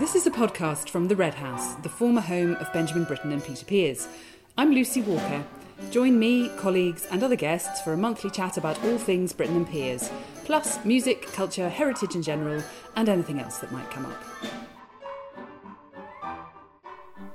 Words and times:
This 0.00 0.14
is 0.14 0.26
a 0.26 0.30
podcast 0.30 0.88
from 0.88 1.08
the 1.08 1.14
Red 1.14 1.34
House, 1.34 1.74
the 1.74 1.90
former 1.90 2.22
home 2.22 2.56
of 2.56 2.72
Benjamin 2.72 3.04
Britten 3.04 3.32
and 3.32 3.44
Peter 3.44 3.66
Pears. 3.66 4.08
I'm 4.56 4.72
Lucy 4.72 5.02
Walker. 5.02 5.44
Join 5.90 6.18
me, 6.18 6.48
colleagues, 6.56 7.06
and 7.10 7.22
other 7.22 7.36
guests 7.36 7.82
for 7.82 7.92
a 7.92 7.98
monthly 7.98 8.30
chat 8.30 8.56
about 8.56 8.82
all 8.82 8.96
things 8.96 9.34
Britten 9.34 9.56
and 9.56 9.68
Pears, 9.68 10.10
plus 10.46 10.82
music, 10.86 11.26
culture, 11.32 11.68
heritage 11.68 12.14
in 12.14 12.22
general, 12.22 12.62
and 12.96 13.10
anything 13.10 13.40
else 13.40 13.58
that 13.58 13.72
might 13.72 13.90
come 13.90 14.06
up. 14.06 14.24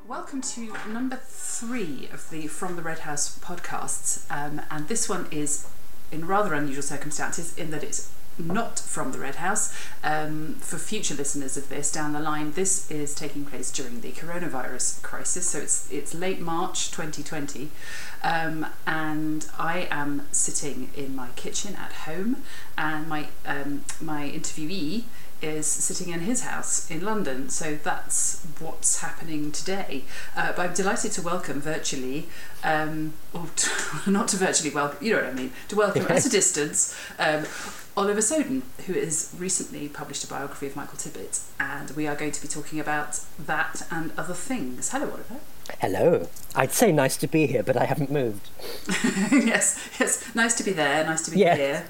Welcome 0.08 0.42
to 0.42 0.74
number 0.90 1.18
three 1.24 2.10
of 2.12 2.32
the 2.32 2.48
From 2.48 2.78
the 2.78 2.82
Red 2.82 3.00
House 3.00 3.38
podcasts, 3.38 4.26
um, 4.32 4.60
and 4.72 4.88
this 4.88 5.08
one 5.08 5.28
is 5.30 5.68
in 6.12 6.26
rather 6.26 6.56
unusual 6.56 6.82
circumstances 6.82 7.56
in 7.60 7.70
that 7.70 7.84
it's 7.84 8.12
not 8.38 8.80
from 8.80 9.12
the 9.12 9.20
Red 9.20 9.36
House. 9.36 9.74
Um, 10.04 10.56
for 10.60 10.78
future 10.78 11.16
listeners 11.16 11.58
of 11.58 11.70
this 11.70 11.92
down 11.92 12.14
the 12.14 12.20
line, 12.20 12.52
this 12.52 12.90
is 12.92 13.14
taking 13.16 13.46
place 13.46 13.72
during 13.72 14.02
the 14.02 14.12
coronavirus 14.12 15.02
crisis, 15.02 15.48
so 15.48 15.60
it's 15.60 15.92
it's 15.92 16.14
late 16.14 16.40
March 16.40 16.92
2020, 16.92 17.70
um, 18.24 18.66
and 18.86 19.48
I 19.58 19.88
am 19.92 20.28
sitting 20.32 20.90
in 20.96 21.16
my 21.16 21.30
kitchen 21.36 21.76
at 21.76 21.94
home, 21.94 22.44
and 22.78 23.08
my 23.08 23.28
um, 23.46 23.84
my 24.02 24.30
interviewee 24.30 25.04
is 25.42 25.68
sitting 25.68 26.14
in 26.14 26.22
his 26.22 26.44
house 26.44 26.90
in 26.90 27.04
London. 27.04 27.50
So 27.50 27.78
that's 27.84 28.46
what's 28.60 29.02
happening 29.02 29.52
today. 29.52 30.04
Uh, 30.36 30.54
but 30.56 30.70
I'm 30.70 30.74
delighted 30.74 31.12
to 31.14 31.22
welcome 31.22 31.62
virtually, 31.62 32.28
um, 32.64 33.14
or 33.34 33.48
to, 33.56 33.70
not 34.12 34.30
to 34.30 34.38
virtually 34.38 34.74
welcome, 34.74 35.06
you 35.06 35.14
know 35.14 35.22
what 35.22 35.30
I 35.30 35.34
mean, 35.34 35.52
to 35.70 35.76
welcome 35.76 36.06
at 36.10 36.26
a 36.26 36.30
distance. 36.30 36.98
Um, 37.20 37.46
Oliver 37.98 38.22
Soden, 38.22 38.64
who 38.88 38.94
has 38.94 39.34
recently 39.38 39.88
published 39.88 40.24
a 40.26 40.28
biography 40.28 40.68
of 40.68 40.76
Michael 40.76 40.98
Tippett, 40.98 41.42
and 41.60 41.92
we 41.92 42.08
are 42.08 42.16
going 42.16 42.32
to 42.34 42.42
be 42.42 42.48
talking 42.48 42.80
about 42.80 43.22
that 43.40 43.84
and 43.90 44.12
other 44.18 44.34
things. 44.34 44.90
Hello, 44.92 45.06
Oliver. 45.12 45.38
Hello. 45.80 46.28
I'd 46.56 46.74
say 46.74 46.92
nice 46.92 47.16
to 47.18 47.28
be 47.28 47.48
here, 47.48 47.64
but 47.64 47.78
I 47.78 47.86
haven't 47.86 48.12
moved. 48.12 48.50
yes, 49.32 49.90
yes. 50.00 50.36
Nice 50.36 50.56
to 50.56 50.64
be 50.64 50.72
there. 50.74 51.06
Nice 51.06 51.22
to 51.24 51.32
be 51.32 51.40
Yeah. 51.40 51.56
here. 51.56 51.86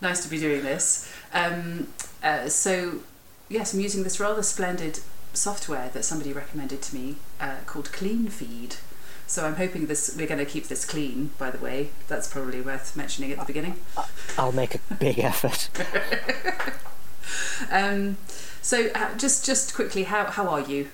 Nice 0.00 0.22
to 0.22 0.28
be 0.30 0.38
doing 0.38 0.62
this. 0.62 1.12
Um, 1.34 1.88
uh, 2.22 2.48
so, 2.48 3.00
yes, 3.48 3.74
I'm 3.74 3.80
using 3.80 4.04
this 4.04 4.20
rather 4.20 4.42
splendid 4.44 5.00
software 5.32 5.88
that 5.92 6.04
somebody 6.04 6.32
recommended 6.32 6.82
to 6.82 6.94
me 6.94 7.16
uh, 7.40 7.56
called 7.66 7.90
Clean 7.92 8.28
Feed. 8.28 8.76
So 9.32 9.46
I'm 9.46 9.56
hoping 9.56 9.86
this 9.86 10.14
we're 10.14 10.26
going 10.26 10.44
to 10.44 10.44
keep 10.44 10.68
this 10.68 10.84
clean. 10.84 11.30
By 11.38 11.50
the 11.50 11.56
way, 11.56 11.88
that's 12.06 12.28
probably 12.28 12.60
worth 12.60 12.94
mentioning 12.94 13.32
at 13.32 13.38
the 13.38 13.46
beginning. 13.46 13.76
I'll 14.36 14.52
make 14.52 14.74
a 14.74 14.94
big 15.00 15.18
effort. 15.18 15.70
Um, 17.70 18.18
so 18.60 18.90
uh, 18.94 19.16
just 19.16 19.46
just 19.46 19.74
quickly, 19.74 20.02
how 20.02 20.26
how 20.26 20.48
are 20.48 20.60
you? 20.60 20.88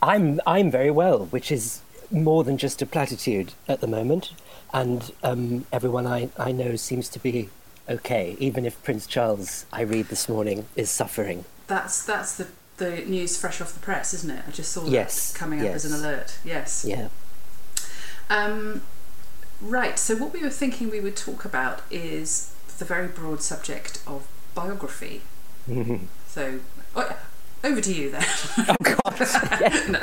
I'm 0.00 0.40
I'm 0.46 0.70
very 0.70 0.90
well, 0.90 1.26
which 1.26 1.52
is 1.52 1.80
more 2.10 2.44
than 2.44 2.56
just 2.56 2.80
a 2.80 2.86
platitude 2.86 3.52
at 3.68 3.80
the 3.80 3.86
moment, 3.88 4.32
and 4.72 5.12
um, 5.22 5.66
everyone 5.72 6.06
I, 6.06 6.30
I 6.38 6.52
know 6.52 6.76
seems 6.76 7.08
to 7.10 7.18
be 7.18 7.50
okay, 7.88 8.36
even 8.38 8.64
if 8.64 8.82
Prince 8.84 9.06
Charles, 9.06 9.66
I 9.72 9.82
read 9.82 10.06
this 10.06 10.28
morning, 10.28 10.66
is 10.76 10.90
suffering. 10.90 11.44
That's 11.66 12.06
that's 12.06 12.36
the 12.36 12.46
the 12.76 13.04
news 13.04 13.36
fresh 13.38 13.60
off 13.60 13.74
the 13.74 13.80
press, 13.80 14.14
isn't 14.14 14.30
it? 14.30 14.44
I 14.46 14.50
just 14.52 14.72
saw 14.72 14.86
Yes, 14.86 15.32
that 15.32 15.38
coming 15.38 15.60
up 15.60 15.74
as 15.74 15.84
an 15.84 15.90
yes. 15.90 16.00
alert. 16.00 16.38
Yes. 16.44 16.84
Yeah. 16.88 17.08
Um, 18.30 18.82
right. 19.60 19.98
So 19.98 20.16
what 20.16 20.32
we 20.32 20.42
were 20.42 20.50
thinking 20.50 20.90
we 20.90 21.00
would 21.00 21.16
talk 21.16 21.44
about 21.44 21.82
is 21.90 22.54
the 22.78 22.84
very 22.84 23.08
broad 23.08 23.42
subject 23.42 24.02
of 24.06 24.26
biography. 24.54 25.22
So 26.26 26.58
oh, 26.96 27.16
over 27.62 27.80
to 27.80 27.94
you 27.94 28.10
then. 28.10 28.24
Oh 28.58 28.74
God! 28.82 28.98
yes. 29.20 29.88
no. 29.88 30.00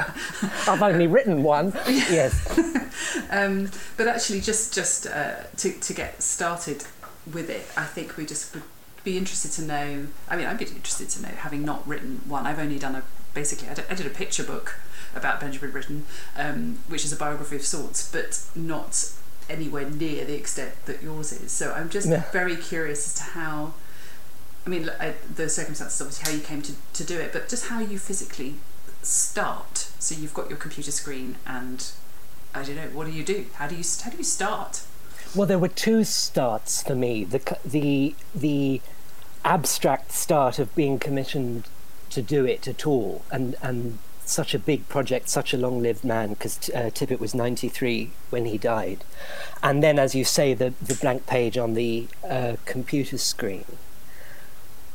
I've 0.71 0.81
only 0.81 1.07
written 1.07 1.43
one. 1.43 1.73
Yes. 1.87 2.47
Um, 3.29 3.69
but 3.97 4.07
actually, 4.07 4.39
just 4.39 4.73
just 4.73 5.07
uh, 5.07 5.43
to 5.57 5.73
to 5.73 5.93
get 5.93 6.23
started 6.23 6.85
with 7.31 7.49
it, 7.49 7.67
I 7.75 7.83
think 7.83 8.15
we 8.15 8.25
just 8.25 8.53
would 8.53 8.63
be 9.03 9.17
interested 9.17 9.51
to 9.53 9.61
know. 9.63 10.07
I 10.29 10.37
mean, 10.37 10.47
I'd 10.47 10.57
be 10.57 10.65
interested 10.65 11.09
to 11.09 11.21
know, 11.21 11.29
having 11.29 11.65
not 11.65 11.85
written 11.85 12.21
one. 12.27 12.45
I've 12.45 12.59
only 12.59 12.79
done 12.79 12.95
a 12.95 13.03
basically. 13.33 13.67
I 13.67 13.73
did, 13.73 13.85
I 13.89 13.93
did 13.93 14.05
a 14.05 14.09
picture 14.09 14.43
book 14.43 14.75
about 15.15 15.39
Benjamin 15.39 15.71
Britten, 15.71 16.05
um, 16.37 16.79
which 16.87 17.03
is 17.05 17.11
a 17.11 17.15
biography 17.15 17.55
of 17.55 17.63
sorts, 17.63 18.09
but 18.11 18.41
not 18.55 19.11
anywhere 19.49 19.89
near 19.89 20.23
the 20.25 20.35
extent 20.35 20.73
that 20.85 21.01
yours 21.03 21.31
is. 21.33 21.51
So 21.51 21.73
I'm 21.73 21.89
just 21.89 22.07
No. 22.07 22.23
very 22.31 22.55
curious 22.55 23.07
as 23.07 23.13
to 23.15 23.23
how. 23.37 23.73
I 24.65 24.69
mean, 24.69 24.89
I, 24.99 25.15
the 25.35 25.49
circumstances 25.49 25.99
obviously 25.99 26.31
how 26.31 26.37
you 26.37 26.43
came 26.43 26.61
to, 26.61 26.73
to 26.93 27.03
do 27.03 27.19
it, 27.19 27.33
but 27.33 27.49
just 27.49 27.67
how 27.67 27.79
you 27.79 27.97
physically 27.97 28.55
start. 29.01 29.89
So 29.99 30.15
you've 30.15 30.33
got 30.33 30.49
your 30.49 30.57
computer 30.57 30.91
screen, 30.91 31.35
and 31.45 31.83
I 32.53 32.63
don't 32.63 32.75
know. 32.75 32.87
What 32.93 33.07
do 33.07 33.11
you 33.13 33.23
do? 33.23 33.47
How 33.55 33.67
do 33.67 33.75
you 33.75 33.83
how 34.03 34.11
do 34.11 34.17
you 34.17 34.23
start? 34.23 34.83
Well, 35.35 35.47
there 35.47 35.59
were 35.59 35.67
two 35.69 36.03
starts 36.03 36.83
for 36.83 36.95
me. 36.95 37.23
The 37.23 37.57
the 37.65 38.15
the 38.35 38.81
abstract 39.43 40.11
start 40.11 40.59
of 40.59 40.73
being 40.75 40.99
commissioned 40.99 41.67
to 42.11 42.21
do 42.21 42.45
it 42.45 42.67
at 42.67 42.85
all, 42.85 43.23
and 43.31 43.55
and 43.61 43.97
such 44.31 44.53
a 44.53 44.59
big 44.59 44.87
project, 44.87 45.29
such 45.29 45.53
a 45.53 45.57
long-lived 45.57 46.03
man, 46.03 46.29
because 46.29 46.69
uh, 46.69 46.89
Tippett 46.93 47.19
was 47.19 47.35
93 47.35 48.11
when 48.29 48.45
he 48.45 48.57
died, 48.57 49.03
and 49.61 49.83
then, 49.83 49.99
as 49.99 50.15
you 50.15 50.23
say, 50.23 50.53
the 50.53 50.73
the 50.81 50.95
blank 50.95 51.27
page 51.27 51.57
on 51.57 51.73
the 51.73 52.07
uh, 52.27 52.55
computer 52.65 53.17
screen. 53.17 53.65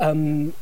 Um, 0.01 0.55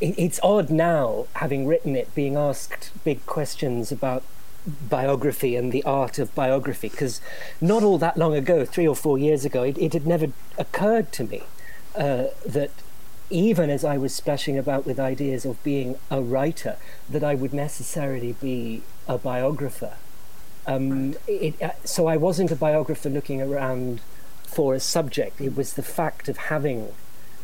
it, 0.00 0.14
it's 0.18 0.40
odd 0.42 0.70
now, 0.70 1.26
having 1.34 1.66
written 1.66 1.96
it, 1.96 2.14
being 2.14 2.36
asked 2.36 2.90
big 3.04 3.24
questions 3.26 3.92
about 3.92 4.22
biography 4.66 5.56
and 5.56 5.72
the 5.72 5.82
art 5.84 6.18
of 6.18 6.32
biography 6.34 6.88
because 6.88 7.20
not 7.60 7.82
all 7.82 7.98
that 7.98 8.16
long 8.16 8.34
ago, 8.34 8.64
three 8.64 8.86
or 8.86 8.94
four 8.94 9.18
years 9.18 9.44
ago, 9.44 9.62
it, 9.62 9.76
it 9.78 9.92
had 9.92 10.06
never 10.06 10.28
occurred 10.58 11.12
to 11.12 11.24
me 11.24 11.42
uh, 11.96 12.26
that 12.46 12.70
even 13.32 13.70
as 13.70 13.84
I 13.84 13.96
was 13.96 14.14
splashing 14.14 14.58
about 14.58 14.86
with 14.86 15.00
ideas 15.00 15.44
of 15.44 15.62
being 15.64 15.98
a 16.10 16.20
writer, 16.20 16.76
that 17.08 17.24
I 17.24 17.34
would 17.34 17.54
necessarily 17.54 18.34
be 18.34 18.82
a 19.08 19.16
biographer. 19.18 19.94
Um, 20.66 21.14
it, 21.26 21.60
uh, 21.60 21.70
so 21.84 22.06
I 22.06 22.16
wasn't 22.16 22.52
a 22.52 22.56
biographer 22.56 23.08
looking 23.08 23.40
around 23.40 24.00
for 24.44 24.74
a 24.74 24.80
subject. 24.80 25.40
It 25.40 25.56
was 25.56 25.72
the 25.72 25.82
fact 25.82 26.28
of 26.28 26.36
having 26.36 26.92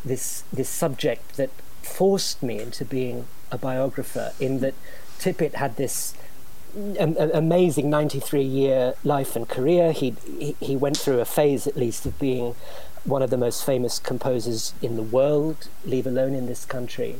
this 0.05 0.43
this 0.53 0.69
subject 0.69 1.35
that 1.35 1.49
forced 1.81 2.41
me 2.43 2.59
into 2.59 2.85
being 2.85 3.25
a 3.51 3.57
biographer. 3.57 4.31
In 4.39 4.59
that 4.59 4.75
Tippett 5.19 5.55
had 5.55 5.75
this 5.75 6.13
am- 6.99 7.17
amazing 7.17 7.89
93 7.89 8.41
year 8.41 8.93
life 9.03 9.35
and 9.35 9.47
career. 9.47 9.91
He 9.91 10.15
he 10.59 10.75
went 10.75 10.97
through 10.97 11.19
a 11.19 11.25
phase, 11.25 11.67
at 11.67 11.75
least, 11.75 12.05
of 12.05 12.17
being 12.19 12.55
one 13.09 13.21
of 13.21 13.29
the 13.29 13.37
most 13.37 13.65
famous 13.65 13.99
composers 13.99 14.73
in 14.81 14.95
the 14.95 15.03
world, 15.03 15.67
leave 15.85 16.07
alone 16.07 16.33
in 16.33 16.45
this 16.45 16.65
country. 16.65 17.17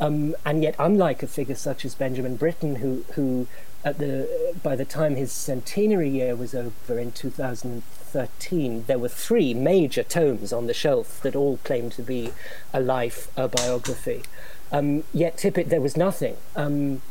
Um, 0.00 0.34
and 0.44 0.62
yet, 0.62 0.74
unlike 0.78 1.22
a 1.22 1.26
figure 1.26 1.54
such 1.54 1.84
as 1.84 1.94
Benjamin 1.94 2.36
Britten, 2.36 2.76
who 2.76 3.04
who 3.14 3.46
at 3.84 3.98
the 3.98 4.54
by 4.62 4.74
the 4.74 4.84
time 4.84 5.14
his 5.16 5.30
centenary 5.30 6.08
year 6.08 6.34
was 6.34 6.54
over 6.54 6.98
in 6.98 7.12
2013, 7.12 8.84
there 8.86 8.98
were 8.98 9.08
three 9.08 9.54
major 9.54 10.02
tomes 10.02 10.52
on 10.52 10.66
the 10.66 10.74
shelf 10.74 11.20
that 11.22 11.36
all 11.36 11.58
claimed 11.58 11.92
to 11.92 12.02
be 12.02 12.32
a 12.72 12.80
life, 12.80 13.30
a 13.36 13.46
biography. 13.46 14.22
Um, 14.72 15.04
yet 15.12 15.36
Tippett, 15.36 15.68
there 15.68 15.80
was 15.80 15.96
nothing. 15.96 16.36
Um, 16.56 17.02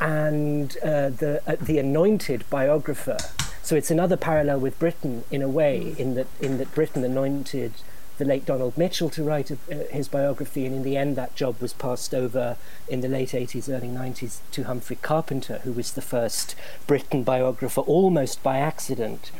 and 0.00 0.76
uh, 0.82 1.10
the 1.10 1.40
uh, 1.46 1.56
the 1.60 1.78
anointed 1.78 2.48
biographer. 2.50 3.18
So 3.64 3.76
it's 3.76 3.90
another 3.90 4.18
parallel 4.18 4.60
with 4.60 4.78
Britten 4.78 5.24
in 5.30 5.40
a 5.40 5.48
way, 5.48 5.94
in 5.96 6.16
that 6.16 6.26
in 6.38 6.58
that 6.58 6.74
Britten 6.74 7.02
anointed 7.02 7.72
the 8.18 8.24
late 8.26 8.44
Donald 8.44 8.76
Mitchell 8.76 9.08
to 9.08 9.24
write 9.24 9.50
a, 9.50 9.54
uh, 9.72 9.84
his 9.90 10.06
biography, 10.06 10.66
and 10.66 10.74
in 10.74 10.82
the 10.82 10.98
end, 10.98 11.16
that 11.16 11.34
job 11.34 11.58
was 11.62 11.72
passed 11.72 12.14
over 12.14 12.58
in 12.88 13.00
the 13.00 13.08
late 13.08 13.30
80s, 13.30 13.70
early 13.70 13.88
90s 13.88 14.40
to 14.52 14.64
Humphrey 14.64 14.96
Carpenter, 14.96 15.60
who 15.64 15.72
was 15.72 15.92
the 15.92 16.02
first 16.02 16.54
Britten 16.86 17.22
biographer, 17.22 17.80
almost 17.80 18.42
by 18.42 18.58
accident. 18.58 19.30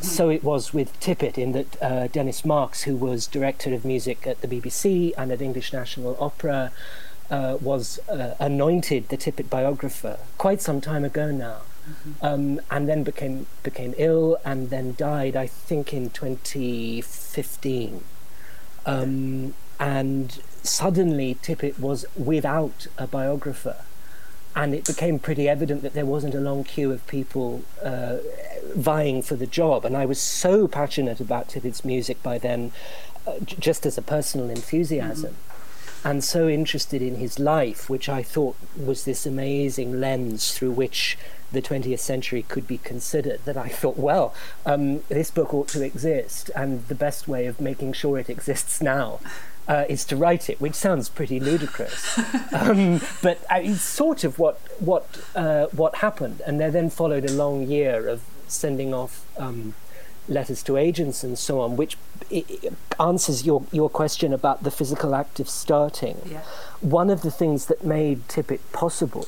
So 0.00 0.30
it 0.30 0.44
was 0.44 0.72
with 0.72 0.98
Tippett, 1.00 1.36
in 1.36 1.50
that 1.52 1.82
uh, 1.82 2.06
Dennis 2.06 2.44
Marks, 2.44 2.84
who 2.84 2.94
was 2.94 3.26
director 3.26 3.74
of 3.74 3.84
music 3.84 4.24
at 4.24 4.40
the 4.40 4.46
BBC 4.46 5.12
and 5.18 5.32
at 5.32 5.42
English 5.42 5.72
National 5.72 6.16
Opera, 6.20 6.70
uh, 7.28 7.58
was 7.60 7.98
uh, 8.08 8.36
anointed 8.38 9.08
the 9.08 9.16
Tippett 9.16 9.50
biographer 9.50 10.18
quite 10.38 10.62
some 10.62 10.80
time 10.80 11.04
ago 11.04 11.32
now, 11.32 11.62
um, 12.22 12.60
and 12.70 12.88
then 12.88 13.02
became 13.02 13.46
became 13.62 13.94
ill 13.98 14.38
and 14.44 14.70
then 14.70 14.94
died. 14.96 15.36
I 15.36 15.46
think 15.46 15.92
in 15.92 16.10
2015, 16.10 18.04
um, 18.86 19.54
and 19.78 20.42
suddenly 20.62 21.36
Tippett 21.42 21.78
was 21.78 22.04
without 22.16 22.86
a 22.98 23.06
biographer. 23.06 23.76
And 24.56 24.72
it 24.72 24.84
became 24.84 25.18
pretty 25.18 25.48
evident 25.48 25.82
that 25.82 25.94
there 25.94 26.06
wasn't 26.06 26.32
a 26.34 26.40
long 26.40 26.62
queue 26.62 26.92
of 26.92 27.04
people 27.08 27.64
uh, 27.82 28.18
vying 28.76 29.20
for 29.20 29.34
the 29.34 29.48
job. 29.48 29.84
And 29.84 29.96
I 29.96 30.06
was 30.06 30.20
so 30.20 30.68
passionate 30.68 31.18
about 31.18 31.48
Tippett's 31.48 31.84
music 31.84 32.22
by 32.22 32.38
then, 32.38 32.70
uh, 33.26 33.40
j- 33.44 33.56
just 33.58 33.84
as 33.84 33.98
a 33.98 34.02
personal 34.02 34.48
enthusiasm. 34.48 35.34
And 36.04 36.22
so 36.22 36.48
interested 36.48 37.00
in 37.00 37.16
his 37.16 37.38
life, 37.38 37.88
which 37.88 38.08
I 38.08 38.22
thought 38.22 38.56
was 38.76 39.04
this 39.04 39.24
amazing 39.24 40.00
lens 40.00 40.52
through 40.52 40.72
which 40.72 41.16
the 41.50 41.62
20th 41.62 42.00
century 42.00 42.42
could 42.42 42.66
be 42.66 42.78
considered, 42.78 43.40
that 43.44 43.56
I 43.56 43.68
thought, 43.68 43.96
well, 43.96 44.34
um, 44.66 45.02
this 45.08 45.30
book 45.30 45.54
ought 45.54 45.68
to 45.68 45.82
exist, 45.82 46.50
and 46.54 46.86
the 46.88 46.94
best 46.94 47.26
way 47.26 47.46
of 47.46 47.60
making 47.60 47.94
sure 47.94 48.18
it 48.18 48.28
exists 48.28 48.82
now. 48.82 49.20
Uh, 49.66 49.86
is 49.88 50.04
to 50.04 50.14
write 50.14 50.50
it, 50.50 50.60
which 50.60 50.74
sounds 50.74 51.08
pretty 51.08 51.40
ludicrous, 51.40 52.18
um, 52.52 53.00
but 53.22 53.38
uh, 53.50 53.54
it's 53.62 53.80
sort 53.80 54.22
of 54.22 54.38
what 54.38 54.60
what 54.78 55.06
uh, 55.34 55.68
what 55.68 55.94
happened. 55.94 56.42
And 56.46 56.60
there 56.60 56.70
then 56.70 56.90
followed 56.90 57.24
a 57.24 57.32
long 57.32 57.66
year 57.66 58.06
of 58.06 58.20
sending 58.46 58.92
off 58.92 59.24
um, 59.38 59.72
letters 60.28 60.62
to 60.64 60.76
agents 60.76 61.22
and 61.22 61.38
so 61.38 61.60
on, 61.60 61.76
which 61.76 61.96
answers 62.98 63.44
your, 63.44 63.64
your 63.72 63.90
question 63.90 64.32
about 64.32 64.62
the 64.62 64.70
physical 64.70 65.14
act 65.14 65.40
of 65.40 65.48
starting. 65.48 66.20
Yeah. 66.26 66.42
One 66.80 67.10
of 67.10 67.22
the 67.22 67.30
things 67.30 67.66
that 67.66 67.84
made 67.84 68.28
Tippett 68.28 68.60
possible, 68.72 69.26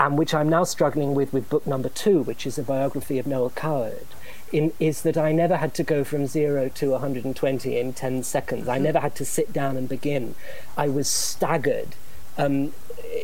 and 0.00 0.18
which 0.18 0.34
I'm 0.34 0.48
now 0.48 0.64
struggling 0.64 1.14
with 1.14 1.32
with 1.32 1.48
book 1.48 1.66
number 1.66 1.88
two, 1.88 2.22
which 2.22 2.46
is 2.46 2.58
a 2.58 2.62
biography 2.62 3.18
of 3.18 3.26
Noel 3.26 3.50
Coward, 3.50 4.06
in, 4.50 4.72
is 4.80 5.02
that 5.02 5.16
I 5.16 5.32
never 5.32 5.56
had 5.56 5.74
to 5.74 5.82
go 5.82 6.02
from 6.04 6.26
zero 6.26 6.68
to 6.68 6.90
120 6.90 7.78
in 7.78 7.92
10 7.92 8.22
seconds. 8.22 8.68
I 8.68 8.76
mm-hmm. 8.76 8.84
never 8.84 9.00
had 9.00 9.14
to 9.16 9.24
sit 9.24 9.52
down 9.52 9.76
and 9.76 9.88
begin. 9.88 10.34
I 10.76 10.88
was 10.88 11.08
staggered. 11.08 11.94
Um, 12.38 12.72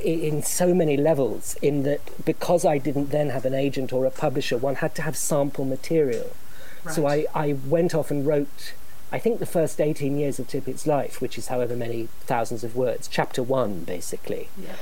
in 0.04 0.42
so 0.42 0.74
many 0.74 0.98
levels, 0.98 1.56
in 1.62 1.82
that 1.84 2.00
because 2.24 2.64
I 2.66 2.76
didn't 2.76 3.10
then 3.10 3.30
have 3.30 3.46
an 3.46 3.54
agent 3.54 3.90
or 3.90 4.04
a 4.04 4.10
publisher, 4.10 4.58
one 4.58 4.76
had 4.76 4.94
to 4.96 5.02
have 5.02 5.16
sample 5.16 5.64
material. 5.64 6.36
Right. 6.84 6.94
So 6.94 7.06
I, 7.06 7.26
I 7.34 7.56
went 7.66 7.94
off 7.94 8.10
and 8.10 8.26
wrote, 8.26 8.74
I 9.10 9.18
think, 9.18 9.38
the 9.38 9.46
first 9.46 9.80
18 9.80 10.18
years 10.18 10.38
of 10.38 10.48
Tippett's 10.48 10.86
life, 10.86 11.20
which 11.20 11.38
is 11.38 11.48
however 11.48 11.76
many 11.76 12.08
thousands 12.20 12.64
of 12.64 12.76
words, 12.76 13.08
chapter 13.08 13.42
one, 13.42 13.84
basically. 13.84 14.48
Yeah. 14.60 14.76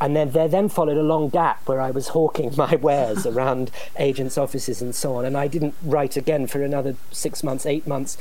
And 0.00 0.16
then 0.16 0.30
there 0.30 0.48
then 0.48 0.70
followed 0.70 0.96
a 0.96 1.02
long 1.02 1.28
gap 1.28 1.68
where 1.68 1.80
I 1.80 1.90
was 1.90 2.08
hawking 2.08 2.54
my 2.56 2.76
wares 2.76 3.26
around 3.26 3.70
agents' 3.98 4.38
offices 4.38 4.80
and 4.80 4.94
so 4.94 5.16
on. 5.16 5.24
And 5.24 5.36
I 5.36 5.46
didn't 5.46 5.74
write 5.82 6.16
again 6.16 6.46
for 6.46 6.62
another 6.62 6.96
six 7.10 7.42
months, 7.42 7.66
eight 7.66 7.86
months. 7.86 8.16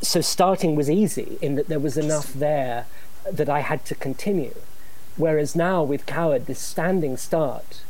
So 0.00 0.20
starting 0.20 0.76
was 0.76 0.88
easy 0.88 1.38
in 1.40 1.56
that 1.56 1.66
there 1.66 1.80
was 1.80 1.96
enough 1.96 2.32
there 2.32 2.86
that 3.30 3.48
I 3.48 3.60
had 3.60 3.84
to 3.86 3.94
continue. 3.94 4.54
Whereas 5.16 5.56
now 5.56 5.82
with 5.82 6.06
Coward, 6.06 6.46
this 6.46 6.60
standing 6.60 7.16
start 7.16 7.82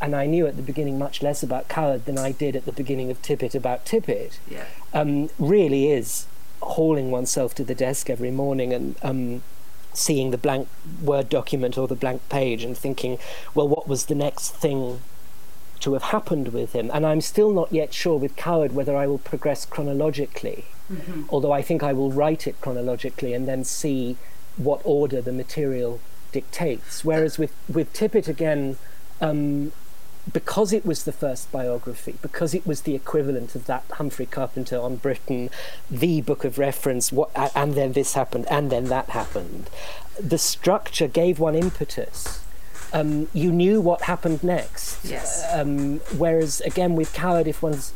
and 0.00 0.14
I 0.14 0.26
knew 0.26 0.46
at 0.46 0.56
the 0.56 0.62
beginning 0.62 0.98
much 0.98 1.22
less 1.22 1.42
about 1.42 1.68
Coward 1.68 2.04
than 2.04 2.18
I 2.18 2.32
did 2.32 2.56
at 2.56 2.66
the 2.66 2.72
beginning 2.72 3.10
of 3.10 3.22
Tippett 3.22 3.54
about 3.54 3.84
Tippett, 3.86 4.38
yeah. 4.48 4.64
um, 4.92 5.30
really 5.38 5.90
is 5.90 6.26
hauling 6.60 7.10
oneself 7.10 7.54
to 7.54 7.64
the 7.64 7.74
desk 7.74 8.10
every 8.10 8.30
morning 8.30 8.72
and 8.72 8.96
um, 9.02 9.42
seeing 9.94 10.30
the 10.30 10.38
blank 10.38 10.68
Word 11.02 11.28
document 11.28 11.78
or 11.78 11.88
the 11.88 11.94
blank 11.94 12.28
page 12.28 12.62
and 12.62 12.76
thinking, 12.76 13.18
well, 13.54 13.68
what 13.68 13.88
was 13.88 14.06
the 14.06 14.14
next 14.14 14.50
thing 14.50 15.00
to 15.80 15.94
have 15.94 16.04
happened 16.04 16.48
with 16.48 16.72
him? 16.72 16.90
And 16.92 17.06
I'm 17.06 17.20
still 17.20 17.50
not 17.50 17.72
yet 17.72 17.94
sure 17.94 18.18
with 18.18 18.36
Coward 18.36 18.72
whether 18.74 18.96
I 18.96 19.06
will 19.06 19.18
progress 19.18 19.64
chronologically, 19.64 20.66
mm-hmm. 20.92 21.24
although 21.30 21.52
I 21.52 21.62
think 21.62 21.82
I 21.82 21.92
will 21.92 22.12
write 22.12 22.46
it 22.46 22.60
chronologically 22.60 23.32
and 23.32 23.48
then 23.48 23.64
see 23.64 24.16
what 24.56 24.80
order 24.84 25.20
the 25.20 25.32
material 25.32 26.00
dictates. 26.32 27.04
Whereas 27.04 27.38
with, 27.38 27.52
with 27.68 27.92
Tippett, 27.92 28.28
again, 28.28 28.76
um, 29.20 29.72
because 30.32 30.72
it 30.72 30.84
was 30.84 31.04
the 31.04 31.12
first 31.12 31.50
biography, 31.52 32.16
because 32.20 32.54
it 32.54 32.66
was 32.66 32.82
the 32.82 32.94
equivalent 32.94 33.54
of 33.54 33.66
that 33.66 33.84
Humphrey 33.92 34.26
Carpenter 34.26 34.78
on 34.78 34.96
Britten, 34.96 35.50
the 35.90 36.20
book 36.20 36.44
of 36.44 36.58
reference, 36.58 37.12
what, 37.12 37.30
and 37.54 37.74
then 37.74 37.92
this 37.92 38.14
happened, 38.14 38.46
and 38.50 38.70
then 38.70 38.86
that 38.86 39.10
happened, 39.10 39.70
the 40.20 40.38
structure 40.38 41.06
gave 41.06 41.38
one 41.38 41.54
impetus. 41.54 42.42
Um, 42.92 43.28
you 43.32 43.52
knew 43.52 43.80
what 43.80 44.02
happened 44.02 44.42
next. 44.42 45.04
Yes. 45.04 45.44
Um, 45.52 45.98
whereas, 46.16 46.60
again, 46.62 46.96
with 46.96 47.12
Coward, 47.12 47.46
if 47.46 47.62
one's 47.62 47.92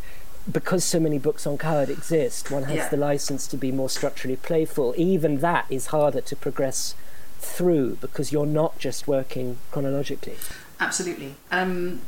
because 0.50 0.85
so 0.85 0.99
many 0.99 1.19
books 1.19 1.47
on 1.47 1.59
Coward 1.59 1.91
exist, 1.91 2.50
one 2.50 2.65
has 2.65 2.77
yeah. 2.77 2.88
the 2.88 2.97
license 2.97 3.47
to 3.49 3.56
be 3.56 3.71
more 3.71 3.88
structurally 3.88 4.37
playful. 4.37 4.94
Even 4.97 5.38
that 5.38 5.67
is 5.69 5.88
harder 5.88 6.21
to 6.23 6.37
progress 6.37 6.94
through 7.38 7.99
because 8.00 8.32
you're 8.32 8.47
not 8.47 8.79
just 8.79 9.06
working 9.06 9.59
chronologically. 9.71 10.37
Absolutely. 10.81 11.35
Um, 11.50 12.00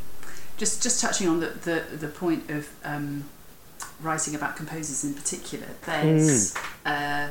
just 0.57 0.83
just 0.83 1.01
touching 1.01 1.29
on 1.29 1.41
the 1.41 1.49
the, 1.49 1.97
the 1.97 2.09
point 2.09 2.51
of 2.51 2.69
um, 2.85 3.25
writing 4.01 4.35
about 4.35 4.57
composers 4.57 5.05
in 5.05 5.15
particular, 5.15 5.67
there's 5.87 6.55
mm. 6.55 6.59
uh, 6.85 7.31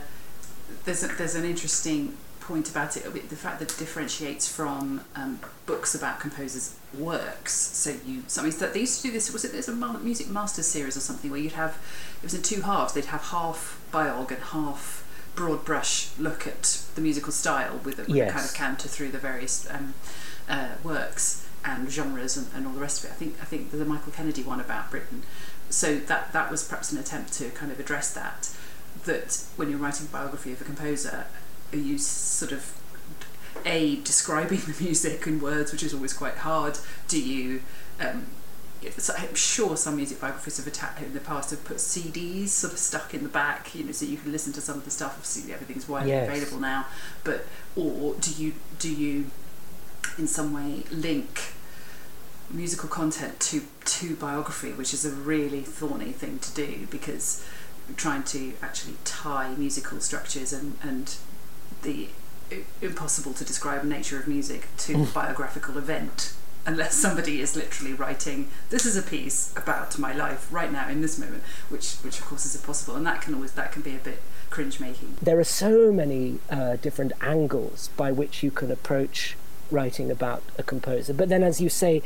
there's 0.85 1.03
a, 1.03 1.07
there's 1.07 1.35
an 1.35 1.45
interesting 1.45 2.18
point 2.39 2.69
about 2.69 2.97
it. 2.97 3.03
The 3.29 3.35
fact 3.35 3.59
that 3.59 3.71
it 3.71 3.77
differentiates 3.77 4.47
from 4.47 5.01
um, 5.15 5.39
books 5.65 5.95
about 5.95 6.19
composers' 6.19 6.75
works. 6.94 7.53
So 7.53 7.95
you 8.06 8.23
something 8.27 8.57
that 8.59 8.73
they 8.73 8.81
used 8.81 9.01
to 9.01 9.07
do 9.07 9.13
this. 9.13 9.31
Was 9.31 9.45
it 9.45 9.51
there's 9.51 9.69
a 9.69 9.75
music 9.75 10.29
masters 10.29 10.67
series 10.67 10.97
or 10.97 11.01
something 11.01 11.31
where 11.31 11.39
you'd 11.39 11.53
have 11.53 11.77
it 12.17 12.24
was 12.24 12.33
in 12.33 12.41
two 12.41 12.62
halves. 12.62 12.94
They'd 12.94 13.06
have 13.06 13.21
half 13.21 13.79
biog 13.91 14.31
and 14.31 14.44
half 14.44 15.07
broad 15.35 15.63
brush 15.63 16.09
look 16.19 16.45
at 16.45 16.83
the 16.95 17.01
musical 17.01 17.31
style 17.31 17.79
with 17.85 18.00
a, 18.00 18.12
yes. 18.12 18.29
a 18.29 18.33
kind 18.33 18.45
of 18.45 18.53
canter 18.53 18.89
through 18.89 19.09
the 19.09 19.17
various 19.17 19.65
um, 19.69 19.94
uh, 20.50 20.71
works 20.83 21.47
and 21.63 21.89
genres 21.89 22.37
and, 22.37 22.47
and 22.55 22.65
all 22.65 22.73
the 22.73 22.79
rest 22.79 23.03
of 23.03 23.09
it. 23.09 23.13
I 23.13 23.15
think 23.15 23.35
I 23.41 23.45
think 23.45 23.71
the 23.71 23.85
Michael 23.85 24.11
Kennedy 24.11 24.43
one 24.43 24.59
about 24.59 24.91
Britten. 24.91 25.23
So 25.69 25.97
that 25.97 26.33
that 26.33 26.51
was 26.51 26.63
perhaps 26.63 26.91
an 26.91 26.97
attempt 26.97 27.33
to 27.33 27.49
kind 27.51 27.71
of 27.71 27.79
address 27.79 28.13
that. 28.13 28.49
That 29.05 29.43
when 29.55 29.69
you're 29.69 29.79
writing 29.79 30.07
a 30.07 30.09
biography 30.09 30.51
of 30.53 30.61
a 30.61 30.63
composer, 30.63 31.27
you 31.71 31.97
sort 31.97 32.51
of 32.51 32.73
a 33.65 33.97
describing 33.97 34.59
the 34.67 34.75
music 34.83 35.25
in 35.27 35.39
words, 35.39 35.71
which 35.71 35.83
is 35.83 35.93
always 35.93 36.13
quite 36.13 36.37
hard. 36.37 36.77
Do 37.07 37.21
you? 37.21 37.61
Um, 37.99 38.27
I'm 38.83 39.35
sure 39.35 39.77
some 39.77 39.97
music 39.97 40.19
biographies 40.19 40.57
have 40.57 40.65
atta- 40.65 41.05
in 41.05 41.13
the 41.13 41.19
past 41.19 41.51
have 41.51 41.63
put 41.63 41.77
CDs 41.77 42.47
sort 42.47 42.73
of 42.73 42.79
stuck 42.79 43.13
in 43.13 43.21
the 43.21 43.29
back, 43.29 43.75
you 43.75 43.83
know, 43.83 43.91
so 43.91 44.07
you 44.07 44.17
can 44.17 44.31
listen 44.31 44.51
to 44.53 44.61
some 44.61 44.77
of 44.77 44.85
the 44.85 44.89
stuff. 44.89 45.11
Obviously, 45.11 45.53
everything's 45.53 45.87
widely 45.87 46.09
yes. 46.09 46.27
available 46.27 46.59
now. 46.59 46.87
But 47.23 47.45
or 47.75 48.15
do 48.15 48.31
you 48.31 48.53
do 48.79 48.91
you 48.91 49.27
in 50.17 50.27
some 50.27 50.53
way 50.53 50.83
link 50.91 51.53
musical 52.49 52.89
content 52.89 53.39
to 53.39 53.61
to 53.85 54.15
biography, 54.15 54.71
which 54.71 54.93
is 54.93 55.05
a 55.05 55.11
really 55.11 55.61
thorny 55.61 56.11
thing 56.11 56.39
to 56.39 56.53
do 56.53 56.87
because 56.89 57.45
trying 57.97 58.23
to 58.23 58.53
actually 58.61 58.95
tie 59.03 59.53
musical 59.55 59.99
structures 59.99 60.53
and, 60.53 60.77
and 60.81 61.15
the 61.81 62.09
impossible 62.81 63.33
to 63.33 63.45
describe 63.45 63.83
nature 63.83 64.19
of 64.19 64.27
music 64.27 64.67
to 64.77 64.93
mm. 64.93 65.13
biographical 65.13 65.77
event 65.77 66.33
unless 66.65 66.93
somebody 66.93 67.41
is 67.41 67.55
literally 67.55 67.93
writing 67.93 68.50
this 68.69 68.86
is 68.86 68.97
a 68.97 69.01
piece 69.01 69.53
about 69.55 69.97
my 69.97 70.13
life 70.13 70.51
right 70.51 70.71
now 70.71 70.88
in 70.89 71.01
this 71.01 71.17
moment 71.17 71.41
which 71.69 71.93
which 72.03 72.19
of 72.19 72.25
course 72.25 72.45
is 72.45 72.55
impossible 72.55 72.95
and 72.95 73.05
that 73.05 73.21
can 73.21 73.33
always 73.33 73.53
that 73.53 73.71
can 73.71 73.81
be 73.81 73.95
a 73.95 74.00
bit 74.00 74.21
cringe 74.50 74.79
making 74.79 75.15
there 75.21 75.39
are 75.39 75.45
so 75.45 75.91
many 75.91 76.39
uh, 76.50 76.75
different 76.75 77.13
angles 77.21 77.89
by 77.95 78.12
which 78.12 78.43
you 78.43 78.51
can 78.51 78.69
approach 78.69 79.36
writing 79.71 80.11
about 80.11 80.43
a 80.57 80.63
composer. 80.63 81.13
But 81.13 81.29
then, 81.29 81.43
as 81.43 81.61
you 81.61 81.69
say, 81.69 82.01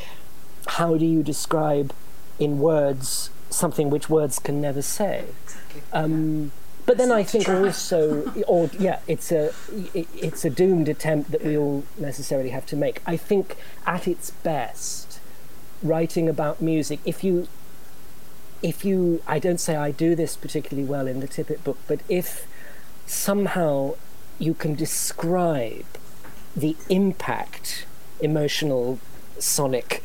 how 0.67 0.97
do 0.97 1.05
you 1.05 1.23
describe 1.23 1.93
in 2.39 2.59
words 2.59 3.29
something 3.49 3.89
which 3.89 4.09
words 4.09 4.39
can 4.39 4.61
never 4.61 4.81
say? 4.81 5.25
Exactly. 5.43 5.81
Um, 5.93 6.51
but 6.85 6.97
then 6.97 7.11
I 7.11 7.23
think 7.23 7.49
also, 7.49 8.31
or 8.47 8.69
yeah, 8.77 8.99
it's 9.07 9.31
a 9.31 9.53
it, 9.93 10.07
it's 10.15 10.45
a 10.45 10.49
doomed 10.49 10.87
attempt 10.87 11.31
that 11.31 11.43
we 11.43 11.57
all 11.57 11.83
necessarily 11.97 12.49
have 12.49 12.65
to 12.67 12.75
make. 12.75 13.01
I 13.07 13.17
think 13.17 13.57
at 13.87 14.07
its 14.07 14.29
best, 14.29 15.19
writing 15.81 16.29
about 16.29 16.61
music, 16.61 16.99
if 17.05 17.23
you 17.23 17.47
if 18.61 18.83
you, 18.83 19.21
I 19.27 19.37
don't 19.39 19.59
say 19.59 19.75
I 19.75 19.91
do 19.91 20.15
this 20.15 20.35
particularly 20.35 20.87
well 20.87 21.07
in 21.07 21.19
the 21.19 21.27
Tippett 21.27 21.63
book, 21.63 21.77
but 21.87 21.99
if 22.09 22.47
somehow 23.05 23.95
you 24.39 24.53
can 24.53 24.73
describe 24.73 25.85
the 26.55 26.75
impact, 26.89 27.85
emotional, 28.19 28.99
sonic, 29.39 30.03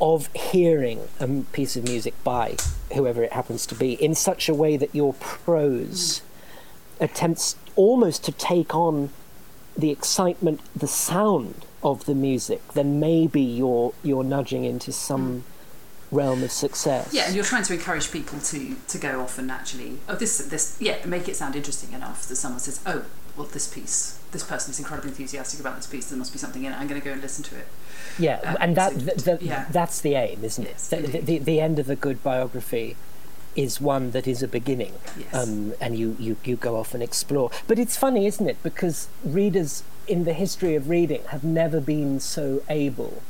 of 0.00 0.28
hearing 0.34 1.08
a 1.20 1.28
piece 1.52 1.76
of 1.76 1.84
music 1.84 2.12
by 2.24 2.56
whoever 2.94 3.22
it 3.22 3.32
happens 3.32 3.64
to 3.66 3.74
be 3.74 3.92
in 3.92 4.14
such 4.14 4.48
a 4.48 4.54
way 4.54 4.76
that 4.76 4.92
your 4.94 5.14
prose 5.14 6.22
attempts 7.00 7.56
almost 7.76 8.24
to 8.24 8.32
take 8.32 8.74
on 8.74 9.10
the 9.76 9.90
excitement, 9.90 10.60
the 10.76 10.88
sound 10.88 11.64
of 11.82 12.04
the 12.04 12.14
music, 12.14 12.60
then 12.74 13.00
maybe 13.00 13.40
you're 13.40 13.92
you're 14.02 14.24
nudging 14.24 14.64
into 14.64 14.92
some 14.92 15.44
realm 16.10 16.42
of 16.42 16.52
success. 16.52 17.12
Yeah, 17.12 17.26
and 17.26 17.34
you're 17.34 17.44
trying 17.44 17.64
to 17.64 17.74
encourage 17.74 18.10
people 18.12 18.38
to 18.40 18.76
to 18.88 18.98
go 18.98 19.20
off 19.20 19.38
and 19.38 19.50
actually 19.50 19.98
oh 20.08 20.14
this 20.14 20.38
this 20.38 20.76
yeah 20.80 21.04
make 21.06 21.28
it 21.28 21.36
sound 21.36 21.56
interesting 21.56 21.92
enough 21.92 22.26
that 22.28 22.36
someone 22.36 22.60
says 22.60 22.80
oh 22.86 23.04
well 23.36 23.46
this 23.46 23.72
piece 23.72 24.21
this 24.32 24.42
person 24.42 24.70
is 24.70 24.78
incredibly 24.78 25.10
enthusiastic 25.10 25.60
about 25.60 25.76
this 25.76 25.86
piece. 25.86 26.08
There 26.08 26.18
must 26.18 26.32
be 26.32 26.38
something 26.38 26.64
in 26.64 26.72
it. 26.72 26.76
I'm 26.76 26.88
going 26.88 27.00
to 27.00 27.04
go 27.04 27.12
and 27.12 27.22
listen 27.22 27.44
to 27.44 27.56
it. 27.56 27.68
Yeah, 28.18 28.40
um, 28.44 28.56
and 28.60 28.76
that 28.76 28.92
so, 28.92 28.98
the, 28.98 29.36
the, 29.36 29.44
yeah. 29.44 29.66
that's 29.70 30.00
the 30.00 30.14
aim, 30.14 30.42
isn't 30.42 30.64
yes, 30.64 30.92
it? 30.92 31.12
The, 31.12 31.20
the, 31.20 31.38
the, 31.38 31.60
end 31.60 31.78
of 31.78 31.88
a 31.88 31.96
good 31.96 32.22
biography 32.22 32.96
is 33.54 33.80
one 33.80 34.10
that 34.12 34.26
is 34.26 34.42
a 34.42 34.48
beginning, 34.48 34.94
Yes. 35.16 35.34
um, 35.34 35.74
and 35.80 35.96
you, 35.96 36.16
you 36.18 36.36
you 36.44 36.56
go 36.56 36.76
off 36.76 36.94
and 36.94 37.02
explore. 37.02 37.50
But 37.66 37.78
it's 37.78 37.96
funny, 37.96 38.26
isn't 38.26 38.48
it? 38.48 38.62
Because 38.62 39.08
readers 39.24 39.82
in 40.08 40.24
the 40.24 40.32
history 40.32 40.74
of 40.74 40.88
reading 40.88 41.22
have 41.28 41.44
never 41.44 41.80
been 41.80 42.18
so 42.18 42.62
able 42.68 43.22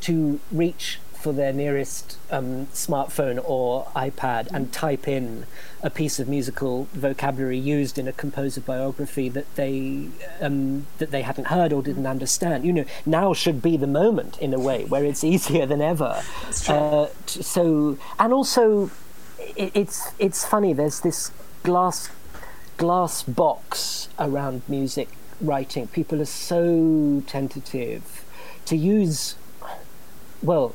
to 0.00 0.40
reach 0.52 1.00
for 1.20 1.32
their 1.32 1.52
nearest 1.52 2.16
um, 2.30 2.66
smartphone 2.66 3.42
or 3.44 3.86
iPad 3.96 4.48
and 4.52 4.72
type 4.72 5.08
in 5.08 5.46
a 5.82 5.90
piece 5.90 6.18
of 6.20 6.28
musical 6.28 6.88
vocabulary 6.92 7.58
used 7.58 7.98
in 7.98 8.06
a 8.06 8.12
composer 8.12 8.60
biography 8.60 9.28
that 9.28 9.52
they 9.56 10.08
um, 10.40 10.86
that 10.98 11.10
they 11.10 11.22
hadn't 11.22 11.46
heard 11.46 11.72
or 11.72 11.82
didn't 11.82 12.06
understand. 12.06 12.64
You 12.64 12.72
know, 12.72 12.84
now 13.04 13.34
should 13.34 13.60
be 13.60 13.76
the 13.76 13.86
moment 13.86 14.38
in 14.38 14.54
a 14.54 14.60
way 14.60 14.84
where 14.84 15.04
it's 15.04 15.24
easier 15.24 15.66
than 15.66 15.80
ever. 15.80 16.22
Uh, 16.68 17.06
t- 17.26 17.42
so, 17.42 17.98
and 18.18 18.32
also, 18.32 18.90
it, 19.56 19.72
it's 19.74 20.12
it's 20.18 20.44
funny. 20.44 20.72
There's 20.72 21.00
this 21.00 21.30
glass 21.62 22.10
glass 22.76 23.22
box 23.24 24.08
around 24.18 24.62
music 24.68 25.08
writing. 25.40 25.86
People 25.88 26.20
are 26.20 26.26
so 26.26 27.22
tentative 27.26 28.24
to 28.66 28.76
use, 28.76 29.34
well, 30.42 30.74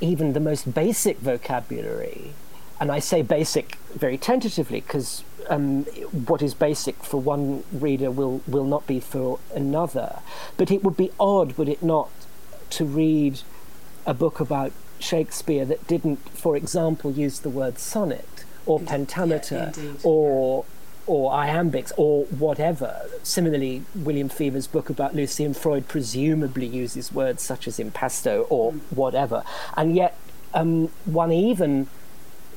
even 0.00 0.32
the 0.32 0.40
most 0.40 0.74
basic 0.74 1.18
vocabulary. 1.18 2.32
And 2.80 2.92
I 2.92 2.98
say 2.98 3.22
basic 3.22 3.76
very 3.94 4.18
tentatively 4.18 4.80
because 4.82 5.24
um, 5.48 5.84
what 5.84 6.42
is 6.42 6.52
basic 6.52 7.02
for 7.02 7.20
one 7.20 7.64
reader 7.72 8.10
will, 8.10 8.42
will 8.46 8.64
not 8.66 8.86
be 8.86 9.00
for 9.00 9.38
another. 9.54 10.18
But 10.56 10.70
it 10.70 10.84
would 10.84 10.96
be 10.96 11.10
odd, 11.18 11.56
would 11.56 11.68
it 11.68 11.82
not, 11.82 12.10
to 12.70 12.84
read 12.84 13.40
a 14.04 14.12
book 14.12 14.40
about 14.40 14.72
Shakespeare 14.98 15.64
that 15.64 15.86
didn't, 15.86 16.28
for 16.30 16.56
example, 16.56 17.10
use 17.12 17.40
the 17.40 17.48
word 17.50 17.78
sonnet 17.78 18.44
or 18.66 18.80
pentameter 18.80 19.72
Yeah, 19.76 19.82
indeed. 19.84 20.00
or 20.02 20.64
or 21.06 21.32
iambics 21.32 21.92
or 21.96 22.24
whatever. 22.26 23.08
Similarly, 23.22 23.84
William 23.94 24.28
Feaver's 24.28 24.66
book 24.66 24.90
about 24.90 25.14
Lucian 25.14 25.54
Freud 25.54 25.88
presumably 25.88 26.66
uses 26.66 27.12
words 27.12 27.42
such 27.42 27.66
as 27.68 27.78
impasto 27.78 28.46
or 28.50 28.72
whatever, 28.90 29.44
and 29.76 29.94
yet 29.94 30.16
um, 30.54 30.88
one 31.04 31.32
even 31.32 31.88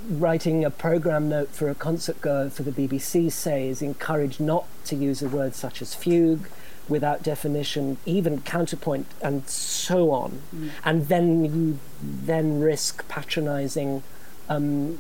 writing 0.10 0.64
a 0.64 0.70
program 0.72 1.28
note 1.30 1.50
for 1.50 1.70
a 1.70 1.76
concert 1.76 2.22
goer 2.22 2.50
for 2.50 2.64
the 2.64 2.72
BBC 2.72 3.32
say 3.32 3.68
is 3.68 3.82
encouraged 3.82 4.40
not 4.40 4.66
to 4.86 4.96
use 4.96 5.22
a 5.22 5.28
word 5.28 5.54
such 5.54 5.82
as 5.82 5.94
fugue 5.94 6.50
without 6.88 7.22
definition, 7.22 7.98
even 8.06 8.42
counterpoint, 8.42 9.06
and 9.22 9.48
so 9.48 10.12
on. 10.12 10.42
And 10.84 11.08
then 11.08 11.46
you 11.46 11.80
then 12.02 12.60
risk 12.60 13.08
patronising 13.08 14.02
um, 14.48 15.00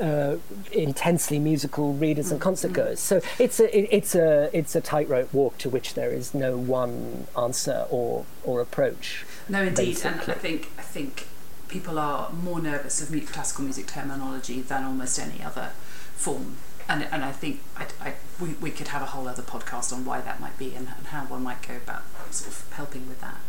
uh, 0.00 0.36
intensely 0.72 1.38
musical 1.38 1.92
readers 1.94 2.30
and 2.30 2.40
concert 2.40 2.72
goers. 2.72 3.00
So 3.00 3.20
it's 3.38 3.60
a 3.60 3.76
it, 3.76 3.88
it's 3.90 4.14
a 4.14 4.50
it's 4.52 4.74
a 4.74 4.80
tightrope 4.80 5.32
walk 5.32 5.58
to 5.58 5.68
which 5.68 5.94
there 5.94 6.10
is 6.10 6.34
no 6.34 6.56
one 6.56 7.26
answer 7.36 7.86
or 7.90 8.26
or 8.44 8.60
approach. 8.60 9.24
No, 9.48 9.62
indeed, 9.62 10.00
and 10.04 10.20
I 10.20 10.34
think 10.34 10.70
I 10.78 10.82
think 10.82 11.26
people 11.68 11.98
are 11.98 12.30
more 12.30 12.60
nervous 12.60 13.02
of 13.02 13.32
classical 13.32 13.64
music 13.64 13.86
terminology 13.86 14.60
than 14.60 14.84
almost 14.84 15.18
any 15.18 15.42
other 15.42 15.70
form, 16.16 16.56
and 16.88 17.04
and 17.10 17.24
I 17.24 17.32
think 17.32 17.60
I, 17.76 17.86
I, 18.00 18.14
we 18.40 18.54
we 18.60 18.70
could 18.70 18.88
have 18.88 19.02
a 19.02 19.06
whole 19.06 19.28
other 19.28 19.42
podcast 19.42 19.92
on 19.92 20.04
why 20.04 20.20
that 20.20 20.40
might 20.40 20.58
be 20.58 20.74
and, 20.74 20.88
and 20.96 21.06
how 21.08 21.24
one 21.24 21.42
might 21.42 21.66
go 21.66 21.76
about 21.76 22.02
sort 22.30 22.48
of 22.48 22.72
helping 22.72 23.08
with 23.08 23.20
that. 23.20 23.40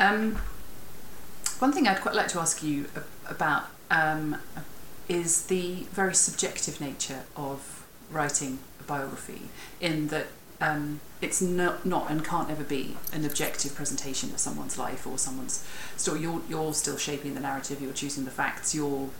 Um, 0.00 0.40
one 1.58 1.72
thing 1.72 1.86
I'd 1.86 2.00
quite 2.00 2.14
like 2.14 2.28
to 2.28 2.40
ask 2.40 2.62
you 2.62 2.86
about 3.26 3.66
um, 3.90 4.36
is 5.08 5.46
the 5.46 5.86
very 5.92 6.14
subjective 6.14 6.80
nature 6.80 7.22
of 7.36 7.86
writing 8.10 8.58
a 8.80 8.82
biography, 8.84 9.42
in 9.80 10.08
that 10.08 10.26
um, 10.60 11.00
it's 11.20 11.42
not, 11.42 11.84
not 11.84 12.10
and 12.10 12.24
can't 12.24 12.50
ever 12.50 12.64
be 12.64 12.96
an 13.12 13.24
objective 13.24 13.74
presentation 13.74 14.30
of 14.30 14.38
someone's 14.38 14.78
life 14.78 15.06
or 15.06 15.18
someone's 15.18 15.66
story. 15.96 16.20
You're, 16.20 16.40
you're 16.48 16.72
still 16.74 16.96
shaping 16.96 17.34
the 17.34 17.40
narrative, 17.40 17.82
you're 17.82 17.92
choosing 17.92 18.24
the 18.24 18.30
facts, 18.30 18.74
you're 18.74 19.10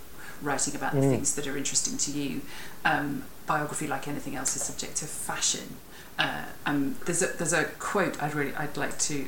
writing 0.42 0.74
about 0.74 0.92
the 0.92 1.00
Mm. 1.00 1.10
things 1.10 1.34
that 1.34 1.46
are 1.46 1.56
interesting 1.56 1.96
to 1.98 2.10
you. 2.10 2.40
Um, 2.84 3.24
biography, 3.46 3.86
like 3.86 4.08
anything 4.08 4.36
else, 4.36 4.56
is 4.56 4.62
subject 4.62 4.96
to 4.96 5.06
fashion. 5.06 5.76
Uh, 6.18 6.44
um, 6.66 6.96
there's 7.06 7.22
a 7.22 7.26
there's 7.26 7.52
a 7.52 7.64
quote 7.78 8.22
I'd 8.22 8.34
really 8.34 8.54
I'd 8.54 8.76
like 8.76 8.98
to 9.00 9.26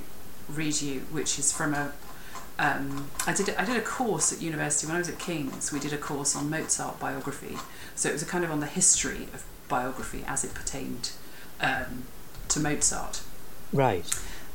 read 0.48 0.80
you, 0.80 1.00
which 1.10 1.38
is 1.38 1.52
from 1.52 1.74
a 1.74 1.92
um, 2.58 3.10
I 3.26 3.32
did 3.32 3.48
a, 3.50 3.60
I 3.60 3.64
did 3.64 3.76
a 3.76 3.82
course 3.82 4.32
at 4.32 4.40
university 4.40 4.86
when 4.86 4.96
I 4.96 4.98
was 4.98 5.08
at 5.08 5.18
King's. 5.18 5.72
We 5.72 5.80
did 5.80 5.92
a 5.92 5.98
course 5.98 6.34
on 6.34 6.48
Mozart 6.48 6.98
biography, 6.98 7.58
so 7.94 8.08
it 8.08 8.12
was 8.12 8.22
a 8.22 8.26
kind 8.26 8.44
of 8.44 8.50
on 8.50 8.60
the 8.60 8.66
history 8.66 9.28
of 9.34 9.44
biography 9.68 10.24
as 10.26 10.44
it 10.44 10.54
pertained 10.54 11.12
um, 11.60 12.04
to 12.48 12.60
Mozart. 12.60 13.22
Right. 13.72 14.08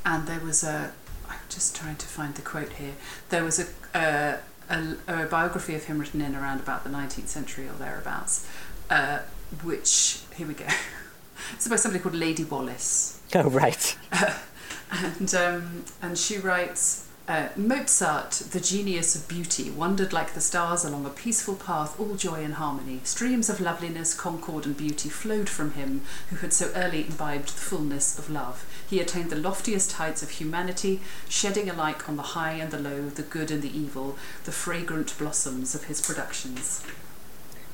And 0.05 0.27
there 0.27 0.39
was 0.39 0.63
a 0.63 0.93
I'm 1.29 1.39
just 1.50 1.75
trying 1.75 1.98
to 1.98 2.05
find 2.08 2.36
the 2.36 2.41
quote 2.41 2.74
here. 2.74 2.93
There 3.29 3.43
was 3.43 3.60
a 3.60 3.67
a, 3.98 4.39
a, 4.70 4.96
a 5.08 5.25
biography 5.25 5.75
of 5.75 5.86
him 5.86 6.00
written 6.00 6.22
in 6.22 6.36
around 6.36 6.60
about 6.60 6.84
the 6.84 6.89
19th 6.89 7.27
century 7.27 7.67
or 7.67 7.74
thereabouts, 7.74 8.48
uh, 8.89 9.20
which 9.63 10.22
here 10.36 10.48
we 10.48 10.53
go. 10.53 10.65
it's 11.53 11.67
by 11.67 11.75
somebody 11.75 12.01
called 12.01 12.15
Lady 12.15 12.43
Wallace 12.43 13.22
Oh, 13.34 13.50
right. 13.50 13.98
and 14.91 15.34
um, 15.36 15.86
and 16.01 16.17
she 16.17 16.38
writes. 16.38 17.08
Uh, 17.31 17.47
Mozart, 17.55 18.31
the 18.51 18.59
genius 18.59 19.15
of 19.15 19.25
beauty, 19.25 19.69
wandered 19.69 20.11
like 20.11 20.33
the 20.33 20.41
stars 20.41 20.83
along 20.83 21.05
a 21.05 21.09
peaceful 21.09 21.55
path, 21.55 21.97
all 21.97 22.15
joy 22.15 22.43
and 22.43 22.55
harmony. 22.55 23.00
Streams 23.05 23.50
of 23.50 23.61
loveliness, 23.61 24.13
concord, 24.13 24.65
and 24.65 24.75
beauty 24.75 25.07
flowed 25.07 25.47
from 25.47 25.71
him 25.71 26.01
who 26.29 26.35
had 26.35 26.51
so 26.51 26.69
early 26.75 27.07
imbibed 27.07 27.47
the 27.47 27.53
fullness 27.53 28.19
of 28.19 28.29
love. 28.29 28.65
He 28.85 29.00
attained 29.00 29.29
the 29.29 29.38
loftiest 29.38 29.93
heights 29.93 30.21
of 30.21 30.31
humanity, 30.31 31.00
shedding 31.29 31.69
alike 31.69 32.09
on 32.09 32.17
the 32.17 32.35
high 32.35 32.55
and 32.55 32.69
the 32.69 32.77
low, 32.77 33.07
the 33.07 33.23
good 33.23 33.50
and 33.50 33.61
the 33.61 33.79
evil, 33.79 34.17
the 34.43 34.51
fragrant 34.51 35.17
blossoms 35.17 35.73
of 35.73 35.85
his 35.85 36.01
productions. 36.01 36.83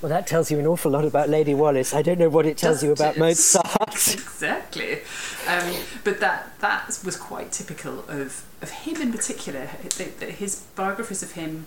Well, 0.01 0.10
that 0.10 0.27
tells 0.27 0.51
you 0.51 0.60
an 0.60 0.68
awful 0.68 0.92
lot 0.92 1.06
about 1.06 1.27
Lady 1.30 1.56
Wallace. 1.56 1.94
I 1.94 2.04
don't 2.04 2.20
know 2.20 2.30
what 2.30 2.46
it 2.46 2.58
tells 2.58 2.84
you 2.84 2.92
about 2.92 3.16
it? 3.16 3.20
Mozart. 3.20 3.66
exactly. 4.13 5.00
Um, 5.48 5.74
but 6.04 6.20
that 6.20 6.60
that 6.60 7.00
was 7.04 7.18
quite 7.18 7.51
typical 7.51 8.01
of, 8.08 8.46
of 8.62 8.70
him 8.70 9.01
in 9.01 9.12
particular. 9.12 9.70
H- 9.84 9.96
th- 9.96 10.20
th- 10.20 10.36
His 10.36 10.60
biographies 10.75 11.24
of 11.24 11.32
him 11.32 11.66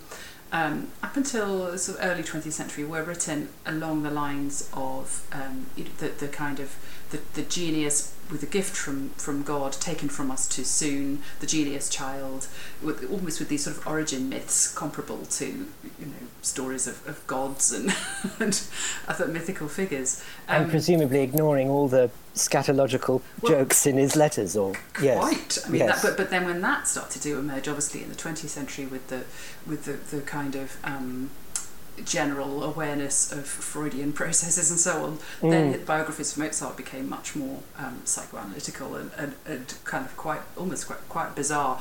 um, 0.52 0.88
up 1.02 1.16
until 1.16 1.76
sort 1.76 1.98
of 1.98 2.04
early 2.04 2.22
20th 2.22 2.52
century 2.52 2.84
were 2.84 3.02
written 3.02 3.48
along 3.66 4.02
the 4.02 4.10
lines 4.10 4.68
of 4.74 5.26
um, 5.32 5.66
the, 5.76 6.08
the 6.08 6.28
kind 6.28 6.60
of 6.60 6.76
the, 7.10 7.20
the 7.34 7.42
genius 7.42 8.14
with 8.30 8.42
a 8.42 8.46
gift 8.46 8.76
from, 8.76 9.10
from 9.10 9.42
God 9.42 9.72
taken 9.72 10.08
from 10.08 10.30
us 10.30 10.48
too 10.48 10.64
soon, 10.64 11.22
the 11.40 11.46
genius 11.46 11.88
child, 11.88 12.46
with, 12.82 13.10
almost 13.10 13.40
with 13.40 13.48
these 13.48 13.64
sort 13.64 13.76
of 13.76 13.86
origin 13.86 14.28
myths 14.28 14.72
comparable 14.72 15.24
to 15.26 15.46
you 15.46 16.06
know 16.06 16.26
stories 16.42 16.86
of, 16.86 17.06
of 17.06 17.26
gods 17.26 17.72
and, 17.72 17.94
and 18.40 18.62
other 19.08 19.26
mythical 19.26 19.68
figures. 19.68 20.22
and 20.48 20.64
Um, 20.64 20.70
presumably 20.70 21.20
ignoring 21.22 21.68
all 21.68 21.88
the 21.88 22.10
scatological 22.34 23.22
Well, 23.42 23.52
jokes 23.52 23.86
in 23.86 23.96
his 23.96 24.16
letters, 24.16 24.56
or 24.56 24.74
yes, 25.02 25.18
Quite. 25.18 25.58
I 25.66 25.68
mean, 25.68 25.80
yes. 25.80 26.02
that, 26.02 26.08
but 26.08 26.16
but 26.16 26.30
then 26.30 26.44
when 26.44 26.60
that 26.60 26.86
started 26.86 27.22
to 27.22 27.38
emerge, 27.38 27.68
obviously 27.68 28.02
in 28.02 28.08
the 28.08 28.14
20th 28.14 28.48
century, 28.48 28.86
with 28.86 29.08
the 29.08 29.24
with 29.66 29.84
the, 29.84 30.16
the 30.16 30.22
kind 30.22 30.54
of 30.54 30.76
um, 30.84 31.30
general 32.04 32.62
awareness 32.64 33.30
of 33.32 33.46
Freudian 33.46 34.12
processes 34.12 34.70
and 34.70 34.78
so 34.80 35.04
on, 35.04 35.18
then 35.50 35.74
Mm. 35.74 35.86
biographies 35.86 36.32
of 36.32 36.38
Mozart 36.38 36.76
became 36.76 37.08
much 37.08 37.34
more 37.36 37.60
um, 37.78 38.02
psychoanalytical 38.04 38.98
and, 39.00 39.10
and, 39.16 39.34
and 39.46 39.74
kind 39.84 40.04
of 40.04 40.16
quite 40.16 40.40
almost 40.56 40.86
quite 40.86 41.08
quite 41.08 41.34
bizarre. 41.34 41.80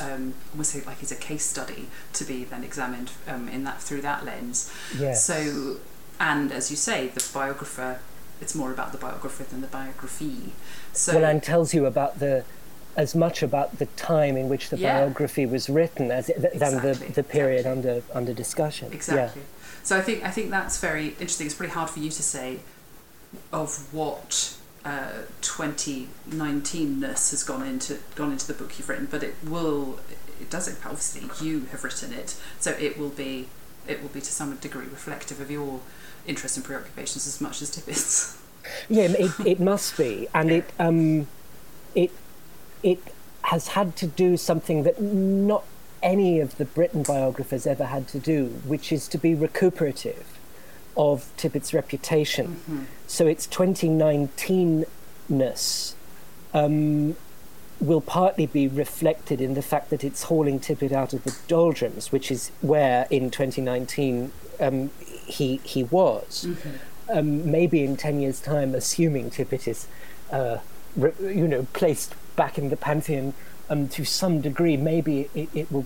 Um, 0.00 0.32
almost 0.52 0.74
like 0.86 0.98
he's 0.98 1.12
a 1.12 1.16
case 1.16 1.44
study 1.44 1.88
to 2.14 2.24
be 2.24 2.42
then 2.44 2.64
examined 2.64 3.10
um, 3.28 3.48
in 3.50 3.64
that 3.64 3.82
through 3.82 4.00
that 4.00 4.24
lens. 4.24 4.72
yes. 4.98 5.22
So, 5.24 5.76
and 6.18 6.50
as 6.50 6.70
you 6.70 6.76
say, 6.76 7.08
the 7.08 7.22
biographer, 7.34 8.00
it's 8.40 8.54
more 8.54 8.72
about 8.72 8.92
the 8.92 8.98
biographer 8.98 9.44
than 9.44 9.60
the 9.60 9.66
biography. 9.66 10.52
So, 10.94 11.16
well, 11.16 11.26
and 11.26 11.42
tells 11.42 11.74
you 11.74 11.84
about 11.84 12.18
the 12.18 12.44
as 12.98 13.14
much 13.14 13.42
about 13.44 13.78
the 13.78 13.86
time 13.96 14.36
in 14.36 14.48
which 14.48 14.68
the 14.70 14.76
Yeah. 14.76 14.98
biography 15.00 15.46
was 15.46 15.70
written 15.70 16.10
as 16.10 16.28
it, 16.28 16.42
than 16.42 16.74
Exactly, 16.74 16.92
the, 16.92 17.12
the 17.12 17.22
period 17.22 17.60
exactly. 17.60 17.90
under 17.90 18.02
under 18.12 18.34
discussion. 18.34 18.92
Exactly. 18.92 19.42
So 19.84 19.96
I 19.96 20.02
think 20.02 20.24
I 20.24 20.30
think 20.30 20.50
that's 20.50 20.78
very 20.80 21.08
interesting. 21.20 21.46
It's 21.46 21.54
pretty 21.54 21.72
hard 21.72 21.88
for 21.90 22.00
you 22.00 22.10
to 22.10 22.22
say 22.22 22.58
of 23.52 23.94
what 23.94 24.56
uh, 24.84 25.22
2019ness 25.42 27.30
has 27.30 27.42
gone 27.44 27.64
into 27.66 27.98
gone 28.16 28.32
into 28.32 28.46
the 28.46 28.54
book 28.54 28.78
you've 28.78 28.88
written, 28.88 29.06
but 29.10 29.22
it 29.22 29.34
will 29.44 30.00
it 30.40 30.50
does 30.50 30.66
impact. 30.68 30.86
Obviously, 30.86 31.46
you 31.46 31.66
have 31.70 31.84
written 31.84 32.12
it, 32.12 32.36
so 32.58 32.72
it 32.72 32.98
will 32.98 33.10
be 33.10 33.48
it 33.86 34.02
will 34.02 34.08
be 34.10 34.20
to 34.20 34.32
some 34.32 34.54
degree 34.56 34.86
reflective 34.86 35.40
of 35.40 35.50
your 35.50 35.80
interests 36.26 36.56
and 36.56 36.66
preoccupations 36.66 37.26
as 37.28 37.40
much 37.40 37.62
as 37.62 37.70
Tippett's. 37.70 38.36
Yeah, 38.90 39.04
it, 39.04 39.32
it 39.46 39.60
must 39.60 39.96
be, 39.96 40.28
and 40.34 40.50
it 40.50 40.64
um, 40.78 41.26
it 41.94 42.10
it 42.82 42.98
has 43.44 43.68
had 43.68 43.96
to 43.96 44.06
do 44.06 44.36
something 44.36 44.82
that 44.82 45.00
not 45.00 45.64
any 46.02 46.40
of 46.40 46.56
the 46.58 46.64
Britten 46.64 47.02
biographers 47.02 47.66
ever 47.66 47.86
had 47.86 48.06
to 48.08 48.18
do, 48.18 48.46
which 48.66 48.92
is 48.92 49.08
to 49.08 49.18
be 49.18 49.34
recuperative 49.34 50.26
of 50.96 51.30
Tippett's 51.36 51.74
reputation. 51.74 52.86
So 53.06 53.26
its 53.26 53.46
2019ness 53.46 55.94
um, 56.54 57.16
will 57.80 58.00
partly 58.00 58.46
be 58.46 58.66
reflected 58.68 59.40
in 59.40 59.54
the 59.54 59.62
fact 59.62 59.90
that 59.90 60.02
it's 60.04 60.24
hauling 60.24 60.60
Tippett 60.60 60.92
out 60.92 61.12
of 61.12 61.24
the 61.24 61.34
doldrums, 61.46 62.10
which 62.12 62.30
is 62.30 62.50
where 62.60 63.06
in 63.10 63.30
2019 63.30 64.32
um, 64.60 64.90
he 65.26 65.60
he 65.64 65.82
was. 65.84 66.46
Um, 67.10 67.50
maybe 67.50 67.82
in 67.84 67.96
10 67.96 68.20
years' 68.20 68.38
time, 68.40 68.74
assuming 68.74 69.30
Tippett 69.30 69.66
is, 69.66 69.86
uh, 70.30 70.58
re- 70.94 71.14
you 71.20 71.48
know, 71.48 71.66
placed 71.72 72.14
back 72.38 72.56
in 72.56 72.70
the 72.70 72.76
pantheon 72.76 73.34
um, 73.68 73.88
to 73.88 74.04
some 74.04 74.40
degree, 74.40 74.76
maybe 74.78 75.28
it, 75.34 75.48
it 75.54 75.70
will 75.72 75.84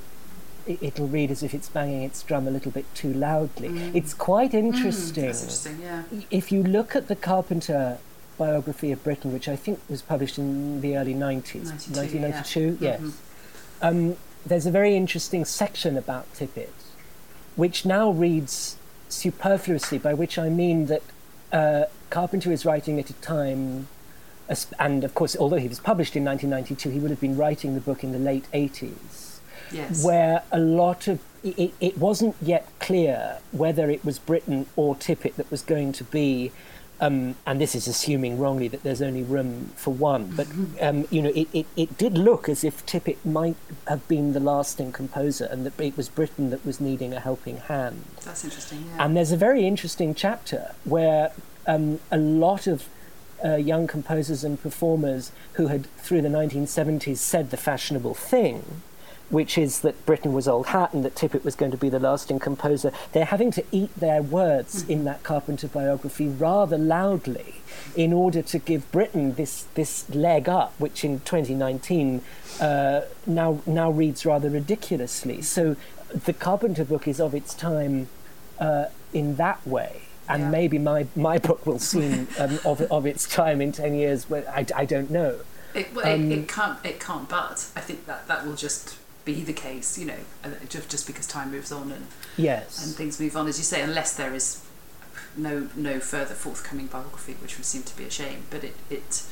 it- 0.65 0.79
it'll 0.81 1.09
read 1.09 1.29
as 1.33 1.43
if 1.43 1.53
it's 1.55 1.69
banging 1.69 2.03
its 2.05 2.23
drum 2.23 2.47
a 2.47 2.51
little 2.57 2.71
bit 2.71 2.85
too 2.95 3.13
loudly. 3.13 3.91
It's 3.99 4.15
quite 4.15 4.55
interesting. 4.55 5.25
That's 5.27 5.43
interesting, 5.43 5.79
yeah. 5.83 6.03
If 6.31 6.53
you 6.53 6.63
look 6.63 6.95
at 6.95 7.09
the 7.09 7.17
Carpenter 7.17 7.99
biography 8.39 8.93
of 8.93 9.03
Britten, 9.03 9.33
which 9.33 9.49
I 9.49 9.57
think 9.57 9.81
was 9.89 10.03
published 10.03 10.39
in 10.39 10.81
the 10.81 10.97
early 10.97 11.15
90s, 11.15 11.65
92, 11.65 11.93
1992, 11.97 12.79
yeah. 12.81 12.91
yes, 12.91 13.01
Mhm. 13.01 13.13
um, 13.89 14.17
there's 14.47 14.67
a 14.67 14.71
very 14.71 14.95
interesting 14.97 15.45
section 15.45 15.97
about 15.97 16.33
Tippett, 16.35 16.69
which 17.57 17.85
now 17.85 18.11
reads 18.13 18.77
superfluously, 19.09 19.99
by 19.99 20.15
which 20.15 20.39
I 20.39 20.49
mean 20.49 20.87
that 20.87 21.03
uh, 21.53 21.85
Carpenter 22.11 22.53
is 22.53 22.65
writing 22.65 22.99
at 23.01 23.11
a 23.11 23.15
time, 23.15 23.89
and 24.79 25.05
of 25.05 25.15
course, 25.15 25.37
although 25.37 25.57
he 25.57 25.69
was 25.69 25.81
published 25.81 26.17
in 26.17 26.25
1992, 26.25 26.91
he 26.91 26.99
would 26.99 27.11
have 27.11 27.21
been 27.21 27.37
writing 27.37 27.75
the 27.75 27.81
book 27.81 28.03
in 28.05 28.13
the 28.13 28.19
late 28.19 28.47
80s 28.53 29.39
Yes. 29.73 30.05
where 30.05 30.43
a 30.53 30.59
lot 30.61 31.09
of 31.09 31.21
it, 31.43 31.73
it 31.81 31.97
wasn't 31.99 32.37
yet 32.43 32.69
clear 32.79 33.39
whether 33.53 33.91
it 33.91 34.05
was 34.05 34.19
Britten 34.19 34.67
or 34.77 34.95
Tippett 34.95 35.35
that 35.37 35.51
was 35.51 35.63
going 35.63 35.93
to 35.93 36.05
be. 36.05 36.53
Um, 37.01 37.35
and 37.47 37.61
this 37.61 37.75
is 37.75 37.89
assuming 37.89 38.39
wrongly 38.39 38.69
that 38.69 38.85
there's 38.85 39.03
only 39.03 39.25
room 39.25 39.73
for 39.75 39.93
one, 39.93 40.31
but 40.37 40.47
um, 40.81 41.05
you 41.11 41.21
know, 41.21 41.31
it, 41.35 41.49
it, 41.53 41.67
it 41.75 41.99
did 41.99 42.17
look 42.17 42.49
as 42.49 42.63
if 42.63 42.87
Tippett 42.87 43.17
might 43.25 43.57
have 43.89 44.07
been 44.07 44.35
the 44.35 44.39
lasting 44.41 44.93
composer, 44.93 45.47
and 45.47 45.67
that 45.67 45.81
it 45.81 45.97
was 45.97 46.09
Britten 46.09 46.51
that 46.51 46.65
was 46.65 46.81
needing 46.81 47.13
a 47.13 47.19
helping 47.19 47.57
hand. 47.57 48.05
That's 48.25 48.45
interesting, 48.45 48.85
yeah. 48.87 49.05
And 49.05 49.17
there's 49.17 49.33
a 49.33 49.37
very 49.37 49.67
interesting 49.67 50.15
chapter 50.15 50.77
where 50.85 51.33
um, 51.67 51.99
a 52.13 52.19
lot 52.19 52.69
of 52.69 52.89
uh, 53.45 53.57
young 53.57 53.87
composers 53.87 54.45
and 54.45 54.61
performers 54.61 55.33
who 55.55 55.69
had, 55.69 55.87
through 55.97 56.23
the 56.23 56.29
1970s, 56.29 57.19
said 57.19 57.51
the 57.51 57.57
fashionable 57.57 58.15
thing, 58.15 58.83
which 59.31 59.57
is 59.57 59.81
that 59.81 60.05
Britten 60.05 60.33
was 60.33 60.47
old 60.47 60.67
hat 60.69 60.93
and 60.93 61.05
that 61.05 61.15
Tippett 61.15 61.45
was 61.45 61.55
going 61.55 61.71
to 61.71 61.77
be 61.77 61.89
the 61.89 61.99
lasting 61.99 62.39
composer, 62.39 62.93
they're 63.13 63.25
having 63.25 63.51
to 63.53 63.65
eat 63.73 63.95
their 63.97 64.23
words 64.23 64.87
in 64.89 65.05
that 65.05 65.23
Carpenter 65.23 65.69
biography 65.69 66.29
rather 66.29 66.77
loudly 66.77 67.63
in 67.97 68.13
order 68.13 68.43
to 68.43 68.59
give 68.59 68.91
Britten 68.93 69.35
this, 69.35 69.65
this 69.75 70.09
leg 70.11 70.49
up, 70.49 70.75
which 70.79 71.03
in 71.03 71.21
2019 71.21 72.21
uh, 72.61 73.01
now, 73.27 73.61
now 73.67 73.91
reads 73.91 74.27
rather 74.27 74.51
ridiculously. 74.51 75.41
So 75.41 75.77
the 76.13 76.35
Carpenter 76.35 76.85
book 76.85 77.09
is 77.09 77.21
of 77.21 77.35
its 77.35 77.55
time 77.55 78.09
uh, 78.59 78.87
in 79.13 79.37
that 79.37 79.67
way. 79.67 80.03
And 80.29 80.43
Yeah. 80.45 80.51
maybe 80.51 80.79
my, 80.79 81.07
my 81.17 81.39
book 81.39 81.67
will 81.67 81.79
seem 81.79 82.29
um, 82.39 82.59
of, 82.65 82.81
of 82.83 83.07
its 83.07 83.27
time 83.29 83.61
in 83.61 83.73
10 83.73 83.95
years, 83.95 84.31
where 84.31 84.49
I, 84.49 84.65
I 84.75 84.85
don't 84.85 85.11
know. 85.11 85.41
It, 85.75 85.95
well, 85.95 86.07
Um, 86.07 86.31
it, 86.31 86.39
it 86.41 86.49
can't. 86.49 86.79
It 86.85 87.01
can't. 87.01 87.29
But 87.29 87.67
I 87.75 87.81
think 87.81 88.07
that 88.07 88.29
that 88.29 88.47
will 88.47 88.55
just 88.57 88.97
be 89.25 89.43
the 89.43 89.53
case. 89.53 89.99
You 89.99 90.07
know, 90.07 90.19
uh, 90.45 90.49
just 90.69 90.89
just 90.91 91.07
because 91.07 91.27
time 91.27 91.51
moves 91.51 91.73
on 91.73 91.91
and, 91.91 92.07
Yes. 92.37 92.85
and 92.85 92.95
things 92.95 93.19
move 93.19 93.37
on, 93.37 93.49
as 93.49 93.59
you 93.59 93.65
say, 93.65 93.81
unless 93.83 94.15
there 94.15 94.35
is 94.35 94.63
no 95.37 95.69
no 95.75 95.99
further 95.99 96.35
forthcoming 96.35 96.87
biography, 96.89 97.35
which 97.41 97.57
would 97.57 97.65
seem 97.65 97.83
to 97.85 97.97
be 97.97 98.05
a 98.05 98.11
shame. 98.11 98.45
But 98.51 98.65
it 98.65 98.77
it 98.91 99.23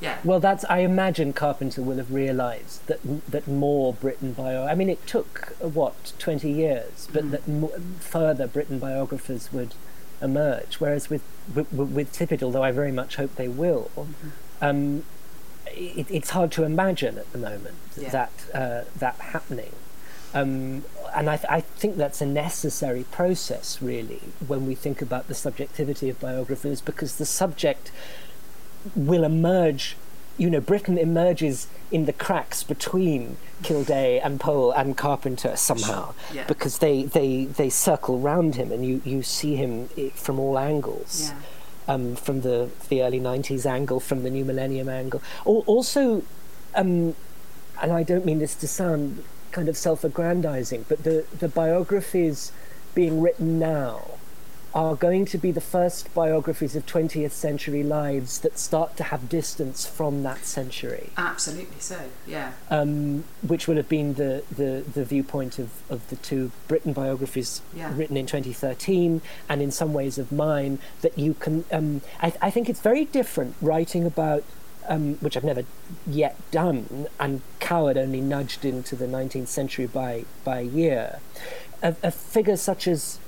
yeah. 0.00 0.18
Well, 0.24 0.40
that's. 0.40 0.64
I 0.64 0.78
imagine 0.78 1.32
Carpenter 1.32 1.80
will 1.80 1.96
have 1.98 2.12
realised 2.12 2.84
that 2.88 2.98
that 3.30 3.46
more 3.46 3.92
Britten 3.94 4.32
bio. 4.32 4.66
I 4.66 4.74
mean, 4.74 4.90
it 4.90 5.06
took 5.06 5.54
uh, 5.62 5.68
what 5.68 6.12
twenty 6.18 6.50
years, 6.50 7.08
but 7.12 7.24
Mm. 7.26 7.30
that 7.30 8.02
further 8.02 8.48
Britten 8.48 8.80
biographers 8.80 9.52
would 9.52 9.74
emerge. 10.20 10.76
Whereas 10.76 11.10
with 11.10 11.22
with, 11.54 11.70
with 11.72 12.12
Tippett, 12.12 12.42
although 12.42 12.62
I 12.62 12.70
very 12.72 12.92
much 12.92 13.16
hope 13.16 13.34
they 13.36 13.48
will, 13.48 13.90
Mm-hmm. 13.96 14.28
um, 14.62 15.04
it, 15.66 16.06
it's 16.10 16.30
hard 16.30 16.52
to 16.52 16.62
imagine 16.64 17.18
at 17.18 17.30
the 17.32 17.38
moment 17.38 17.74
Yeah. 17.96 18.10
that 18.10 18.32
uh, 18.54 18.84
that 18.98 19.16
happening. 19.16 19.72
Um, 20.32 20.84
and 21.14 21.30
I, 21.30 21.36
th- 21.36 21.48
I 21.48 21.60
think 21.60 21.96
that's 21.96 22.20
a 22.20 22.26
necessary 22.26 23.04
process, 23.04 23.80
really, 23.80 24.20
when 24.44 24.66
we 24.66 24.74
think 24.74 25.00
about 25.00 25.28
the 25.28 25.34
subjectivity 25.34 26.08
of 26.10 26.18
biographers, 26.18 26.80
because 26.80 27.16
the 27.16 27.26
subject 27.26 27.92
will 28.96 29.22
emerge. 29.24 29.96
You 30.36 30.50
know, 30.50 30.60
Britten 30.60 30.98
emerges 30.98 31.68
in 31.92 32.06
the 32.06 32.12
cracks 32.12 32.62
between 32.64 33.36
Kildea 33.62 34.20
and 34.24 34.40
Powell 34.40 34.72
and 34.72 34.96
Carpenter 34.96 35.56
somehow, 35.56 36.14
Yeah. 36.32 36.44
because 36.48 36.78
they, 36.78 37.04
they, 37.04 37.44
they 37.44 37.70
circle 37.70 38.18
round 38.18 38.56
him, 38.56 38.72
and 38.72 38.84
you, 38.84 39.00
you 39.04 39.22
see 39.22 39.54
him 39.54 39.88
from 40.14 40.40
all 40.40 40.58
angles 40.58 41.30
Yeah. 41.86 41.94
um, 41.94 42.16
from 42.16 42.40
the, 42.40 42.68
the 42.88 43.02
early 43.02 43.20
90s 43.20 43.64
angle, 43.64 44.00
from 44.00 44.24
the 44.24 44.30
new 44.30 44.44
millennium 44.44 44.88
angle. 44.88 45.22
Also, 45.44 46.22
um, 46.74 47.14
and 47.80 47.92
I 47.92 48.02
don't 48.02 48.24
mean 48.24 48.40
this 48.40 48.56
to 48.56 48.66
sound 48.68 49.22
kind 49.52 49.68
of 49.68 49.76
self 49.76 50.02
aggrandizing, 50.02 50.84
but 50.88 51.04
the, 51.04 51.26
the 51.38 51.48
biographies 51.48 52.50
being 52.94 53.20
written 53.20 53.58
now 53.60 54.02
are 54.74 54.96
going 54.96 55.24
to 55.24 55.38
be 55.38 55.52
the 55.52 55.60
first 55.60 56.12
biographies 56.14 56.74
of 56.74 56.84
20th 56.84 57.30
century 57.30 57.84
lives 57.84 58.40
that 58.40 58.58
start 58.58 58.96
to 58.96 59.04
have 59.04 59.28
distance 59.28 59.86
from 59.86 60.24
that 60.24 60.44
century, 60.44 61.10
Absolutely 61.16 61.78
so. 61.78 62.00
Yeah. 62.26 62.52
um, 62.70 63.22
which 63.46 63.68
will 63.68 63.76
have 63.76 63.88
been 63.88 64.14
the, 64.14 64.42
the, 64.50 64.84
the 64.92 65.04
viewpoint 65.04 65.60
of, 65.60 65.70
of 65.88 66.06
the 66.08 66.16
two 66.16 66.50
Britten 66.66 66.92
biographies 66.92 67.62
Yeah. 67.72 67.92
written 67.96 68.16
in 68.16 68.26
2013 68.26 69.22
and 69.48 69.62
in 69.62 69.70
some 69.70 69.92
ways 69.92 70.18
of 70.18 70.32
mine 70.32 70.80
that 71.02 71.16
you 71.16 71.34
can 71.34 71.64
um, 71.70 72.00
I, 72.20 72.32
I 72.42 72.50
think 72.50 72.68
it's 72.68 72.80
very 72.80 73.04
different 73.04 73.54
writing 73.62 74.04
about 74.04 74.42
um, 74.88 75.14
which 75.20 75.36
I've 75.36 75.44
never 75.44 75.62
yet 76.06 76.36
done 76.50 77.06
and 77.20 77.40
Coward 77.60 77.96
only 77.96 78.20
nudged 78.20 78.64
into 78.64 78.96
the 78.96 79.06
19th 79.06 79.46
century 79.48 79.86
by 79.86 80.24
by 80.42 80.58
a 80.58 80.62
year 80.62 81.20
a, 81.82 81.94
a 82.02 82.10
figure 82.10 82.56
such 82.56 82.86
as 82.88 83.18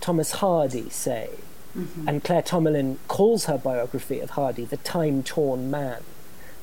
Thomas 0.00 0.32
Hardy 0.32 0.88
say 0.90 1.30
and 2.06 2.24
Claire 2.24 2.42
Tomalin 2.42 2.96
calls 3.06 3.44
her 3.44 3.56
biography 3.56 4.18
of 4.20 4.30
Hardy 4.30 4.64
the 4.64 4.76
time-torn 4.78 5.70
man 5.70 6.02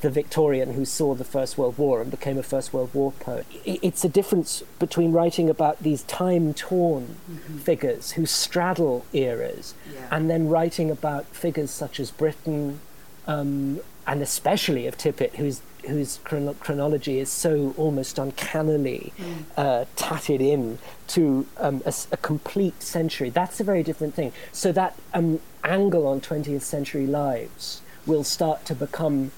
the 0.02 0.10
Victorian 0.12 0.74
who 0.74 0.86
saw 0.86 1.16
the 1.16 1.24
First 1.24 1.58
World 1.58 1.78
War 1.78 2.02
and 2.02 2.12
became 2.12 2.38
a 2.38 2.44
First 2.44 2.72
World 2.72 2.92
War 2.94 3.14
poet. 3.14 3.48
It's 3.66 4.04
a 4.06 4.10
difference 4.10 4.62
between 4.78 5.12
writing 5.12 5.50
about 5.50 5.82
these 5.82 6.04
time 6.04 6.54
torn 6.54 7.16
figures 7.64 8.12
who 8.12 8.26
straddle 8.28 9.06
eras 9.14 9.74
Yeah. 9.92 10.08
and 10.12 10.30
then 10.30 10.50
writing 10.50 10.92
about 10.92 11.26
figures 11.28 11.72
such 11.72 12.00
as 12.00 12.12
Britten 12.12 12.80
um, 13.26 13.80
and 14.08 14.22
especially 14.22 14.88
of 14.88 14.98
Tippett, 14.98 15.36
whose 15.36 15.62
whose 15.86 16.20
chrono- 16.24 16.54
chronology 16.56 17.20
is 17.20 17.30
so 17.30 17.74
almost 17.78 18.18
uncannily 18.18 19.14
uh, 19.56 19.86
tatted 19.96 20.42
in 20.42 20.78
to 21.08 21.48
um, 21.58 21.82
a, 21.86 21.94
a 22.12 22.18
complete 22.18 22.82
century. 22.82 23.30
That's 23.30 23.60
a 23.62 23.64
very 23.64 23.84
different 23.84 24.14
thing. 24.14 24.34
So 24.52 24.72
that 24.74 24.98
um, 25.14 25.40
angle 25.64 26.06
on 26.06 26.20
20th 26.20 26.64
century 26.64 27.08
lives 27.08 27.82
will 28.06 28.26
start 28.26 28.66
to 28.66 28.76
become 28.76 29.32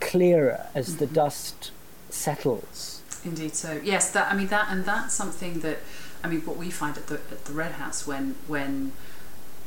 clearer 0.00 0.66
as 0.74 0.98
the 0.98 1.06
dust 1.06 1.72
settles. 2.10 3.02
Indeed. 3.24 3.54
So 3.54 3.80
yes, 3.82 4.10
that 4.12 4.32
I 4.32 4.36
mean 4.36 4.48
that, 4.48 4.66
and 4.68 4.84
that's 4.84 5.14
something 5.14 5.60
that 5.60 5.78
I 6.22 6.28
mean 6.28 6.40
what 6.40 6.56
we 6.56 6.70
find 6.70 6.96
at 6.96 7.06
the 7.06 7.14
at 7.30 7.44
the 7.44 7.52
Red 7.52 7.72
House 7.72 8.06
when 8.06 8.36
when 8.46 8.92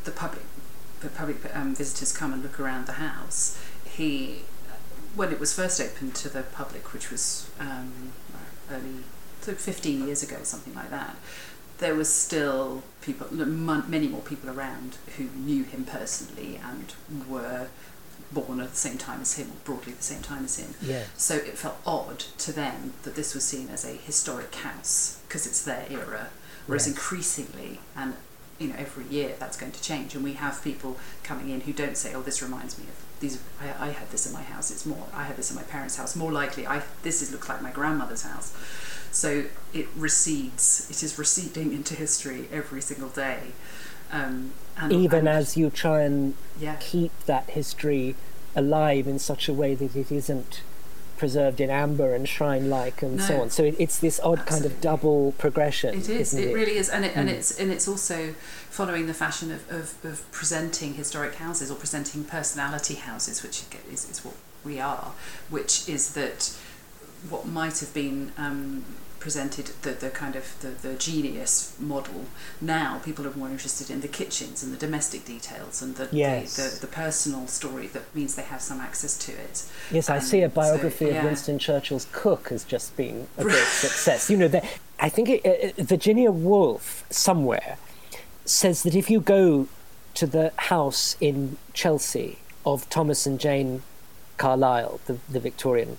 the 0.04 0.12
public 0.12 0.44
the 1.00 1.10
public 1.10 1.38
um, 1.56 1.76
visitors 1.76 2.12
come 2.12 2.34
and 2.34 2.44
look 2.44 2.60
around 2.60 2.88
the 2.88 2.94
house. 2.94 3.58
He 3.98 4.42
when 5.16 5.32
it 5.32 5.40
was 5.40 5.54
first 5.54 5.80
opened 5.80 6.14
to 6.16 6.30
the 6.30 6.42
public, 6.44 6.92
which 6.94 7.10
was 7.10 7.50
um, 7.60 8.12
early 8.70 9.04
so 9.42 9.54
15 9.54 10.08
years 10.08 10.24
ago, 10.24 10.38
something 10.44 10.74
like 10.74 10.90
that. 10.90 11.16
There 11.78 11.94
was 11.96 12.12
still 12.12 12.84
people, 13.02 13.28
many 13.32 14.08
more 14.08 14.22
people 14.22 14.50
around 14.50 14.98
who 15.18 15.26
knew 15.26 15.64
him 15.64 15.84
personally 15.86 16.60
and 16.64 16.94
were 17.30 17.68
born 18.32 18.60
at 18.60 18.72
the 18.72 18.76
same 18.76 18.98
time 18.98 19.22
as 19.22 19.36
him, 19.38 19.50
or 19.52 19.56
broadly 19.66 19.92
at 19.92 20.00
the 20.00 20.04
same 20.04 20.22
time 20.22 20.46
as 20.46 20.58
him. 20.58 20.74
Yes. 20.82 21.08
So 21.16 21.36
it 21.36 21.58
felt 21.58 21.78
odd 21.86 22.20
to 22.40 22.52
them 22.52 22.94
that 23.04 23.16
this 23.16 23.34
was 23.36 23.44
seen 23.44 23.70
as 23.70 23.86
a 23.86 23.90
historic 23.94 24.54
house 24.56 25.20
because 25.28 25.46
it's 25.46 25.62
their 25.64 25.86
era. 25.90 26.30
Whereas 26.66 26.88
Yes. 26.88 26.96
increasingly, 26.96 27.80
and 27.96 28.16
you 28.58 28.70
know, 28.70 28.76
every 28.78 29.06
year 29.06 29.36
that's 29.38 29.58
going 29.58 29.74
to 29.74 29.82
change, 29.82 30.16
and 30.16 30.24
we 30.24 30.34
have 30.34 30.64
people 30.64 30.98
coming 31.24 31.50
in 31.50 31.62
who 31.62 31.74
don't 31.74 31.98
say, 31.98 32.14
"Oh, 32.16 32.22
this 32.24 32.42
reminds 32.42 32.78
me 32.80 32.86
of 32.86 33.05
these. 33.20 33.42
I, 33.62 33.88
I 33.88 33.92
had 33.92 34.10
this 34.12 34.26
in 34.26 34.34
my 34.34 34.42
house. 34.44 34.72
It's 34.72 34.86
more. 34.86 35.06
I 35.14 35.24
had 35.24 35.38
this 35.38 35.50
in 35.50 35.56
my 35.56 35.64
parents' 35.64 35.98
house. 35.98 36.16
More 36.16 36.32
likely, 36.32 36.66
I 36.68 36.82
this 37.04 37.22
is 37.22 37.32
looks 37.32 37.50
like 37.50 37.62
my 37.62 37.72
grandmother's 37.72 38.24
house." 38.24 38.54
So 39.12 39.46
it 39.74 39.88
recedes. 39.96 40.88
It 40.90 41.02
is 41.04 41.18
receding 41.18 41.72
into 41.74 41.96
history 41.96 42.48
every 42.52 42.82
single 42.82 43.10
day. 43.10 43.52
Um, 44.12 44.52
and, 44.78 44.92
Even 44.92 45.20
and- 45.20 45.30
as 45.30 45.56
you 45.58 45.70
try 45.70 46.02
and 46.02 46.36
yeah, 46.60 46.76
keep 46.80 47.12
that 47.26 47.50
history 47.52 48.16
alive 48.56 49.08
in 49.08 49.20
such 49.20 49.48
a 49.50 49.54
way 49.54 49.76
that 49.76 49.96
it 49.96 50.12
isn't 50.12 50.62
preserved 51.18 51.60
in 51.62 51.70
amber 51.70 52.14
and 52.14 52.28
shrine-like 52.28 53.02
and 53.02 53.22
so 53.22 53.42
on. 53.42 53.50
So 53.50 53.64
it, 53.64 53.76
it's 53.80 54.00
this 54.00 54.20
odd 54.20 54.46
kind 54.46 54.66
of 54.66 54.82
double 54.82 55.34
progression. 55.38 55.96
It 55.96 56.10
is. 56.10 56.34
isn't 56.34 56.50
It, 56.50 56.54
really 56.54 56.78
is, 56.78 56.90
and 56.90 57.06
it, 57.06 57.16
and 57.16 57.30
Mm. 57.30 57.34
it's 57.34 57.60
and 57.60 57.72
it's 57.72 57.88
also 57.88 58.34
following 58.70 59.08
the 59.08 59.14
fashion 59.14 59.52
of, 59.52 59.70
of, 59.72 59.96
of 60.04 60.30
presenting 60.32 60.96
historic 60.96 61.36
houses 61.36 61.72
or 61.72 61.76
presenting 61.76 62.24
personality 62.24 62.96
houses, 62.96 63.42
which 63.44 63.64
is, 63.92 64.10
is 64.10 64.26
what 64.26 64.36
we 64.64 64.80
are. 64.80 65.14
Which 65.50 65.88
is 65.88 66.14
that 66.14 66.56
what 67.30 67.48
might 67.48 67.80
have 67.80 67.94
been 67.94 68.32
um, 68.38 68.84
presented 69.26 69.66
the, 69.82 69.90
the 70.06 70.12
kind 70.12 70.36
of 70.36 70.46
the, 70.62 70.68
the 70.88 70.94
genius 71.08 71.76
model. 71.80 72.26
Now 72.62 73.00
people 73.04 73.26
are 73.28 73.34
more 73.42 73.50
interested 73.50 73.90
in 73.90 74.02
the 74.02 74.08
kitchens 74.08 74.62
and 74.64 74.72
the 74.72 74.78
domestic 74.78 75.26
details 75.26 75.82
and 75.82 75.96
the, 75.96 76.08
Yes. 76.12 76.56
the, 76.58 76.62
the 76.80 76.86
the 76.86 76.92
personal 77.04 77.48
story 77.48 77.88
that 77.96 78.04
means 78.18 78.36
they 78.36 78.44
have 78.44 78.62
some 78.62 78.80
access 78.80 79.18
to 79.26 79.32
it. 79.32 79.56
Yes, 79.98 80.06
I 80.12 80.18
Um, 80.18 80.22
see 80.32 80.42
a 80.44 80.50
so, 80.50 80.56
biography 80.62 81.06
yeah. 81.08 81.18
of 81.18 81.24
Winston 81.26 81.58
Churchill's 81.58 82.08
cook 82.12 82.50
has 82.50 82.64
just 82.64 82.96
been 82.96 83.18
a 83.40 83.44
great 83.44 83.72
success. 83.88 84.30
You 84.30 84.38
know, 84.38 84.48
the, 84.56 84.62
I 85.00 85.10
think 85.10 85.28
it, 85.30 85.42
uh, 85.80 85.84
Virginia 85.96 86.30
Woolf 86.32 87.04
somewhere 87.10 87.78
says 88.46 88.84
that 88.84 88.94
if 88.94 89.10
you 89.10 89.20
go 89.20 89.68
to 90.20 90.26
the 90.28 90.54
house 90.72 91.18
in 91.20 91.58
Chelsea 91.74 92.38
of 92.64 92.88
Thomas 92.96 93.26
and 93.26 93.40
Jane 93.40 93.82
Carlyle, 94.38 95.00
the, 95.08 95.18
the 95.36 95.40
Victorian, 95.40 95.98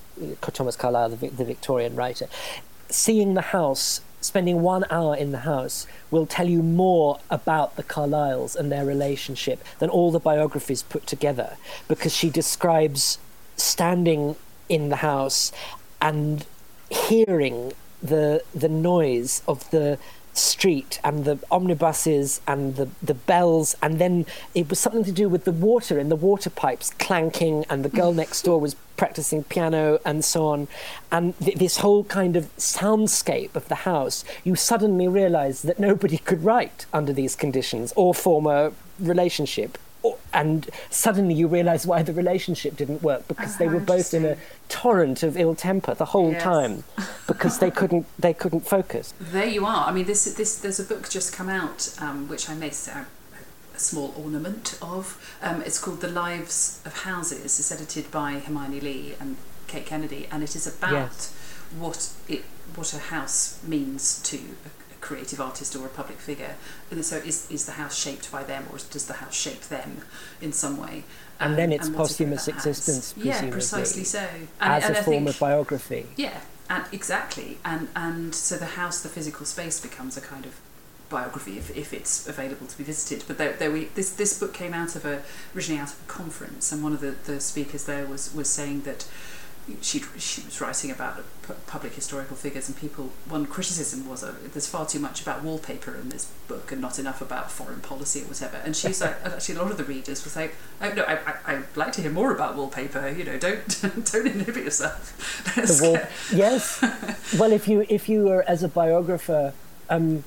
Thomas 0.59 0.77
Carlyle, 0.77 1.09
the, 1.09 1.29
the 1.41 1.45
Victorian 1.45 1.97
writer, 1.97 2.29
seeing 2.88 3.35
the 3.35 3.40
house, 3.40 4.01
spending 4.20 4.62
one 4.62 4.85
hour 4.90 5.14
in 5.14 5.33
the 5.33 5.40
house, 5.40 5.87
will 6.11 6.27
tell 6.27 6.49
you 6.49 6.62
more 6.62 7.18
about 7.31 7.77
the 7.77 7.83
Carlyles 7.83 8.57
and 8.57 8.72
their 8.72 8.85
relationship 8.85 9.62
than 9.79 9.90
all 9.90 10.11
the 10.11 10.18
biographies 10.18 10.83
put 10.83 11.07
together, 11.07 11.57
because 11.88 12.14
she 12.14 12.31
describes 12.31 13.18
standing 13.57 14.37
in 14.68 14.88
the 14.88 14.96
house 14.96 15.53
and 16.01 16.44
hearing 16.90 17.72
the 18.03 18.42
the 18.55 18.68
noise 18.68 19.42
of 19.49 19.68
the 19.70 19.99
street 20.37 21.01
and 21.03 21.25
the 21.25 21.38
omnibuses 21.51 22.40
and 22.46 22.77
the, 22.77 22.88
the 23.03 23.14
bells 23.14 23.75
and 23.83 23.99
then 23.99 24.27
it 24.55 24.68
was 24.68 24.79
something 24.79 25.05
to 25.05 25.12
do 25.12 25.29
with 25.29 25.44
the 25.44 25.53
water 25.53 25.99
in 25.99 26.09
the 26.09 26.16
water 26.16 26.51
pipes 26.51 26.90
clanking 26.99 27.64
and 27.70 27.85
the 27.85 27.88
girl 27.88 28.12
mm. 28.12 28.16
next 28.16 28.42
door 28.42 28.61
was 28.61 28.75
practicing 28.96 29.44
piano 29.44 29.99
and 30.05 30.25
so 30.25 30.46
on. 30.46 30.68
And 31.12 31.38
th- 31.38 31.59
this 31.59 31.79
whole 31.79 32.05
kind 32.05 32.37
of 32.37 32.55
soundscape 32.57 33.55
of 33.55 33.68
the 33.68 33.75
house 33.75 34.25
you 34.44 34.55
suddenly 34.55 35.09
realize 35.09 35.62
that 35.62 35.79
nobody 35.79 36.18
could 36.18 36.42
write 36.44 36.87
under 36.92 37.12
these 37.12 37.37
conditions 37.37 37.92
or 37.96 38.14
form 38.14 38.46
a 38.46 38.72
relationship 38.99 39.79
and 40.40 40.68
suddenly 40.90 41.35
you 41.35 41.46
realize 41.49 41.83
why 41.90 42.03
the 42.03 42.12
relationship 42.12 42.77
didn't 42.77 43.03
work 43.03 43.27
because 43.27 43.55
Oh, 43.55 43.59
they 43.61 43.68
were 43.68 43.81
both 43.94 44.12
in 44.18 44.25
a 44.25 44.37
torrent 44.68 45.22
of 45.22 45.37
ill 45.37 45.55
temper 45.55 45.94
the 45.94 46.11
whole 46.14 46.33
Yes. 46.33 46.42
time 46.42 46.85
because 47.27 47.59
they 47.59 47.70
couldn't 47.70 48.07
they 48.18 48.35
couldn't 48.42 48.64
focus 48.77 49.14
There 49.37 49.46
you 49.57 49.64
are. 49.66 49.83
I 49.88 49.92
mean, 49.92 50.07
this 50.12 50.22
this 50.40 50.51
there's 50.62 50.81
a 50.81 50.85
book 50.92 51.09
just 51.18 51.29
come 51.38 51.49
out 51.49 51.81
um, 52.05 52.29
which 52.29 52.44
I 52.51 52.55
made 52.55 52.77
a, 52.94 53.07
a 53.75 53.79
small 53.79 54.14
ornament 54.25 54.79
of. 54.94 55.05
Um, 55.42 55.62
it's 55.62 55.79
called 55.79 56.01
The 56.01 56.09
Lives 56.25 56.81
of 56.85 56.92
Houses. 57.11 57.59
It's 57.61 57.72
edited 57.72 58.07
by 58.11 58.31
Hermione 58.44 58.81
Lee 58.81 59.14
and 59.20 59.37
Kate 59.66 59.87
Kennedy, 59.87 60.22
and 60.31 60.42
it 60.42 60.55
is 60.55 60.66
about 60.66 60.92
Yes. 60.92 61.35
what 61.79 61.99
it 62.29 62.44
what 62.75 62.92
a 62.92 62.99
house 63.14 63.59
means 63.75 64.20
to 64.31 64.37
a 64.68 64.76
creative 65.09 65.40
artist 65.40 65.77
or 65.77 65.85
a 65.87 65.88
public 66.01 66.19
figure. 66.19 66.55
And 66.90 67.05
so, 67.05 67.16
is 67.31 67.47
is 67.51 67.62
the 67.71 67.73
house 67.83 67.97
shaped 68.05 68.27
by 68.37 68.42
them, 68.53 68.62
or 68.71 68.79
does 68.95 69.07
the 69.07 69.19
house 69.23 69.37
shape 69.47 69.62
them 69.77 69.90
in 70.40 70.53
some 70.53 70.77
way? 70.85 71.05
And 71.40 71.51
Um, 71.53 71.57
then 71.61 71.71
its 71.73 71.88
it 71.88 71.95
posthumous 71.97 72.49
existence, 72.49 73.14
Yeah, 73.16 73.51
precisely 73.51 74.05
so. 74.05 74.27
as 74.61 74.85
and 74.85 74.97
a 74.97 75.01
I 75.01 75.03
form 75.03 75.16
think- 75.25 75.29
of 75.31 75.38
biography 75.38 76.03
yeah, 76.16 76.38
and 76.75 76.85
exactly, 76.92 77.51
and 77.64 77.88
and 77.95 78.35
so 78.35 78.57
the 78.66 78.73
house, 78.81 78.97
the 79.07 79.12
physical 79.16 79.47
space, 79.47 79.77
becomes 79.88 80.16
a 80.16 80.21
kind 80.33 80.45
of 80.51 80.55
biography 81.09 81.57
if, 81.62 81.66
if 81.77 81.92
it's 81.99 82.27
available 82.27 82.66
to 82.66 82.77
be 82.77 82.83
visited. 82.92 83.19
But 83.29 83.38
there, 83.38 83.53
there 83.61 83.71
we 83.77 83.81
this 83.99 84.11
this 84.23 84.33
book 84.40 84.53
came 84.62 84.75
out 84.83 84.97
of 84.99 85.05
a 85.05 85.16
originally 85.55 85.81
out 85.85 85.92
of 85.95 86.01
a 86.07 86.12
conference, 86.21 86.64
and 86.73 86.83
one 86.83 86.92
of 86.97 87.01
the, 87.07 87.14
the 87.31 87.38
speakers 87.40 87.85
there 87.85 88.07
was 88.07 88.23
was 88.35 88.49
saying 88.51 88.79
that 88.83 89.07
she 89.81 90.00
she 90.18 90.42
was 90.44 90.61
writing 90.61 90.90
about 90.90 91.24
public 91.66 91.94
historical 91.94 92.37
figures, 92.37 92.68
and 92.68 92.76
people 92.76 93.11
one 93.29 93.46
criticism 93.46 94.09
was 94.09 94.22
uh, 94.22 94.35
there's 94.52 94.68
far 94.68 94.87
too 94.87 94.98
much 94.98 95.22
about 95.22 95.42
wallpaper 95.42 95.94
in 95.94 96.09
this 96.09 96.26
book 96.48 96.72
and 96.72 96.81
not 96.81 96.98
enough 96.98 97.20
about 97.20 97.50
foreign 97.50 97.81
policy 97.81 98.22
or 98.22 98.26
whatever. 98.26 98.59
And 98.59 98.76
she's 98.76 99.00
like, 99.00 99.16
actually 99.24 99.57
a 99.57 99.62
lot 99.62 99.70
of 99.70 99.76
the 99.76 99.85
readers 99.85 100.24
were 100.24 100.40
like, 100.40 100.55
oh 100.81 100.92
no, 100.92 101.02
I, 101.05 101.14
I 101.14 101.35
I'd 101.46 101.76
like 101.76 101.92
to 101.92 102.02
hear 102.02 102.11
more 102.11 102.33
about 102.33 102.57
wallpaper. 102.57 103.09
You 103.09 103.24
know, 103.24 103.38
don't 103.38 103.83
don't 104.12 104.26
inhibit 104.26 104.64
yourself. 104.64 105.52
The 105.57 105.81
wall 105.83 105.98
yes 106.33 106.83
well 107.38 107.52
if 107.52 107.68
you 107.68 107.87
if 107.88 108.09
you 108.09 108.24
were 108.24 108.44
as 108.48 108.62
a 108.62 108.68
biographer 108.68 109.52
um, 109.88 110.24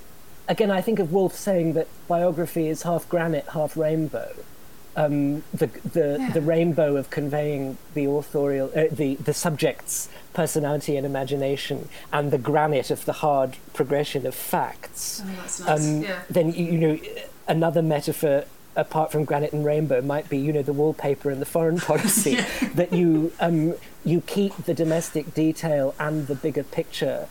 again 0.48 0.72
i 0.72 0.82
think 0.82 1.00
of 1.00 1.12
Woolf 1.12 1.36
saying 1.36 1.74
that 1.74 1.88
biography 2.08 2.68
is 2.68 2.84
half 2.84 3.08
granite 3.10 3.46
half 3.54 3.78
rainbow 3.78 4.34
um, 4.96 5.44
the 5.54 5.68
the, 5.68 6.18
Yeah. 6.20 6.32
the 6.32 6.42
rainbow 6.42 6.96
of 6.96 7.10
conveying 7.10 7.78
the 7.94 8.06
authorial 8.06 8.72
uh, 8.76 8.86
the 8.92 9.16
the 9.16 9.34
subject's 9.34 10.10
personality 10.34 10.98
and 10.98 11.06
imagination 11.06 11.90
and 12.12 12.32
the 12.32 12.38
granite 12.38 12.90
of 12.92 13.06
the 13.06 13.14
hard 13.14 13.56
progression 13.74 14.26
of 14.26 14.36
facts 14.36 15.22
Oh, 15.24 15.32
nice. 15.42 15.62
um, 15.68 16.02
yeah. 16.04 16.20
then 16.30 16.52
you, 16.54 16.66
you 16.66 16.78
know 16.78 17.00
another 17.48 17.82
metaphor 17.82 18.46
apart 18.76 19.12
from 19.12 19.26
granite 19.26 19.52
and 19.52 19.66
rainbow 19.66 20.02
might 20.02 20.30
be 20.30 20.38
you 20.38 20.54
know 20.54 20.62
the 20.62 20.74
wallpaper 20.74 21.30
and 21.30 21.42
the 21.42 21.46
foreign 21.46 21.80
policy 21.92 22.36
that 22.76 22.94
you 22.94 23.32
um, 23.40 23.74
you 24.06 24.22
keep 24.22 24.56
the 24.66 24.74
domestic 24.74 25.34
detail 25.34 25.94
and 26.00 26.28
the 26.28 26.36
bigger 26.36 26.64
picture 26.64 27.28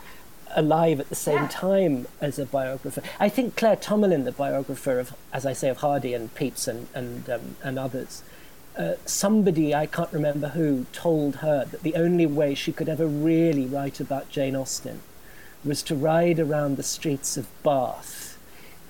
alive 0.59 0.99
at 1.01 1.09
the 1.09 1.15
same 1.15 1.43
Yeah. 1.45 1.49
time 1.49 2.07
as 2.21 2.39
a 2.39 2.45
biographer. 2.45 3.03
I 3.21 3.29
think 3.29 3.57
Claire 3.57 3.77
Tomalin, 3.77 4.25
the 4.25 4.33
biographer 4.33 4.99
of, 4.99 5.15
as 5.33 5.47
I 5.47 5.53
say, 5.53 5.69
of 5.69 5.79
Hardy 5.79 6.13
and 6.15 6.35
Pepys 6.35 6.67
and 6.69 6.89
and 6.95 7.31
um, 7.31 7.57
and 7.63 7.79
others, 7.79 8.23
uh, 8.77 8.95
somebody 9.07 9.75
I 9.75 9.87
can't 9.87 10.13
remember 10.13 10.49
who 10.49 10.87
told 10.93 11.37
her 11.37 11.65
that 11.71 11.83
the 11.83 11.95
only 11.95 12.27
way 12.27 12.55
she 12.55 12.73
could 12.73 12.89
ever 12.89 13.07
really 13.07 13.67
write 13.67 14.01
about 14.01 14.31
Jane 14.31 14.57
Austen 14.57 15.01
was 15.65 15.83
to 15.85 15.95
ride 15.95 16.39
around 16.41 16.77
the 16.77 16.83
streets 16.83 17.37
of 17.37 17.47
Bath 17.63 18.39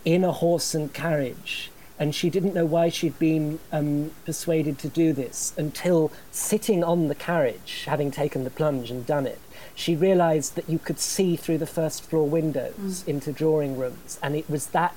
in 0.05 0.25
a 0.25 0.33
horse 0.33 0.75
and 0.75 0.93
carriage. 0.93 1.71
And 2.01 2.15
she 2.15 2.31
didn't 2.31 2.55
know 2.55 2.65
why 2.67 2.91
she'd 2.91 3.19
been 3.19 3.59
um, 3.73 4.13
persuaded 4.25 4.79
to 4.81 4.89
do 4.89 5.13
this 5.13 5.53
until 5.57 6.13
sitting 6.31 6.85
on 6.85 7.09
the 7.09 7.15
carriage, 7.15 7.85
having 7.87 8.11
taken 8.13 8.45
the 8.45 8.51
plunge 8.51 8.91
and 8.93 9.05
done 9.05 9.27
it, 9.27 9.41
she 9.79 9.95
realized 9.95 10.57
that 10.57 10.69
you 10.69 10.79
could 10.79 10.99
see 10.99 11.37
through 11.37 11.59
the 11.59 11.67
first 11.67 12.03
floor 12.03 12.29
windows 12.29 13.05
into 13.07 13.31
drawing 13.33 13.79
rooms. 13.79 14.19
And 14.21 14.35
it 14.35 14.51
was 14.51 14.67
that 14.69 14.97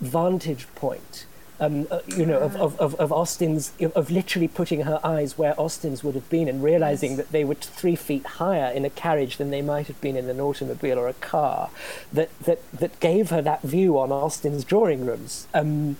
vantage 0.00 0.68
point, 0.76 1.26
um, 1.58 1.88
uh, 1.90 1.98
you 2.06 2.24
know, 2.24 2.38
of, 2.38 2.54
of, 2.54 2.78
of, 2.78 2.94
of 2.94 3.10
Austen's, 3.12 3.72
of 3.96 4.08
literally 4.08 4.46
putting 4.46 4.82
her 4.82 5.00
eyes 5.02 5.36
where 5.36 5.54
Austen's 5.60 6.04
would 6.04 6.14
have 6.14 6.30
been 6.30 6.46
and 6.48 6.62
realizing 6.62 7.10
Yes. 7.10 7.16
that 7.18 7.32
they 7.32 7.44
were 7.44 7.56
three 7.56 7.96
feet 7.96 8.24
higher 8.24 8.70
in 8.70 8.84
a 8.84 8.90
carriage 8.90 9.36
than 9.36 9.50
they 9.50 9.62
might 9.62 9.88
have 9.88 10.00
been 10.00 10.16
in 10.16 10.30
an 10.30 10.40
automobile 10.40 10.98
or 11.00 11.08
a 11.08 11.14
car, 11.14 11.70
that, 12.12 12.30
that, 12.44 12.60
that 12.72 13.00
gave 13.00 13.30
her 13.30 13.42
that 13.42 13.62
view 13.62 13.98
on 13.98 14.12
Austen's 14.12 14.62
drawing 14.64 15.04
rooms. 15.04 15.48
Um, 15.52 15.96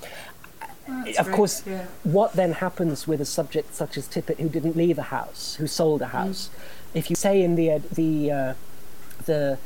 of 1.19 1.27
great. 1.27 1.37
course, 1.37 1.67
yeah. 1.67 1.87
what 2.05 2.35
then 2.35 2.53
happens 2.53 3.09
with 3.09 3.21
a 3.21 3.25
subject 3.25 3.75
such 3.75 3.97
as 3.99 4.07
Tippett, 4.07 4.39
who 4.39 4.49
didn't 4.49 4.77
leave 4.77 4.99
a 4.99 5.09
house, 5.19 5.57
who 5.57 5.67
sold 5.67 6.01
a 6.01 6.07
house? 6.07 6.49
If 6.95 7.11
you 7.11 7.17
say 7.17 7.43
in 7.43 7.55
the 7.55 7.73
uh, 7.73 7.81
the 7.93 8.31
uh, 8.31 8.55
the 9.27 9.59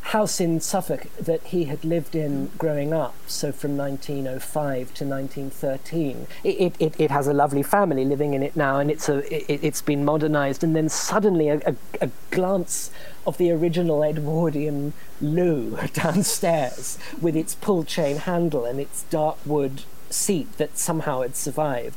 house 0.00 0.40
in 0.40 0.58
Suffolk 0.58 1.06
that 1.20 1.42
he 1.44 1.64
had 1.64 1.84
lived 1.84 2.14
in 2.14 2.50
growing 2.56 2.94
up, 2.94 3.14
so 3.26 3.52
from 3.52 3.76
1905 3.76 4.94
to 4.94 5.04
1913, 5.04 6.26
it, 6.42 6.74
it, 6.78 6.94
it, 6.98 7.10
has 7.10 7.26
a 7.26 7.34
lovely 7.34 7.62
family 7.62 8.06
living 8.06 8.32
in 8.32 8.42
it 8.42 8.56
now, 8.56 8.78
and 8.78 8.90
it's 8.90 9.08
a 9.10 9.18
it, 9.52 9.60
it's 9.62 9.82
been 9.82 10.04
modernised, 10.06 10.64
and 10.64 10.74
then 10.74 10.88
suddenly 10.88 11.50
a, 11.50 11.58
a, 11.66 11.74
a 12.00 12.10
glance 12.30 12.90
of 13.26 13.36
the 13.36 13.50
original 13.50 14.02
Edwardian 14.02 14.94
loo 15.20 15.78
downstairs 15.92 16.98
with 17.20 17.36
its 17.36 17.54
pull 17.54 17.84
chain 17.84 18.16
handle 18.16 18.64
and 18.64 18.80
its 18.80 19.02
dark 19.10 19.36
wood 19.44 19.82
seat 20.08 20.56
that 20.56 20.78
somehow 20.78 21.20
had 21.20 21.36
survived. 21.36 21.96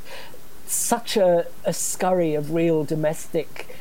Such 0.66 1.16
a, 1.16 1.48
a 1.64 1.74
scurry 1.74 2.34
of 2.34 2.54
real 2.54 2.84
domestic 2.84 3.76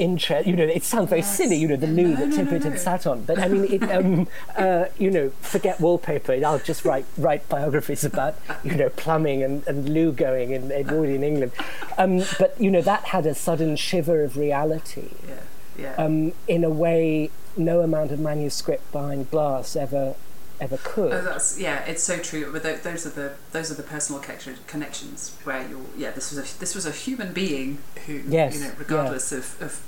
interest. 0.00 0.46
You 0.48 0.56
know, 0.56 0.64
it 0.64 0.82
sounds 0.84 1.08
very 1.10 1.20
Yes. 1.20 1.36
silly, 1.36 1.56
you 1.56 1.68
know, 1.68 1.76
the 1.76 1.86
loo 1.86 2.16
that 2.16 2.30
Tippett 2.30 2.64
had 2.64 2.78
sat 2.80 3.06
on. 3.06 3.24
But 3.24 3.38
I 3.38 3.48
mean, 3.48 3.64
it, 3.74 3.82
um, 3.90 4.28
uh, 4.56 4.86
you 4.98 5.10
know, 5.10 5.30
forget 5.40 5.80
wallpaper. 5.80 6.32
I'll 6.44 6.58
just 6.58 6.84
write 6.84 7.04
write 7.18 7.48
biographies 7.48 8.04
about, 8.04 8.34
you 8.64 8.74
know, 8.74 8.88
plumbing 8.88 9.42
and, 9.42 9.66
and 9.66 9.88
loo 9.88 10.12
going 10.12 10.50
in 10.52 10.72
Edwardian 10.72 11.22
England. 11.22 11.52
Um, 11.98 12.22
but, 12.38 12.54
you 12.58 12.70
know, 12.70 12.80
that 12.82 13.04
had 13.06 13.26
a 13.26 13.34
sudden 13.34 13.76
shiver 13.76 14.22
of 14.24 14.36
reality 14.36 15.10
Yeah. 15.28 15.34
Yeah. 15.78 15.94
um, 16.04 16.32
in 16.48 16.64
a 16.64 16.70
way 16.70 17.30
no 17.56 17.80
amount 17.82 18.10
of 18.12 18.18
manuscript 18.20 18.90
behind 18.92 19.30
glass 19.30 19.76
ever 19.76 20.14
ever 20.60 20.76
could. 20.84 21.10
Oh, 21.12 21.22
that's 21.22 21.58
yeah, 21.58 21.78
it's 21.86 22.02
so 22.02 22.18
true. 22.18 22.52
But 22.52 22.62
th- 22.62 22.82
those 22.82 23.06
are 23.06 23.10
the 23.10 23.32
those 23.52 23.70
are 23.70 23.74
the 23.74 23.82
personal 23.82 24.20
connection- 24.20 24.58
connections 24.66 25.34
where 25.44 25.66
you're 25.66 25.80
yeah. 25.96 26.10
This 26.10 26.30
was 26.30 26.38
a 26.38 26.58
this 26.60 26.74
was 26.74 26.84
a 26.84 26.90
human 26.90 27.32
being 27.32 27.78
who 28.06 28.20
Yes, 28.28 28.54
you 28.58 28.64
know 28.64 28.72
regardless 28.78 29.32
of, 29.32 29.56
of 29.62 29.80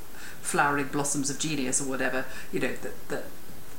flowering 0.43 0.89
blossoms 0.89 1.31
of 1.31 1.39
genius 1.39 1.81
or 1.81 1.89
whatever 1.89 2.25
you 2.53 2.61
know 2.61 2.73
that 2.83 3.09
that 3.09 3.25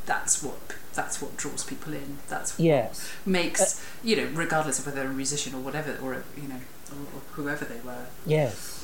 that's 0.06 0.41
what 0.43 0.76
that's 0.93 1.21
what 1.21 1.36
draws 1.38 1.63
people 1.63 1.93
in. 1.93 2.17
That's 2.30 2.58
what 2.58 2.65
yes. 2.65 3.12
makes 3.26 3.84
you 4.04 4.15
know 4.15 4.28
regardless 4.34 4.80
of 4.80 4.86
whether 4.86 5.02
they're 5.02 5.10
a 5.10 5.13
musician 5.13 5.56
or 5.56 5.62
whatever 5.62 5.97
or 6.02 6.13
a, 6.13 6.23
you 6.39 6.47
know 6.47 6.60
or, 6.91 7.17
or 7.17 7.21
whoever 7.32 7.65
they 7.65 7.80
were. 7.82 8.06
Yes. 8.26 8.80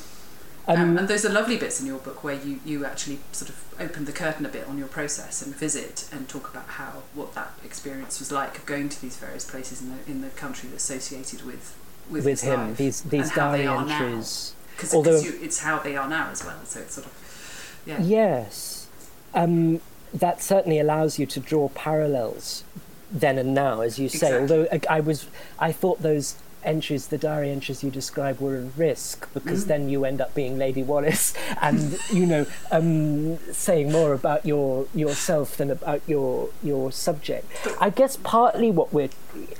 Um, 0.66 0.76
Um, 0.80 0.98
and 0.98 1.08
those 1.08 1.24
are 1.24 1.30
lovely 1.30 1.56
bits 1.56 1.80
in 1.80 1.86
your 1.86 1.98
book 1.98 2.22
where 2.22 2.34
you, 2.34 2.60
you 2.64 2.84
actually 2.84 3.18
sort 3.32 3.48
of 3.48 3.64
open 3.80 4.04
the 4.04 4.12
curtain 4.12 4.44
a 4.44 4.48
bit 4.48 4.66
on 4.68 4.76
your 4.78 4.88
process 4.88 5.40
and 5.42 5.54
visit 5.56 6.08
and 6.12 6.28
talk 6.28 6.50
about 6.50 6.66
how 6.66 7.02
what 7.14 7.34
that 7.34 7.52
experience 7.64 8.18
was 8.18 8.30
like 8.30 8.58
of 8.58 8.66
going 8.66 8.88
to 8.88 9.00
these 9.00 9.16
various 9.16 9.44
places 9.50 9.80
in 9.80 9.90
the 9.90 10.10
in 10.10 10.20
the 10.20 10.28
country 10.30 10.68
associated 10.74 11.44
with 11.46 11.76
with, 12.10 12.24
with 12.24 12.42
him, 12.42 12.60
life 12.68 12.76
these 12.76 13.02
these 13.02 13.32
diary 13.34 13.64
now. 13.64 13.80
entries. 13.80 14.54
because 14.76 14.94
although- 14.94 15.20
it's 15.22 15.60
how 15.60 15.78
they 15.78 15.96
are 15.96 16.08
now 16.08 16.30
as 16.30 16.44
well. 16.44 16.58
So 16.64 16.80
it's 16.80 16.94
sort 16.94 17.06
of 17.06 17.12
yeah 17.86 18.00
Yes. 18.02 18.88
Um, 19.34 19.80
that 20.12 20.42
certainly 20.42 20.78
allows 20.80 21.18
you 21.18 21.26
to 21.26 21.40
draw 21.40 21.68
parallels 21.70 22.64
then 23.12 23.38
and 23.38 23.54
now, 23.54 23.80
as 23.80 23.98
you 23.98 24.08
say. 24.08 24.26
Exactly. 24.28 24.40
Although 24.40 24.68
I, 24.72 24.96
I 24.96 25.00
was, 25.00 25.26
I 25.58 25.70
thought 25.72 26.02
those 26.02 26.34
entries, 26.62 27.06
the 27.08 27.16
diary 27.18 27.50
entries 27.50 27.82
you 27.82 27.90
described, 27.90 28.40
were 28.40 28.56
a 28.58 28.62
risk 28.62 29.32
because 29.32 29.64
Mm. 29.64 29.68
then 29.68 29.88
you 29.88 30.04
end 30.04 30.20
up 30.20 30.34
being 30.34 30.58
Lady 30.58 30.82
Wallace 30.82 31.32
and 31.62 31.98
you 32.12 32.26
know 32.26 32.46
um, 32.70 33.38
saying 33.52 33.90
more 33.92 34.12
about 34.12 34.44
your 34.44 34.86
yourself 34.94 35.56
than 35.56 35.70
about 35.70 36.02
your 36.06 36.50
your 36.62 36.92
subject. 36.92 37.46
I 37.80 37.90
guess 37.90 38.16
partly 38.22 38.70
what 38.70 38.92
we're, 38.92 39.10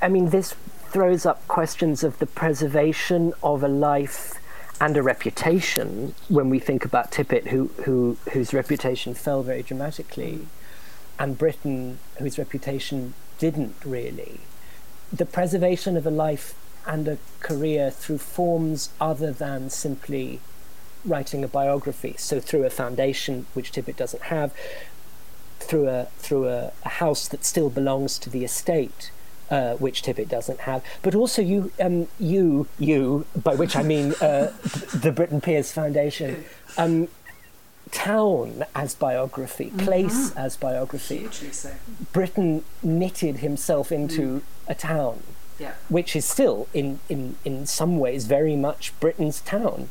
I 0.01 0.09
mean, 0.09 0.29
this 0.29 0.53
throws 0.91 1.25
up 1.25 1.47
questions 1.47 2.03
of 2.03 2.19
the 2.19 2.25
preservation 2.25 3.33
of 3.41 3.63
a 3.63 3.67
life 3.69 4.33
and 4.81 4.97
a 4.97 5.03
reputation 5.03 6.15
when 6.27 6.49
we 6.49 6.57
think 6.57 6.83
about 6.83 7.11
Tippett, 7.11 7.49
who, 7.49 7.67
who 7.85 8.17
whose 8.31 8.51
reputation 8.51 9.13
fell 9.13 9.43
very 9.43 9.61
dramatically, 9.61 10.47
and 11.19 11.37
Britten, 11.37 11.99
whose 12.17 12.39
reputation 12.39 13.13
didn't 13.37 13.75
really. 13.85 14.41
The 15.13 15.27
preservation 15.27 15.95
of 15.95 16.07
a 16.07 16.11
life 16.11 16.55
and 16.87 17.07
a 17.07 17.19
career 17.41 17.91
through 17.91 18.17
forms 18.17 18.89
other 18.99 19.31
than 19.31 19.69
simply 19.69 20.39
writing 21.05 21.43
a 21.43 21.47
biography. 21.47 22.15
So 22.17 22.39
through 22.39 22.63
a 22.65 22.71
foundation, 22.71 23.45
which 23.53 23.71
Tippett 23.71 23.97
doesn't 23.97 24.23
have, 24.23 24.51
through 25.59 25.89
a 25.89 26.05
through 26.17 26.47
a, 26.47 26.71
a 26.83 26.89
house 26.89 27.27
that 27.27 27.45
still 27.45 27.69
belongs 27.69 28.17
to 28.17 28.31
the 28.31 28.43
estate, 28.43 29.11
uh, 29.51 29.75
which 29.75 30.01
Tippett 30.01 30.29
doesn't 30.29 30.61
have. 30.61 30.83
But 31.03 31.13
also 31.13 31.41
you 31.41 31.71
um, 31.79 32.07
you 32.19 32.67
you 32.79 33.25
by 33.35 33.53
which 33.53 33.75
I 33.75 33.83
mean 33.83 34.13
uh, 34.21 34.51
the 34.93 35.11
Britten 35.13 35.41
Pears 35.41 35.71
Foundation. 35.71 36.45
Um, 36.77 37.09
town 37.91 38.63
as 38.73 38.95
biography, 38.95 39.69
place 39.77 40.33
as 40.37 40.55
biography. 40.55 41.27
so 41.51 41.71
Britten 42.13 42.63
knitted 42.81 43.37
himself 43.37 43.91
into 43.91 44.43
a 44.65 44.73
town, 44.73 45.23
yeah 45.59 45.73
which 45.89 46.15
is 46.15 46.23
still, 46.25 46.69
in, 46.73 46.99
in, 47.09 47.35
in 47.43 47.65
some 47.65 47.99
ways, 47.99 48.27
very 48.27 48.55
much 48.55 48.97
Britten's 49.01 49.41
town. 49.41 49.89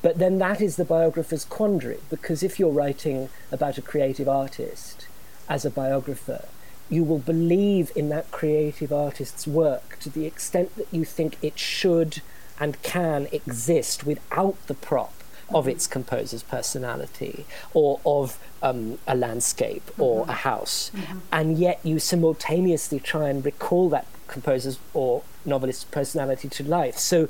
But 0.00 0.18
then 0.18 0.38
that 0.38 0.62
is 0.62 0.76
the 0.76 0.86
biographer's 0.86 1.44
quandary, 1.44 2.00
because 2.08 2.42
if 2.42 2.58
you're 2.58 2.72
writing 2.72 3.28
about 3.52 3.76
a 3.76 3.82
creative 3.82 4.28
artist 4.28 5.06
as 5.46 5.66
a 5.66 5.70
biographer, 5.70 6.46
you 6.94 7.02
will 7.02 7.18
believe 7.18 7.90
in 7.96 8.08
that 8.10 8.30
creative 8.30 8.92
artist's 8.92 9.46
work 9.46 9.98
to 10.00 10.08
the 10.08 10.24
extent 10.26 10.74
that 10.76 10.86
you 10.92 11.04
think 11.04 11.36
it 11.42 11.58
should 11.58 12.22
and 12.60 12.80
can 12.82 13.26
exist 13.32 14.04
without 14.04 14.56
the 14.68 14.74
prop 14.74 15.12
of 15.52 15.68
its 15.68 15.86
composer's 15.86 16.42
personality 16.42 17.44
or 17.74 18.00
of 18.06 18.38
um, 18.62 18.98
a 19.06 19.14
landscape 19.14 19.90
or 19.98 20.24
a 20.28 20.32
house. 20.32 20.90
And 21.32 21.58
yet 21.58 21.80
you 21.82 21.98
simultaneously 21.98 23.00
try 23.00 23.28
and 23.28 23.44
recall 23.44 23.88
that 23.90 24.06
composer's 24.26 24.78
or 24.94 25.22
novelist's 25.44 25.84
personality 25.84 26.48
to 26.48 26.62
life. 26.64 26.96
So 26.96 27.28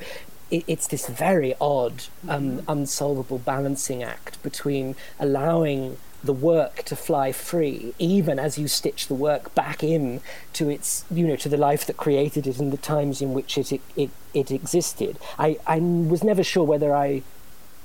it, 0.51 0.65
it's 0.67 0.87
this 0.87 1.09
very 1.09 1.55
odd, 1.61 2.05
um, 2.29 2.63
unsolvable 2.69 3.39
balancing 3.39 4.03
act 4.03 4.41
between 4.43 4.95
allowing 5.19 5.97
the 6.25 6.33
work 6.33 6.83
to 6.85 6.97
fly 6.97 7.33
free, 7.33 7.95
even 7.99 8.39
as 8.39 8.59
you 8.59 8.67
stitch 8.67 9.07
the 9.09 9.15
work 9.15 9.55
back 9.55 9.85
in 9.85 10.21
to 10.55 10.71
its, 10.71 11.05
you 11.11 11.27
know, 11.27 11.37
to 11.37 11.49
the 11.49 11.57
life 11.57 11.87
that 11.87 11.97
created 11.97 12.47
it 12.47 12.59
and 12.59 12.73
the 12.73 12.79
times 12.79 13.21
in 13.21 13.35
which 13.35 13.59
it 13.59 13.81
it, 13.95 14.11
it, 14.33 14.51
existed. 14.51 15.19
I, 15.39 15.59
I 15.67 15.79
was 15.79 16.25
never 16.25 16.43
sure 16.43 16.65
whether 16.65 16.95
I 16.95 17.23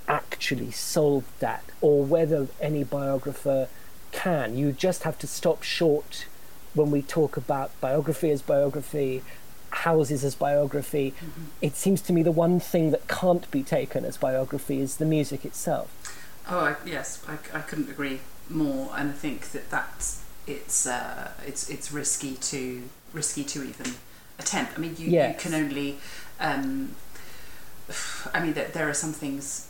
actually 0.07 0.71
solved 0.71 1.27
that 1.39 1.63
or 1.81 2.03
whether 2.03 2.47
any 2.61 2.83
biographer 2.83 3.67
can. 4.11 4.57
You 4.57 4.71
just 4.71 5.03
have 5.03 5.19
to 5.19 5.27
stop 5.27 5.61
short 5.63 6.25
when 6.73 6.91
we 6.91 7.01
talk 7.01 7.35
about 7.35 7.71
biography 7.81 8.31
as 8.31 8.41
biography, 8.41 9.21
houses 9.71 10.23
as 10.23 10.35
biography. 10.35 11.13
Mm-hmm. 11.19 11.43
It 11.61 11.75
seems 11.75 12.01
to 12.01 12.13
me 12.13 12.23
the 12.23 12.31
one 12.31 12.59
thing 12.59 12.91
that 12.91 13.07
can't 13.07 13.49
be 13.51 13.63
taken 13.63 14.05
as 14.05 14.17
biography 14.17 14.79
is 14.79 14.97
the 14.97 15.05
music 15.05 15.45
itself. 15.45 15.89
Oh, 16.51 16.59
I, 16.59 16.75
yes, 16.85 17.23
I, 17.27 17.33
I 17.57 17.61
couldn't 17.61 17.89
agree 17.89 18.19
more, 18.49 18.91
and 18.95 19.09
I 19.09 19.13
think 19.13 19.51
that 19.51 19.69
that's 19.69 20.23
it's 20.47 20.87
uh, 20.87 21.31
it's 21.45 21.69
it's 21.69 21.91
risky 21.91 22.35
to 22.35 22.83
risky 23.13 23.43
to 23.43 23.63
even 23.63 23.93
attempt. 24.39 24.73
I 24.77 24.81
mean, 24.81 24.95
you, 24.97 25.07
Yes. 25.09 25.35
you 25.43 25.49
can 25.51 25.53
only. 25.63 25.97
Um, 26.39 26.95
I 28.33 28.39
mean, 28.41 28.53
there, 28.53 28.67
there 28.67 28.89
are 28.89 28.93
some 28.93 29.13
things 29.13 29.67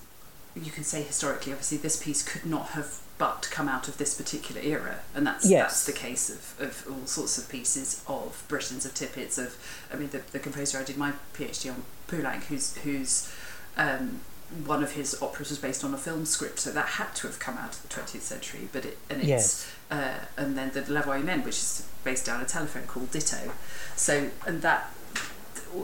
you 0.55 0.71
can 0.71 0.83
say 0.83 1.01
historically. 1.03 1.51
Obviously, 1.51 1.77
this 1.79 2.01
piece 2.01 2.23
could 2.23 2.45
not 2.45 2.69
have 2.69 2.99
but 3.17 3.49
come 3.51 3.67
out 3.67 3.89
of 3.89 3.97
this 3.97 4.15
particular 4.15 4.61
era, 4.61 4.99
and 5.13 5.27
that's 5.27 5.45
Yes. 5.49 5.61
that's 5.63 5.85
the 5.85 5.91
case 5.91 6.29
of, 6.29 6.55
of 6.65 6.85
all 6.89 7.05
sorts 7.05 7.37
of 7.37 7.49
pieces 7.49 8.01
of 8.07 8.41
Britten's, 8.47 8.85
of 8.85 8.93
Tippett's, 8.93 9.37
of 9.37 9.57
I 9.93 9.97
mean, 9.97 10.09
the, 10.11 10.21
the 10.31 10.39
composer 10.39 10.77
I 10.79 10.83
did 10.83 10.95
my 10.97 11.11
PhD 11.33 11.69
on, 11.69 11.83
Poulenc, 12.07 12.43
who's 12.45 12.77
who's 12.77 13.29
um, 13.75 14.21
one 14.65 14.81
of 14.83 14.93
his 14.93 15.21
operas 15.21 15.49
was 15.49 15.59
based 15.59 15.83
on 15.83 15.93
a 15.93 15.97
film 15.97 16.25
script, 16.25 16.59
so 16.59 16.71
that 16.71 16.85
had 16.87 17.13
to 17.15 17.27
have 17.27 17.39
come 17.39 17.57
out 17.57 17.75
of 17.75 17.81
the 17.83 17.87
20th 17.87 18.21
century. 18.21 18.67
But 18.71 18.85
it 18.85 18.97
and 19.09 19.19
it's 19.19 19.27
Yes. 19.29 19.71
uh, 19.91 20.25
and 20.37 20.57
then 20.57 20.71
the 20.73 20.81
La 20.91 21.01
Humaine, 21.01 21.43
which 21.43 21.57
is 21.57 21.87
based 22.03 22.27
on 22.27 22.41
a 22.41 22.45
telephone 22.45 22.83
call 22.87 23.03
Ditto. 23.03 23.51
So 23.95 24.29
and 24.47 24.61
that 24.61 24.91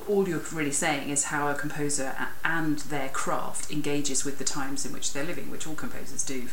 all 0.08 0.28
you're 0.28 0.42
really 0.52 0.72
saying 0.72 1.10
is 1.10 1.26
how 1.26 1.48
a 1.48 1.54
composer 1.54 2.16
and 2.44 2.80
their 2.80 3.10
craft 3.10 3.72
engages 3.72 4.26
with 4.26 4.40
the 4.40 4.44
times 4.44 4.86
in 4.86 4.92
which 4.94 5.14
they're 5.14 5.24
living, 5.24 5.52
which 5.52 5.68
all 5.68 5.76
composers 5.76 6.24
do. 6.24 6.48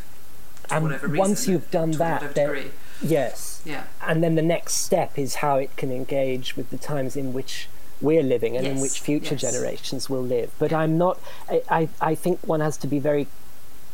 And 0.70 0.85
whatever 0.85 1.09
once 1.09 1.48
you've 1.48 1.70
done 1.70 1.92
to 1.92 1.98
that, 1.98 2.35
degree. 2.35 2.70
Yes. 3.03 3.62
yeah, 3.64 3.85
And 4.01 4.22
then 4.22 4.37
the 4.37 4.42
next 4.42 4.75
step 4.75 5.18
is 5.18 5.37
how 5.37 5.57
it 5.57 5.77
can 5.77 5.90
engage 5.90 6.57
with 6.57 6.70
the 6.70 6.79
times 6.79 7.16
in 7.16 7.33
which 7.33 7.68
we're 8.03 8.23
living 8.23 8.57
and 8.57 8.67
in 8.67 8.81
which 8.81 9.01
future 9.01 9.35
yes. 9.35 9.41
generations 9.41 10.11
will 10.11 10.23
live. 10.23 10.51
But 10.59 10.73
I'm 10.73 10.99
not, 10.99 11.19
I, 11.49 11.62
I, 11.71 11.88
I 12.01 12.15
think 12.15 12.47
one 12.47 12.61
has 12.61 12.77
to 12.79 12.87
be 12.87 12.99
very 12.99 13.29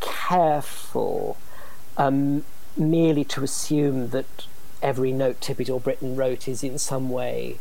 careful 0.01 1.37
um, 1.97 2.45
merely 2.77 3.25
to 3.25 3.43
assume 3.43 4.11
that 4.11 4.47
every 4.83 5.13
note 5.13 5.41
Tippett 5.41 5.73
or 5.73 5.81
Britten 5.81 6.17
wrote 6.17 6.49
is 6.49 6.63
in 6.63 6.79
some 6.79 7.11
way 7.11 7.59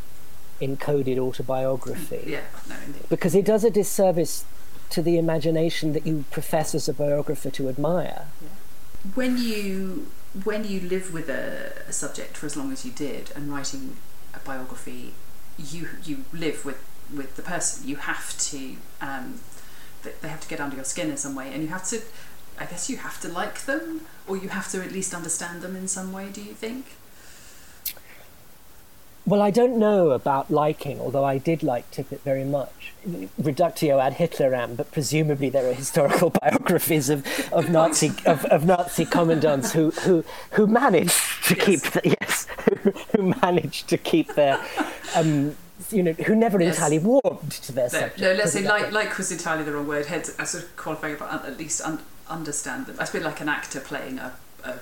encoded 0.61 1.17
autobiography. 1.17 2.23
yeah, 2.25 2.41
no, 2.67 2.75
indeed. 2.85 3.09
Because 3.09 3.35
it 3.35 3.45
does 3.45 3.63
a 3.63 3.69
disservice 3.69 4.45
to 4.89 5.01
the 5.01 5.17
imagination 5.17 5.93
that 5.93 6.05
you 6.05 6.25
profess 6.31 6.73
as 6.73 6.87
a 6.87 6.93
biographer 6.93 7.49
to 7.51 7.69
admire. 7.69 8.27
when 9.13 9.37
you 9.37 10.07
when 10.43 10.63
you 10.65 10.79
live 10.79 11.13
with 11.13 11.29
a, 11.29 11.71
a 11.87 11.93
subject 11.93 12.37
for 12.37 12.45
as 12.45 12.55
long 12.55 12.71
as 12.71 12.85
you 12.85 12.91
did 12.91 13.31
and 13.35 13.51
writing 13.51 13.95
a 14.33 14.39
biography 14.39 15.13
you 15.57 15.89
you 16.03 16.25
live 16.33 16.65
with 16.65 16.83
with 17.13 17.35
the 17.35 17.41
person. 17.41 17.87
You 17.87 17.97
have 17.97 18.37
to 18.39 18.75
um, 19.01 19.39
they, 20.03 20.11
they 20.21 20.27
have 20.27 20.41
to 20.41 20.47
get 20.47 20.59
under 20.59 20.75
your 20.75 20.85
skin 20.85 21.09
in 21.09 21.17
some 21.17 21.35
way 21.35 21.51
and 21.53 21.61
you 21.63 21.69
have 21.69 21.85
to 21.89 22.01
I 22.59 22.65
guess 22.65 22.89
you 22.89 22.97
have 22.97 23.21
to 23.21 23.27
like 23.27 23.65
them 23.65 24.01
or 24.27 24.37
you 24.37 24.49
have 24.49 24.69
to 24.71 24.83
at 24.83 24.91
least 24.91 25.13
understand 25.13 25.61
them 25.61 25.75
in 25.75 25.87
some 25.87 26.11
way 26.11 26.29
do 26.31 26.41
you 26.41 26.53
think 26.53 26.95
Well, 29.27 29.41
I 29.41 29.51
don't 29.51 29.77
know 29.77 30.11
about 30.11 30.49
liking, 30.49 31.01
although 31.01 31.25
I 31.25 31.37
did 31.37 31.61
like 31.61 31.91
Tippett 31.91 32.21
very 32.21 32.45
much. 32.45 32.93
Reductio 33.37 33.99
ad 33.99 34.13
Hitlerum, 34.13 34.77
but 34.77 34.89
presumably 34.93 35.49
there 35.49 35.69
are 35.69 35.73
historical 35.73 36.29
biographies 36.41 37.09
of, 37.09 37.25
of 37.51 37.69
Nazi 37.69 38.13
of, 38.25 38.45
of 38.45 38.65
Nazi 38.65 39.03
commandants 39.05 39.73
who, 39.73 39.91
who 39.91 40.23
who 40.51 40.65
managed 40.65 41.11
to 41.47 41.55
Yes. 41.55 41.65
keep 41.65 41.81
the, 41.93 42.01
yes 42.21 42.47
who, 42.83 42.91
who 43.17 43.33
managed 43.41 43.89
to 43.89 43.97
keep 43.97 44.33
their 44.35 44.63
um, 45.15 45.55
you 45.91 46.03
know 46.03 46.13
who 46.13 46.33
never 46.35 46.61
Yes. 46.61 46.75
entirely 46.75 46.99
warmed 46.99 47.51
to 47.51 47.71
their 47.73 47.85
no, 47.85 47.99
subject. 47.99 48.19
no 48.19 48.33
let's 48.33 48.53
say 48.53 48.63
like 48.63 48.91
like 48.93 49.17
was 49.17 49.31
entirely 49.31 49.63
the 49.63 49.73
wrong 49.73 49.87
word 49.87 50.05
head 50.05 50.29
I 50.39 50.45
sort 50.45 50.63
of 50.63 50.75
qualifying 50.77 51.17
but 51.19 51.31
at 51.45 51.57
least 51.57 51.81
un- 51.81 51.99
understand 52.29 52.85
them 52.87 52.95
a 52.99 53.07
bit 53.11 53.23
like 53.23 53.41
an 53.41 53.49
actor 53.49 53.79
playing 53.81 54.19
a, 54.19 54.33
a 54.63 54.79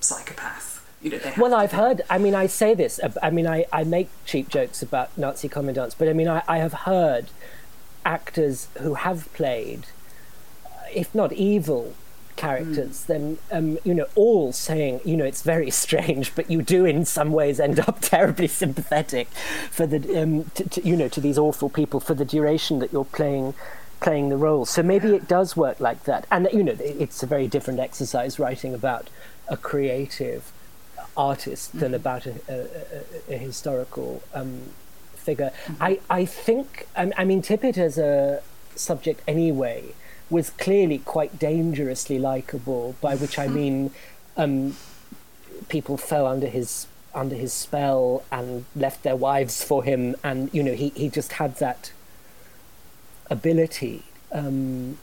psychopath 0.00 0.71
you 1.02 1.10
know, 1.10 1.18
they 1.18 1.30
have 1.30 1.38
Well, 1.38 1.54
I've 1.54 1.72
heard. 1.72 2.02
I 2.08 2.18
mean, 2.18 2.34
I 2.34 2.46
say 2.46 2.74
this. 2.74 3.00
I 3.22 3.30
mean, 3.30 3.46
I, 3.46 3.66
I 3.72 3.84
make 3.84 4.08
cheap 4.24 4.48
jokes 4.48 4.82
about 4.82 5.16
Nazi 5.18 5.48
commandants, 5.48 5.94
but 5.94 6.08
I 6.08 6.12
mean, 6.12 6.28
I, 6.28 6.42
I 6.46 6.58
have 6.58 6.72
heard 6.72 7.26
actors 8.04 8.68
who 8.78 8.94
have 8.94 9.32
played, 9.32 9.86
uh, 10.64 10.68
if 10.94 11.14
not 11.14 11.32
evil 11.32 11.94
characters, 12.36 13.04
then 13.04 13.38
um, 13.50 13.78
you 13.84 13.94
know, 13.94 14.06
all 14.14 14.52
saying, 14.52 15.00
you 15.04 15.16
know, 15.16 15.24
it's 15.24 15.42
very 15.42 15.70
strange, 15.84 16.34
but 16.34 16.50
you 16.50 16.62
do 16.62 16.84
in 16.84 17.04
some 17.04 17.32
ways 17.32 17.58
end 17.58 17.80
up 17.80 17.98
terribly 18.00 18.46
sympathetic 18.48 19.28
for 19.70 19.86
the, 19.86 20.22
um, 20.22 20.44
to, 20.54 20.68
to, 20.68 20.86
you 20.86 20.96
know, 20.96 21.08
to 21.08 21.20
these 21.20 21.38
awful 21.38 21.68
people 21.68 22.00
for 22.00 22.14
the 22.14 22.24
duration 22.24 22.78
that 22.78 22.92
you're 22.92 23.04
playing 23.04 23.54
playing 24.00 24.30
the 24.30 24.36
role. 24.36 24.66
So 24.66 24.82
maybe 24.82 25.14
it 25.14 25.28
does 25.28 25.56
work 25.56 25.78
like 25.78 26.04
that, 26.04 26.26
and 26.30 26.48
you 26.52 26.62
know, 26.62 26.76
it's 26.78 27.22
a 27.22 27.26
very 27.26 27.46
different 27.46 27.78
exercise 27.78 28.38
writing 28.38 28.74
about 28.74 29.08
a 29.48 29.56
creative 29.56 30.52
artist 31.16 31.78
than 31.78 31.94
about 31.94 32.26
a, 32.26 32.34
a, 32.48 33.32
a, 33.32 33.34
a 33.34 33.38
historical 33.38 34.22
um, 34.34 34.60
figure. 35.14 35.52
I, 35.80 36.00
I 36.08 36.24
think, 36.24 36.86
I, 36.96 37.12
I 37.16 37.24
mean, 37.24 37.42
Tippett 37.42 37.78
as 37.78 37.98
a 37.98 38.42
subject 38.74 39.22
anyway 39.28 39.94
was 40.30 40.50
clearly 40.50 40.98
quite 40.98 41.38
dangerously 41.38 42.18
likable, 42.18 42.96
by 43.00 43.14
which 43.16 43.38
I 43.38 43.46
mean 43.46 43.90
um, 44.36 44.76
people 45.68 45.96
fell 45.96 46.26
under 46.26 46.46
his 46.46 46.86
under 47.14 47.36
his 47.36 47.52
spell 47.52 48.24
and 48.32 48.64
left 48.74 49.02
their 49.02 49.16
wives 49.16 49.62
for 49.62 49.84
him, 49.84 50.16
and 50.24 50.48
you 50.54 50.62
know 50.62 50.72
he, 50.72 50.88
he 50.90 51.10
just 51.10 51.32
had 51.32 51.56
that 51.56 51.92
ability. 53.30 54.04
Um, 54.32 54.98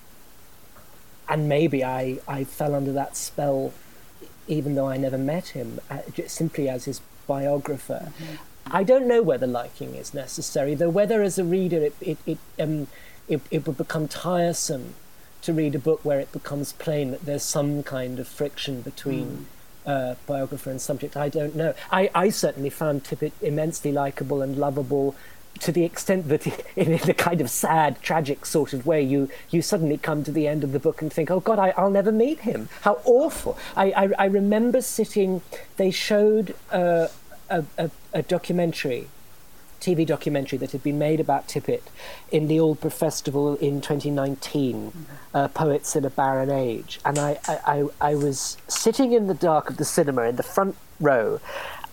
and 1.27 1.47
maybe 1.47 1.83
I, 1.83 2.17
I 2.27 2.43
fell 2.43 2.73
under 2.73 2.91
that 2.93 3.15
spell 3.15 3.71
even 4.49 4.75
though 4.75 4.87
I 4.87 4.97
never 4.97 5.17
met 5.17 5.49
him, 5.49 5.79
uh, 5.89 5.99
simply 6.27 6.67
as 6.67 6.85
his 6.85 6.99
biographer. 7.27 8.11
I 8.65 8.83
don't 8.83 9.07
know 9.07 9.21
whether 9.21 9.47
liking 9.47 9.95
is 9.95 10.13
necessary, 10.13 10.75
though 10.75 10.89
whether 10.89 11.21
as 11.21 11.39
a 11.39 11.43
reader 11.43 11.81
it, 11.83 11.95
it, 12.01 12.17
it, 12.25 12.37
um, 12.59 12.87
it, 13.27 13.41
it 13.51 13.65
would 13.65 13.77
become 13.77 14.07
tiresome 14.07 14.95
to 15.43 15.53
read 15.53 15.75
a 15.75 15.79
book 15.79 16.03
where 16.03 16.19
it 16.19 16.31
becomes 16.31 16.73
plain 16.73 17.11
that 17.11 17.25
there's 17.25 17.43
some 17.43 17.83
kind 17.83 18.19
of 18.19 18.27
friction 18.27 18.81
between 18.81 19.45
uh, 19.85 20.15
biographer 20.27 20.69
and 20.69 20.81
subject. 20.81 21.15
I 21.15 21.29
don't 21.29 21.55
know. 21.55 21.73
I, 21.91 22.09
I 22.13 22.29
certainly 22.29 22.69
found 22.69 23.03
Tippett 23.03 23.31
immensely 23.41 23.91
likable 23.91 24.41
and 24.41 24.57
lovable 24.57 25.15
to 25.59 25.71
the 25.71 25.83
extent 25.83 26.27
that 26.29 26.47
in 26.75 26.93
a 26.93 27.13
kind 27.13 27.41
of 27.41 27.49
sad, 27.49 28.01
tragic 28.01 28.45
sort 28.45 28.73
of 28.73 28.85
way, 28.85 29.01
you, 29.01 29.29
you 29.49 29.61
suddenly 29.61 29.97
come 29.97 30.23
to 30.23 30.31
the 30.31 30.47
end 30.47 30.63
of 30.63 30.71
the 30.71 30.79
book 30.79 31.01
and 31.01 31.11
think, 31.11 31.29
oh 31.29 31.39
God, 31.39 31.59
I, 31.59 31.69
I'll 31.77 31.91
never 31.91 32.11
meet 32.11 32.39
him. 32.41 32.69
How 32.81 32.99
awful. 33.05 33.57
I, 33.75 33.91
I, 33.91 34.09
I 34.19 34.25
remember 34.25 34.81
sitting, 34.81 35.41
they 35.77 35.91
showed 35.91 36.55
uh, 36.71 37.07
a, 37.49 37.65
a, 37.77 37.91
a 38.13 38.21
documentary, 38.21 39.07
TV 39.81 40.05
documentary 40.05 40.57
that 40.57 40.71
had 40.71 40.83
been 40.83 40.99
made 40.99 41.19
about 41.19 41.47
Tippett 41.47 41.83
in 42.31 42.47
the 42.47 42.59
Aldeburgh 42.59 42.91
Festival 42.91 43.55
in 43.57 43.81
2019, 43.81 45.05
uh, 45.33 45.47
Poets 45.49 45.95
in 45.95 46.05
a 46.05 46.09
Barren 46.09 46.49
Age. 46.49 46.99
And 47.05 47.17
I, 47.17 47.39
I, 47.47 47.85
I 48.01 48.15
was 48.15 48.57
sitting 48.67 49.13
in 49.13 49.27
the 49.27 49.33
dark 49.33 49.69
of 49.69 49.77
the 49.77 49.85
cinema 49.85 50.23
in 50.23 50.35
the 50.35 50.43
front 50.43 50.75
row, 50.99 51.39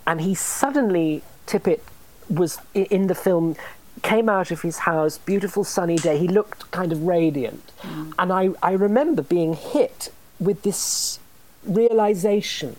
and 0.06 0.20
he 0.20 0.34
suddenly, 0.34 1.22
Tippett 1.46 1.80
was 2.28 2.58
in 2.74 3.06
the 3.06 3.14
film 3.14 3.56
came 4.02 4.28
out 4.28 4.50
of 4.50 4.62
his 4.62 4.78
house 4.78 5.18
beautiful 5.18 5.64
sunny 5.64 5.96
day 5.96 6.18
he 6.18 6.28
looked 6.28 6.70
kind 6.70 6.92
of 6.92 7.02
radiant. 7.02 7.72
Mm. 7.80 8.12
And 8.18 8.32
I, 8.32 8.50
I 8.62 8.72
remember 8.72 9.22
being 9.22 9.54
hit 9.54 10.12
with 10.38 10.62
this 10.62 11.18
realization 11.64 12.76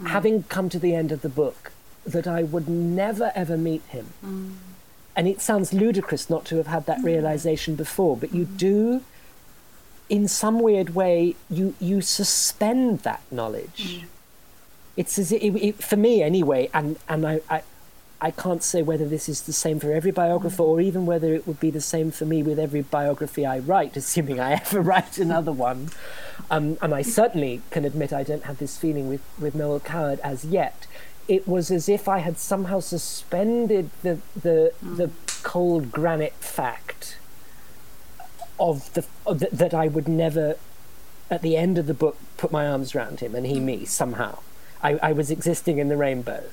mm. 0.00 0.08
having 0.08 0.42
come 0.44 0.68
to 0.68 0.78
the 0.78 0.94
end 0.94 1.10
of 1.10 1.22
the 1.22 1.28
book 1.28 1.72
that 2.04 2.26
i 2.26 2.42
would 2.42 2.68
never 2.68 3.32
ever 3.34 3.56
meet 3.56 3.82
him. 3.88 4.08
Mm. 4.24 4.54
And 5.16 5.26
it 5.26 5.40
sounds 5.40 5.72
ludicrous 5.72 6.30
not 6.30 6.44
to 6.46 6.56
have 6.58 6.68
had 6.68 6.86
that 6.86 7.02
realization 7.02 7.74
before 7.74 8.16
but 8.16 8.34
you 8.34 8.44
do 8.44 9.02
in 10.08 10.28
some 10.28 10.60
weird 10.60 10.94
way 10.94 11.34
you 11.50 11.74
you 11.80 12.00
suspend 12.00 13.00
that 13.00 13.22
knowledge. 13.30 14.04
It's 14.96 15.18
as 15.18 15.32
it, 15.32 15.42
it, 15.42 15.82
for 15.82 15.96
me 15.96 16.22
anyway 16.22 16.68
and 16.72 16.98
and 17.08 17.26
I, 17.26 17.40
I 17.48 17.62
I 18.20 18.32
can't 18.32 18.62
say 18.64 18.82
whether 18.82 19.06
this 19.06 19.28
is 19.28 19.42
the 19.42 19.52
same 19.52 19.78
for 19.78 19.92
every 19.92 20.10
biographer 20.10 20.62
or 20.62 20.80
even 20.80 21.06
whether 21.06 21.32
it 21.32 21.46
would 21.46 21.60
be 21.60 21.70
the 21.70 21.80
same 21.80 22.10
for 22.10 22.24
me 22.24 22.42
with 22.42 22.58
every 22.58 22.82
biography 22.82 23.46
I 23.46 23.60
write, 23.60 23.96
assuming 23.96 24.40
I 24.40 24.52
ever 24.60 24.80
write 24.80 25.18
another 25.18 25.52
one. 25.52 25.90
Um, 26.50 26.78
and 26.82 26.94
I 26.94 27.02
certainly 27.02 27.62
can 27.70 27.84
admit 27.84 28.12
I 28.12 28.24
don't 28.24 28.44
have 28.44 28.58
this 28.58 28.76
feeling 28.76 29.08
with, 29.08 29.22
with 29.38 29.54
Noel 29.54 29.78
Coward 29.80 30.18
as 30.24 30.44
yet. 30.44 30.86
It 31.28 31.46
was 31.46 31.70
as 31.70 31.88
if 31.88 32.08
I 32.08 32.18
had 32.18 32.38
somehow 32.38 32.80
suspended 32.80 33.90
the, 34.02 34.18
the, 34.34 34.72
the 34.82 35.10
cold 35.42 35.92
granite 35.92 36.32
fact 36.34 37.18
of 38.58 38.92
the 38.94 39.06
of 39.26 39.38
th- 39.38 39.52
that 39.52 39.72
I 39.72 39.86
would 39.86 40.08
never, 40.08 40.56
at 41.30 41.42
the 41.42 41.56
end 41.56 41.78
of 41.78 41.86
the 41.86 41.94
book, 41.94 42.16
put 42.36 42.50
my 42.50 42.66
arms 42.66 42.94
around 42.94 43.20
him 43.20 43.34
and 43.34 43.46
he 43.46 43.60
me 43.60 43.84
somehow. 43.84 44.38
I, 44.82 44.94
I 45.02 45.12
was 45.12 45.30
existing 45.30 45.78
in 45.78 45.88
the 45.88 45.96
rainbow. 45.96 46.44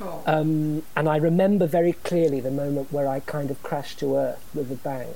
Oh. 0.00 0.22
Um, 0.26 0.82
and 0.96 1.08
I 1.08 1.16
remember 1.16 1.66
very 1.66 1.92
clearly 1.92 2.40
the 2.40 2.50
moment 2.50 2.92
where 2.92 3.06
I 3.08 3.20
kind 3.20 3.50
of 3.50 3.62
crashed 3.62 3.98
to 4.00 4.16
earth 4.16 4.44
with 4.54 4.70
a 4.70 4.76
bang. 4.76 5.14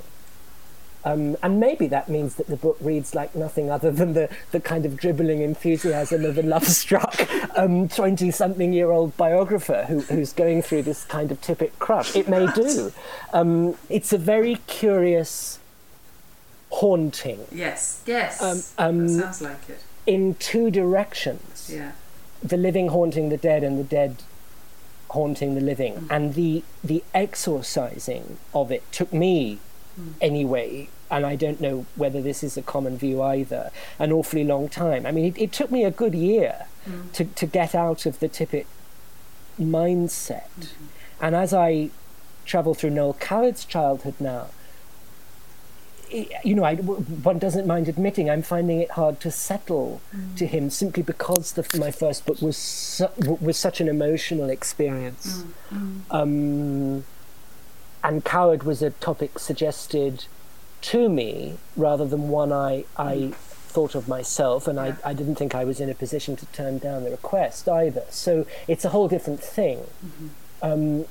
Um, 1.05 1.37
and 1.43 1.61
maybe 1.61 1.87
that 1.87 2.09
means 2.09 2.35
that 2.35 2.49
the 2.49 2.57
book 2.57 2.77
reads 2.81 3.15
like 3.15 3.35
nothing 3.35 3.71
other 3.71 3.91
than 3.91 4.15
the, 4.15 4.29
the 4.51 4.61
kind 4.61 4.85
of 4.85 4.97
dribbling 4.97 5.41
enthusiasm 5.43 6.25
of 6.25 6.37
a 6.37 6.43
love 6.43 6.67
struck 6.67 7.15
20 7.55 8.31
something 8.31 8.73
year 8.73 8.91
old 8.91 9.17
biographer 9.17 9.85
who, 9.89 10.01
who's 10.01 10.33
going 10.33 10.61
through 10.61 10.83
this 10.83 11.05
kind 11.05 11.31
of 11.31 11.41
Tippett 11.41 11.71
crush. 11.79 12.17
It 12.17 12.29
may 12.29 12.47
do. 12.53 12.93
Um, 13.33 13.77
it's 13.89 14.13
a 14.13 14.19
very 14.19 14.57
curious 14.67 15.61
haunting 16.71 17.47
yes, 17.51 18.03
yes. 18.05 18.43
Um, 18.43 18.63
um, 18.77 19.09
sounds 19.09 19.41
like 19.41 19.69
it. 19.71 19.83
in 20.07 20.35
two 20.35 20.71
directions. 20.71 21.71
Yeah. 21.73 21.93
the 22.43 22.57
living 22.57 22.89
haunting 22.89 23.31
the 23.31 23.37
dead 23.39 23.65
and 23.65 23.79
the 23.79 23.85
dead 23.85 24.17
haunting 25.11 25.55
the 25.55 25.61
living. 25.61 25.95
Mm. 25.95 26.07
And 26.11 26.35
the 26.35 26.65
the 26.83 27.03
exorcising 27.15 28.39
of 28.55 28.71
it 28.71 28.91
took 28.93 29.13
me 29.13 29.59
mm. 29.99 30.13
anyway 30.21 30.89
and 31.11 31.25
I 31.25 31.37
don't 31.37 31.61
know 31.61 31.87
whether 31.97 32.21
this 32.21 32.43
is 32.43 32.57
a 32.59 32.63
common 32.63 32.99
view 32.99 33.23
either 33.23 33.71
an 33.99 34.13
awfully 34.13 34.45
long 34.45 34.69
time. 34.69 35.07
I 35.07 35.13
mean 35.13 35.25
it, 35.27 35.39
it 35.39 35.53
took 35.53 35.71
me 35.71 35.85
a 35.85 35.91
good 35.91 36.15
year 36.15 36.67
mm. 36.87 37.13
to, 37.13 37.25
to 37.25 37.47
get 37.47 37.75
out 37.75 38.07
of 38.07 38.21
the 38.21 38.29
Tippett 38.29 38.67
mindset. 39.59 40.51
Mm-hmm. 40.61 40.85
And 41.21 41.35
as 41.35 41.53
I 41.53 41.91
travel 42.45 42.75
through 42.75 42.91
Noel 42.91 43.15
Coward's 43.15 43.65
childhood 43.65 44.15
now 44.21 44.49
you 46.11 46.55
know, 46.55 46.65
I, 46.65 46.77
one 46.77 47.39
doesn't 47.39 47.67
mind 47.67 47.89
admitting 47.89 48.31
I'm 48.31 48.43
finding 48.43 48.81
it 48.81 48.93
hard 48.93 49.21
to 49.21 49.31
settle 49.31 50.01
to 50.37 50.45
mm. 50.45 50.49
him 50.49 50.71
simply 50.71 51.03
because 51.03 51.53
the, 51.53 51.79
my 51.79 51.91
first 51.91 52.27
book 52.27 52.41
was 52.41 52.57
su- 52.57 53.09
was 53.41 53.57
such 53.57 53.81
an 53.81 53.89
emotional 53.89 54.51
experience. 54.51 55.45
Mm, 55.73 56.01
mm. 56.11 56.15
Um, 56.15 57.05
and 58.03 58.25
Coward 58.25 58.63
was 58.63 58.83
a 58.83 58.91
topic 58.91 59.39
suggested 59.39 60.27
to 60.81 61.09
me 61.09 61.59
rather 61.77 62.07
than 62.07 62.29
one 62.29 62.53
I, 62.53 62.85
I 62.97 63.33
thought 63.35 63.95
of 63.95 64.09
myself, 64.09 64.67
and 64.69 64.79
I, 64.79 64.95
I 65.05 65.13
didn't 65.13 65.35
think 65.35 65.55
I 65.55 65.65
was 65.65 65.81
in 65.81 65.91
a 65.91 65.95
position 65.95 66.37
to 66.37 66.47
turn 66.47 66.79
down 66.79 67.05
the 67.05 67.11
request 67.11 67.69
either. 67.69 68.05
So 68.11 68.47
it's 68.67 68.85
a 68.85 68.91
whole 68.91 69.09
different 69.09 69.41
thing. 69.41 69.79
Mm-hmm. 70.05 70.29
Um, 70.61 71.05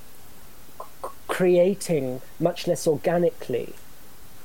c- 0.79 1.09
creating 1.27 2.21
much 2.39 2.67
less 2.67 2.87
organically 2.87 3.75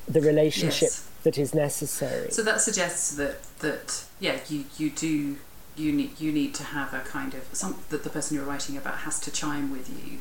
the 0.09 0.21
relationship 0.21 0.83
Yes. 0.91 1.09
that 1.23 1.39
is 1.39 1.55
necessary. 1.55 2.31
So 2.31 2.43
that 2.43 2.61
suggests 2.61 3.15
that 3.17 3.43
that 3.61 4.05
yeah, 4.21 4.39
you 4.49 4.65
you 4.79 4.91
do 4.91 5.37
you 5.77 5.93
need 5.93 6.21
you 6.21 6.33
need 6.33 6.55
to 6.55 6.65
have 6.65 6.93
a 6.93 7.01
kind 7.01 7.35
of 7.35 7.45
some 7.53 7.77
that 7.91 8.05
the 8.05 8.11
person 8.11 8.37
you're 8.37 8.45
writing 8.45 8.77
about 8.77 8.99
has 9.01 9.19
to 9.21 9.31
chime 9.31 9.71
with 9.71 9.89
you. 9.89 10.19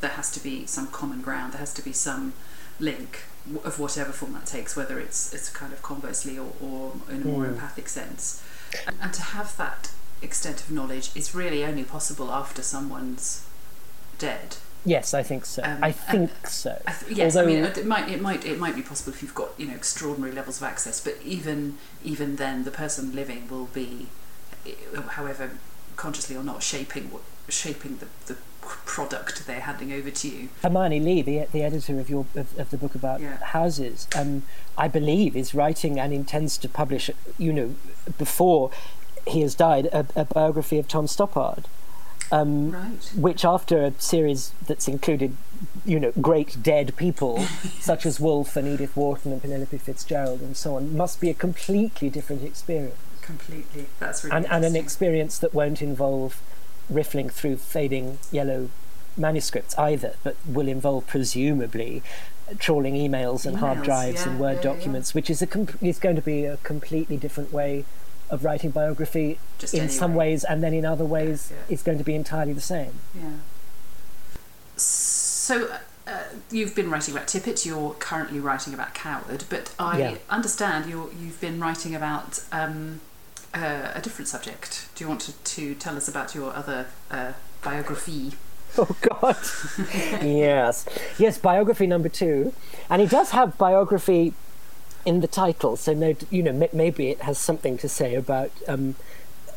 There 0.00 0.10
has 0.10 0.30
to 0.32 0.40
be 0.42 0.66
some 0.66 0.86
common 0.88 1.20
ground. 1.22 1.52
There 1.52 1.60
has 1.60 1.74
to 1.74 1.82
be 1.82 1.92
some 1.92 2.32
link 2.80 3.24
of 3.62 3.78
whatever 3.78 4.10
form 4.12 4.32
that 4.34 4.46
takes, 4.46 4.74
whether 4.76 4.98
it's 4.98 5.32
it's 5.34 5.48
kind 5.50 5.72
of 5.72 5.82
conversely 5.82 6.38
or, 6.38 6.52
or 6.62 6.92
in 7.10 7.22
a 7.22 7.24
more 7.24 7.44
Mm. 7.44 7.48
empathic 7.50 7.88
sense. 7.88 8.42
And, 8.86 8.96
and 9.00 9.12
to 9.14 9.22
have 9.22 9.56
that 9.58 9.90
extent 10.22 10.60
of 10.62 10.70
knowledge 10.70 11.10
is 11.14 11.34
really 11.34 11.64
only 11.64 11.84
possible 11.84 12.30
after 12.32 12.62
someone's 12.62 13.44
dead. 14.18 14.56
Yes, 14.84 15.14
I 15.14 15.22
think 15.22 15.44
so. 15.44 15.62
Um, 15.62 15.78
I 15.82 15.88
and- 15.88 15.96
think 15.96 16.46
so. 16.46 16.80
I 16.86 16.92
th- 16.92 17.16
yes, 17.16 17.36
Although- 17.36 17.50
I 17.50 17.54
mean 17.54 17.64
it 17.64 17.86
might 17.86 18.08
it 18.10 18.20
might 18.20 18.44
it 18.44 18.58
might 18.58 18.74
be 18.76 18.82
possible 18.82 19.12
if 19.12 19.22
you've 19.22 19.34
got 19.34 19.50
you 19.58 19.66
know 19.66 19.74
extraordinary 19.74 20.32
levels 20.32 20.58
of 20.58 20.64
access, 20.64 21.00
but 21.00 21.16
even 21.24 21.78
even 22.02 22.36
then, 22.36 22.64
the 22.64 22.70
person 22.70 23.14
living 23.14 23.48
will 23.48 23.66
be, 23.66 24.08
eh, 24.66 24.72
however 25.10 25.50
consciously 25.96 26.36
or 26.36 26.42
not, 26.44 26.62
shaping 26.62 27.10
what 27.10 27.22
shaping 27.48 27.98
the, 27.98 28.06
the 28.32 28.38
product 28.60 29.46
they're 29.46 29.60
handing 29.60 29.92
over 29.92 30.10
to 30.10 30.28
you. 30.28 30.48
Hermione 30.62 30.98
Lee, 31.00 31.22
the 31.22 31.46
the 31.52 31.62
editor 31.62 32.00
of 32.00 32.08
your 32.08 32.26
of, 32.34 32.58
of 32.58 32.70
the 32.70 32.76
book 32.76 32.94
about 32.94 33.20
Yeah. 33.20 33.36
houses, 33.38 34.08
um, 34.16 34.42
I 34.78 34.88
believe 34.88 35.36
is 35.36 35.54
writing 35.54 35.98
and 36.00 36.12
intends 36.12 36.56
to 36.58 36.68
publish. 36.68 37.10
You 37.38 37.52
know, 37.52 37.74
before 38.18 38.70
he 39.26 39.40
has 39.42 39.54
died, 39.54 39.86
a, 39.86 40.06
a 40.16 40.24
biography 40.24 40.78
of 40.78 40.88
Tom 40.88 41.06
Stoppard. 41.06 41.64
Um, 42.32 42.70
Right. 42.72 43.12
which 43.16 43.44
after 43.44 43.82
a 43.84 43.92
series 43.98 44.52
that's 44.66 44.88
included, 44.88 45.36
you 45.84 46.00
know, 46.00 46.12
great 46.20 46.62
dead 46.62 46.96
people 46.96 47.40
such 47.80 48.06
as 48.06 48.18
Woolf 48.18 48.56
and 48.56 48.66
Edith 48.66 48.96
Wharton 48.96 49.32
and 49.32 49.40
Penelope 49.42 49.76
Fitzgerald 49.78 50.40
and 50.40 50.56
so 50.56 50.76
on, 50.76 50.96
must 50.96 51.20
be 51.20 51.30
a 51.30 51.34
completely 51.34 52.08
different 52.10 52.42
experience, 52.42 52.96
Completely. 53.22 53.86
That's 54.00 54.24
really 54.24 54.36
and, 54.36 54.46
and 54.50 54.64
an 54.64 54.76
experience 54.76 55.38
that 55.38 55.54
won't 55.54 55.80
involve 55.80 56.40
riffling 56.90 57.28
through 57.30 57.56
fading 57.58 58.18
yellow 58.32 58.68
manuscripts 59.16 59.76
either, 59.78 60.14
but 60.22 60.36
will 60.46 60.68
involve 60.68 61.06
presumably 61.06 62.02
trawling 62.58 62.94
emails 62.94 63.46
and 63.46 63.58
hard 63.58 63.82
drives 63.82 64.22
yeah, 64.24 64.32
and 64.32 64.40
Word 64.40 64.56
yeah, 64.56 64.56
yeah. 64.56 64.62
documents, 64.76 65.14
which 65.14 65.30
is 65.30 65.40
a 65.40 65.46
com- 65.46 65.68
is 65.80 65.98
going 65.98 66.16
to 66.16 66.22
be 66.22 66.44
a 66.44 66.56
completely 66.58 67.16
different 67.16 67.52
way 67.52 67.84
of 68.30 68.44
writing 68.44 68.70
biography 68.70 69.38
Just 69.58 69.74
in 69.74 69.88
some 69.88 70.14
ways, 70.14 70.44
and 70.44 70.62
then 70.62 70.72
in 70.74 70.84
other 70.84 71.04
ways, 71.04 71.50
Yeah. 71.50 71.58
it's 71.68 71.82
going 71.82 71.98
to 71.98 72.04
be 72.04 72.14
entirely 72.14 72.52
the 72.52 72.60
same. 72.60 72.92
Yeah. 73.14 73.30
So 74.76 75.68
uh, 76.06 76.18
you've 76.50 76.74
been 76.74 76.90
writing 76.90 77.14
about 77.14 77.28
Tippett. 77.28 77.64
You're 77.64 77.94
currently 77.94 78.40
writing 78.40 78.74
about 78.74 78.94
Coward, 78.94 79.44
but 79.48 79.72
I 79.78 79.98
Yeah. 79.98 80.14
understand 80.30 80.90
you're, 80.90 81.10
you've 81.12 81.40
been 81.40 81.60
writing 81.60 81.94
about 81.94 82.40
um, 82.52 83.00
uh, 83.52 83.92
a 83.94 84.00
different 84.00 84.28
subject. 84.28 84.88
Do 84.94 85.04
you 85.04 85.08
want 85.08 85.20
to, 85.22 85.32
to 85.32 85.74
tell 85.74 85.96
us 85.96 86.08
about 86.08 86.34
your 86.34 86.52
other 86.54 86.86
uh, 87.10 87.32
biography? 87.62 88.32
Oh 88.76 88.96
God! 89.02 89.36
yes, 90.20 90.84
yes. 91.16 91.38
Biography 91.38 91.86
number 91.86 92.08
two, 92.08 92.52
and 92.90 93.00
he 93.00 93.06
does 93.06 93.30
have 93.30 93.56
biography 93.56 94.32
in 95.04 95.20
the 95.20 95.28
title, 95.28 95.76
so 95.76 95.92
no, 95.92 96.14
you 96.30 96.42
know, 96.42 96.68
maybe 96.72 97.10
it 97.10 97.22
has 97.22 97.38
something 97.38 97.76
to 97.78 97.88
say 97.88 98.14
about 98.14 98.50
um, 98.66 98.96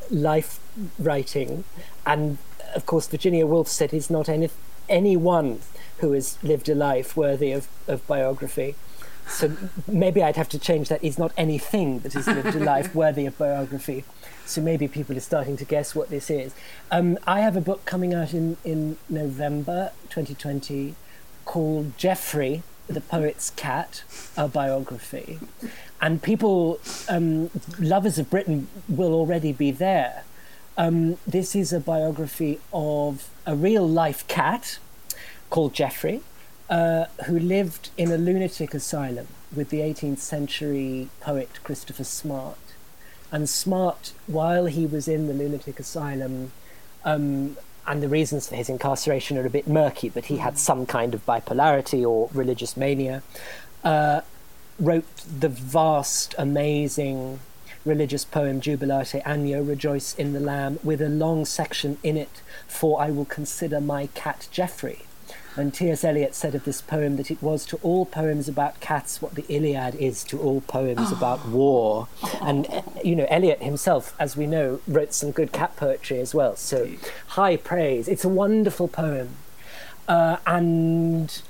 life 0.09 0.59
writing. 0.99 1.63
And 2.05 2.37
of 2.75 2.85
course, 2.85 3.07
Virginia 3.07 3.45
Woolf 3.45 3.67
said 3.67 3.91
he's 3.91 4.09
not 4.09 4.29
any 4.29 4.49
anyone 4.89 5.59
who 5.99 6.13
has 6.13 6.41
lived 6.43 6.69
a 6.69 6.75
life 6.75 7.17
worthy 7.17 7.51
of, 7.51 7.67
of 7.87 8.05
biography. 8.07 8.75
So 9.27 9.57
maybe 9.85 10.23
I'd 10.23 10.37
have 10.37 10.47
to 10.49 10.59
change 10.59 10.87
that. 10.87 11.01
He's 11.01 11.17
not 11.17 11.33
anything 11.35 11.99
that 11.99 12.13
has 12.13 12.27
lived 12.27 12.55
a 12.55 12.59
life 12.59 12.95
worthy 13.01 13.25
of 13.25 13.37
biography. 13.37 14.05
So 14.45 14.61
maybe 14.61 14.87
people 14.87 15.17
are 15.17 15.21
starting 15.21 15.57
to 15.57 15.65
guess 15.65 15.93
what 15.93 16.09
this 16.09 16.29
is. 16.29 16.53
Um, 16.91 17.17
I 17.27 17.41
have 17.41 17.57
a 17.57 17.61
book 17.61 17.83
coming 17.83 18.13
out 18.13 18.33
in, 18.33 18.55
in 18.63 18.97
November 19.09 19.91
2020 20.03 20.95
called 21.43 21.97
Geoffrey, 21.97 22.63
the 22.87 23.01
Poet's 23.01 23.51
Cat, 23.51 24.03
a 24.35 24.47
biography. 24.47 25.39
And 26.01 26.21
people, 26.21 26.79
um, 27.09 27.49
lovers 27.79 28.17
of 28.17 28.29
Britten, 28.29 28.67
will 28.87 29.13
already 29.13 29.51
be 29.51 29.71
there. 29.71 30.23
Um, 30.77 31.17
this 31.25 31.55
is 31.55 31.73
a 31.73 31.79
biography 31.79 32.59
of 32.71 33.29
a 33.45 33.55
real 33.55 33.87
life 33.87 34.27
cat 34.27 34.79
called 35.49 35.73
Geoffrey, 35.73 36.21
uh, 36.69 37.05
who 37.25 37.39
lived 37.39 37.89
in 37.97 38.11
a 38.11 38.17
lunatic 38.17 38.73
asylum 38.73 39.27
with 39.55 39.69
the 39.69 39.79
18th 39.79 40.19
century 40.19 41.09
poet 41.19 41.59
Christopher 41.63 42.03
Smart. 42.03 42.57
And 43.31 43.49
Smart, 43.49 44.13
while 44.27 44.65
he 44.65 44.85
was 44.85 45.07
in 45.07 45.27
the 45.27 45.33
lunatic 45.33 45.79
asylum, 45.79 46.51
um, 47.03 47.57
and 47.87 48.03
the 48.03 48.09
reasons 48.09 48.47
for 48.49 48.55
his 48.55 48.69
incarceration 48.69 49.37
are 49.37 49.45
a 49.45 49.49
bit 49.49 49.67
murky, 49.67 50.09
but 50.09 50.25
he 50.25 50.37
had 50.37 50.57
some 50.57 50.85
kind 50.85 51.13
of 51.13 51.25
bipolarity 51.25 52.07
or 52.07 52.29
religious 52.33 52.75
mania, 52.75 53.23
uh, 53.83 54.21
wrote 54.79 55.05
the 55.39 55.49
vast, 55.49 56.35
amazing 56.37 57.39
religious 57.85 58.25
poem 58.25 58.59
Jubilate 58.59 59.23
Agno, 59.25 59.65
Rejoice 59.67 60.13
in 60.15 60.33
the 60.33 60.39
Lamb, 60.39 60.77
with 60.83 61.01
a 61.01 61.09
long 61.09 61.45
section 61.45 61.97
in 62.03 62.17
it 62.17 62.41
for 62.67 63.01
I 63.01 63.09
will 63.09 63.25
consider 63.25 63.79
my 63.79 64.07
cat 64.07 64.47
Geoffrey. 64.51 65.06
And 65.57 65.73
T.S. 65.73 66.03
Eliot 66.03 66.35
said 66.35 66.53
of 66.55 66.65
this 66.65 66.81
poem 66.81 67.17
that 67.17 67.31
it 67.31 67.41
was 67.41 67.65
to 67.67 67.77
all 67.77 68.05
poems 68.05 68.47
about 68.47 68.79
cats 68.79 69.21
what 69.21 69.35
the 69.35 69.45
Iliad 69.49 69.95
is 69.95 70.23
to 70.25 70.39
all 70.39 70.61
poems 70.61 71.11
about 71.11 71.47
war. 71.47 72.07
And, 72.41 72.67
uh, 72.69 72.83
you 73.03 73.15
know, 73.15 73.25
Eliot 73.29 73.63
himself, 73.63 74.15
as 74.19 74.37
we 74.37 74.45
know, 74.45 74.79
wrote 74.87 75.13
some 75.13 75.31
good 75.31 75.51
cat 75.51 75.75
poetry 75.75 76.19
as 76.19 76.35
well. 76.35 76.55
So, 76.55 76.91
high 77.29 77.57
praise. 77.57 78.07
It's 78.07 78.23
a 78.23 78.29
wonderful 78.29 78.87
poem. 78.87 79.29
Uh, 80.07 80.37
and 80.45 81.41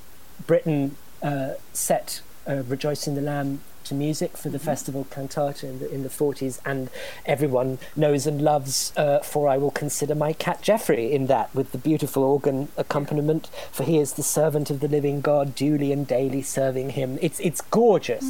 Britten 0.46 0.96
uh, 1.22 1.52
set 1.74 2.22
uh, 2.48 2.64
Rejoice 2.68 3.08
in 3.08 3.16
the 3.16 3.22
Lamb 3.22 3.62
to 3.88 3.96
music 3.96 4.38
for 4.38 4.50
the 4.50 4.60
festival 4.60 5.06
cantata 5.10 5.68
in 5.68 5.80
the, 5.80 5.92
in 5.92 6.04
the 6.04 6.10
40s, 6.10 6.60
and 6.66 6.90
everyone 7.26 7.80
knows 7.96 8.28
and 8.28 8.42
loves 8.42 8.94
uh, 8.98 9.20
For 9.20 9.48
I 9.48 9.58
Will 9.58 9.72
Consider 9.72 10.16
My 10.16 10.34
Cat 10.34 10.62
Geoffrey 10.62 11.12
in 11.12 11.28
that, 11.28 11.54
with 11.54 11.72
the 11.72 11.78
beautiful 11.78 12.24
organ 12.24 12.70
accompaniment, 12.78 13.50
for 13.72 13.84
he 13.84 13.98
is 13.98 14.14
the 14.14 14.24
servant 14.24 14.70
of 14.70 14.80
the 14.80 14.88
living 14.88 15.22
God, 15.22 15.56
duly 15.56 15.92
and 15.92 16.08
daily 16.08 16.42
serving 16.42 16.92
him. 16.92 17.18
It's, 17.22 17.40
it's 17.40 17.62
gorgeous. 17.62 18.24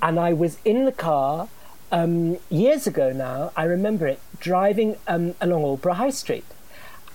And 0.00 0.18
I 0.18 0.32
was 0.32 0.58
in 0.64 0.84
the 0.84 0.92
car 0.92 1.48
um, 1.90 2.38
years 2.48 2.86
ago 2.86 3.12
now, 3.12 3.52
I 3.56 3.64
remember 3.64 4.06
it, 4.06 4.20
driving 4.40 4.96
um, 5.06 5.34
along 5.40 5.62
Aldeburgh 5.62 5.96
High 5.96 6.10
Street 6.10 6.44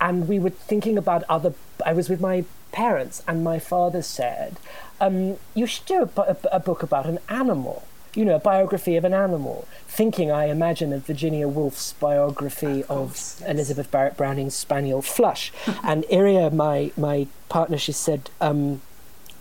and 0.00 0.28
we 0.28 0.38
were 0.38 0.50
thinking 0.50 0.96
about 0.96 1.24
other. 1.28 1.54
I 1.84 1.92
was 1.92 2.08
with 2.08 2.20
my 2.20 2.44
parents, 2.78 3.22
and 3.26 3.42
my 3.42 3.58
father 3.58 4.02
said, 4.02 4.56
um, 5.00 5.36
"You 5.54 5.66
should 5.66 5.86
do 5.86 5.98
a, 6.02 6.20
a, 6.22 6.36
a 6.58 6.60
book 6.60 6.82
about 6.82 7.06
an 7.06 7.18
animal." 7.28 7.82
You 8.14 8.24
know, 8.24 8.36
a 8.36 8.40
biography 8.52 8.96
of 8.96 9.04
an 9.04 9.14
animal. 9.14 9.66
Thinking, 9.86 10.30
I 10.30 10.44
imagine, 10.46 10.92
of 10.92 11.06
Virginia 11.06 11.46
Woolf's 11.46 11.92
biography 11.92 12.82
Of 12.84 12.90
of, 12.90 13.08
yes. 13.10 13.42
Elizabeth 13.46 13.90
Barrett 13.90 14.16
Browning's 14.16 14.54
spaniel 14.54 15.02
Flush. 15.02 15.52
and 15.90 16.04
Iria, 16.10 16.50
my 16.50 16.90
my 16.96 17.26
partner, 17.48 17.78
she 17.78 17.92
said, 17.92 18.30
um, 18.40 18.80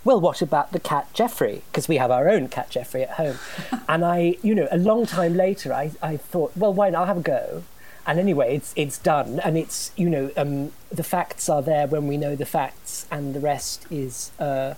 well, 0.03 0.19
what 0.21 0.41
about 0.41 0.71
the 0.71 0.79
cat 0.79 1.05
Jeffrey? 1.13 1.61
Because 1.69 1.87
we 1.87 1.97
have 1.97 2.11
our 2.11 2.29
own 2.29 2.47
cat 2.47 2.69
Jeffrey 2.69 3.03
at 3.03 3.13
home. 3.21 3.37
and 3.89 4.05
I, 4.05 4.37
you 4.41 4.55
know, 4.55 4.67
a 4.71 4.77
long 4.77 5.05
time 5.05 5.33
later, 5.35 5.73
I, 5.73 5.91
I 6.01 6.17
thought, 6.17 6.51
well, 6.55 6.73
why 6.73 6.89
not? 6.89 6.99
I'll 7.01 7.13
have 7.13 7.23
a 7.25 7.29
go. 7.37 7.63
And 8.07 8.19
anyway, 8.19 8.55
it's 8.55 8.73
it's 8.77 8.97
done, 8.97 9.39
and 9.43 9.57
it's 9.57 9.91
you 9.97 10.09
know 10.09 10.31
um, 10.37 10.71
the 10.89 11.03
facts 11.03 11.49
are 11.49 11.61
there 11.61 11.87
when 11.87 12.07
we 12.07 12.15
know 12.17 12.35
the 12.35 12.45
facts, 12.45 13.05
and 13.11 13.35
the 13.35 13.41
rest 13.41 13.85
is 13.91 14.31
uh, 14.39 14.75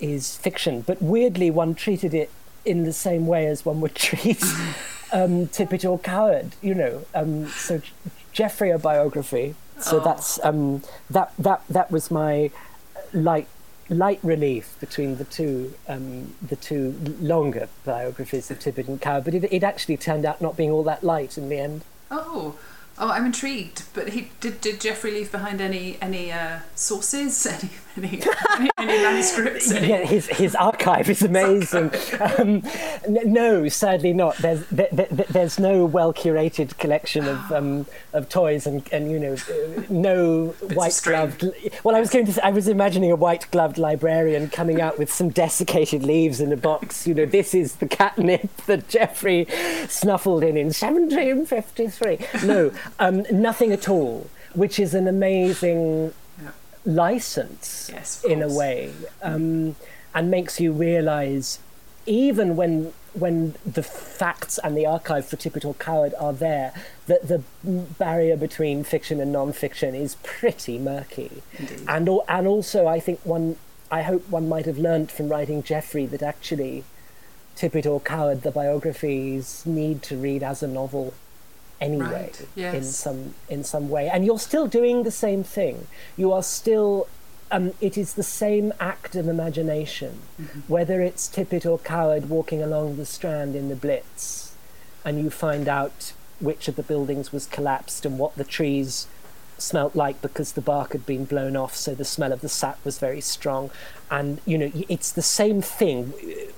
is 0.00 0.36
fiction. 0.36 0.82
But 0.82 1.00
weirdly, 1.00 1.50
one 1.50 1.74
treated 1.76 2.12
it 2.14 2.30
in 2.64 2.82
the 2.84 2.92
same 2.92 3.26
way 3.26 3.46
as 3.46 3.64
one 3.64 3.80
would 3.80 3.94
treat 4.08 4.42
um, 5.12 5.46
Tippett 5.46 5.88
or 5.88 5.98
Coward. 6.00 6.56
You 6.60 6.74
know, 6.74 7.06
um, 7.14 7.46
so 7.48 7.80
Jeffrey 8.32 8.70
a 8.70 8.78
biography. 8.78 9.54
So 9.80 9.98
Oh. 10.00 10.04
that's 10.04 10.40
um, 10.44 10.82
that 11.08 11.32
that 11.38 11.62
that 11.70 11.90
was 11.92 12.10
my 12.10 12.50
light 13.12 13.46
light 13.88 14.18
relief 14.22 14.76
between 14.80 15.16
the 15.16 15.24
two 15.24 15.74
um, 15.88 16.34
the 16.42 16.56
two 16.56 16.96
longer 17.20 17.68
biographies 17.84 18.50
of 18.50 18.58
Tippett 18.58 18.88
and 18.88 19.00
Coward. 19.00 19.24
But 19.24 19.34
it, 19.34 19.44
it 19.52 19.62
actually 19.62 19.96
turned 19.96 20.24
out 20.26 20.40
not 20.42 20.56
being 20.56 20.72
all 20.72 20.82
that 20.82 21.04
light 21.04 21.38
in 21.38 21.48
the 21.48 21.58
end. 21.58 21.82
Oh, 22.10 22.58
oh, 22.98 23.08
I'm 23.08 23.26
intrigued. 23.26 23.84
But 23.94 24.10
he 24.10 24.30
did. 24.40 24.60
Did 24.60 24.80
Jeffrey 24.80 25.12
leave 25.12 25.32
behind 25.32 25.60
any 25.60 25.98
any 26.00 26.32
uh, 26.32 26.60
sources? 26.74 27.46
Any 27.98 28.20
any, 28.20 28.22
any, 28.50 28.70
any 28.78 29.02
manuscripts? 29.02 29.72
Any, 29.72 29.88
Yeah, 29.90 30.04
his 30.04 30.28
his 30.28 30.54
archive 30.54 31.10
is 31.10 31.22
amazing. 31.22 31.90
Um, 32.20 32.62
no, 33.08 33.68
sadly 33.68 34.12
not. 34.12 34.36
There's 34.36 34.64
there, 34.68 34.88
there, 34.92 35.08
there's 35.28 35.58
no 35.58 35.84
well 35.84 36.12
curated 36.12 36.78
collection 36.78 37.26
of 37.26 37.52
um, 37.58 37.86
of 38.12 38.28
toys 38.28 38.66
and 38.68 38.88
and 38.92 39.10
you 39.10 39.18
know 39.18 39.36
no 39.88 40.54
white 40.74 41.00
gloved. 41.02 41.44
Well, 41.82 41.96
I 41.96 42.00
was 42.00 42.10
going 42.10 42.26
to. 42.26 42.32
Say, 42.34 42.40
I 42.42 42.50
was 42.50 42.68
imagining 42.68 43.10
a 43.10 43.16
white 43.16 43.50
gloved 43.50 43.78
librarian 43.78 44.48
coming 44.50 44.80
out 44.80 44.98
with 44.98 45.12
some 45.12 45.30
desiccated 45.30 46.04
leaves 46.04 46.40
in 46.40 46.52
a 46.52 46.56
box. 46.56 47.06
You 47.06 47.14
know, 47.14 47.26
this 47.26 47.54
is 47.54 47.76
the 47.76 47.88
catnip 47.88 48.56
that 48.66 48.88
Jeffrey 48.88 49.46
snuffled 49.88 50.44
in 50.44 50.56
in 50.56 50.66
1753. 50.66 52.46
No, 52.46 52.70
um, 52.98 53.24
nothing 53.30 53.72
at 53.72 53.88
all. 53.88 54.28
Which 54.54 54.78
is 54.78 54.94
an 54.94 55.06
amazing 55.06 56.14
Yeah. 56.42 56.50
license 56.84 57.90
Yes, 57.92 58.24
in 58.24 58.42
a 58.42 58.48
way, 58.48 58.92
um, 59.22 59.76
and 60.14 60.30
makes 60.30 60.58
you 60.58 60.72
realise, 60.72 61.58
even 62.06 62.56
when 62.56 62.92
when 63.14 63.54
the 63.66 63.82
facts 63.82 64.58
and 64.62 64.76
the 64.76 64.86
archive 64.86 65.26
for 65.26 65.36
Tippett 65.36 65.64
or 65.64 65.74
Coward 65.74 66.14
are 66.18 66.32
there, 66.32 66.72
that 67.06 67.28
the 67.28 67.42
barrier 67.98 68.36
between 68.36 68.84
fiction 68.84 69.20
and 69.20 69.32
non-fiction 69.32 69.94
is 69.94 70.16
pretty 70.22 70.78
murky. 70.78 71.42
Indeed. 71.58 71.84
And 71.88 72.08
and 72.28 72.46
also, 72.46 72.86
I 72.86 73.00
think 73.00 73.20
one, 73.24 73.56
I 73.90 74.02
hope 74.02 74.28
one 74.30 74.48
might 74.48 74.66
have 74.66 74.78
learnt 74.78 75.10
from 75.10 75.28
writing 75.28 75.62
Jeffrey 75.62 76.06
that 76.06 76.22
actually, 76.22 76.84
Tippett 77.56 77.86
or 77.86 78.00
Coward, 78.00 78.42
the 78.42 78.50
biographies 78.50 79.64
need 79.66 80.02
to 80.04 80.16
read 80.16 80.42
as 80.42 80.62
a 80.62 80.68
novel, 80.68 81.12
anyway, 81.80 82.30
Right, 82.32 82.46
yes. 82.54 82.74
in 82.74 82.84
some 82.84 83.34
in 83.48 83.64
some 83.64 83.88
way. 83.88 84.08
And 84.08 84.24
you're 84.24 84.38
still 84.38 84.66
doing 84.66 85.02
the 85.02 85.10
same 85.10 85.42
thing. 85.44 85.86
You 86.16 86.32
are 86.32 86.42
still. 86.42 87.08
Um, 87.50 87.72
it 87.80 87.96
is 87.96 88.12
the 88.12 88.22
same 88.22 88.74
act 88.78 89.14
of 89.14 89.26
imagination, 89.26 90.20
whether 90.66 91.00
it's 91.00 91.26
Tippett 91.28 91.64
or 91.64 91.78
Coward 91.78 92.28
walking 92.28 92.62
along 92.62 92.96
the 92.98 93.06
Strand 93.06 93.56
in 93.56 93.70
the 93.70 93.74
Blitz, 93.74 94.52
and 95.02 95.18
you 95.18 95.30
find 95.30 95.66
out 95.66 96.12
which 96.40 96.68
of 96.68 96.76
the 96.76 96.82
buildings 96.82 97.32
was 97.32 97.46
collapsed 97.46 98.04
and 98.04 98.18
what 98.18 98.36
the 98.36 98.44
trees 98.44 99.06
smelt 99.56 99.96
like 99.96 100.20
because 100.20 100.52
the 100.52 100.60
bark 100.60 100.92
had 100.92 101.06
been 101.06 101.24
blown 101.24 101.56
off, 101.56 101.74
so 101.74 101.94
the 101.94 102.04
smell 102.04 102.32
of 102.32 102.42
the 102.42 102.50
sap 102.50 102.78
was 102.84 102.98
very 102.98 103.22
strong. 103.22 103.70
And 104.10 104.40
you 104.44 104.58
know, 104.58 104.70
it's 104.88 105.10
the 105.10 105.22
same 105.22 105.62
thing, 105.62 106.12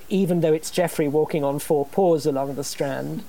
even 0.09 0.41
though 0.41 0.53
it's 0.53 0.69
Geoffrey 0.69 1.07
walking 1.07 1.43
on 1.45 1.59
four 1.59 1.85
paws 1.85 2.25
along 2.25 2.55
the 2.55 2.65
Strand. 2.65 3.23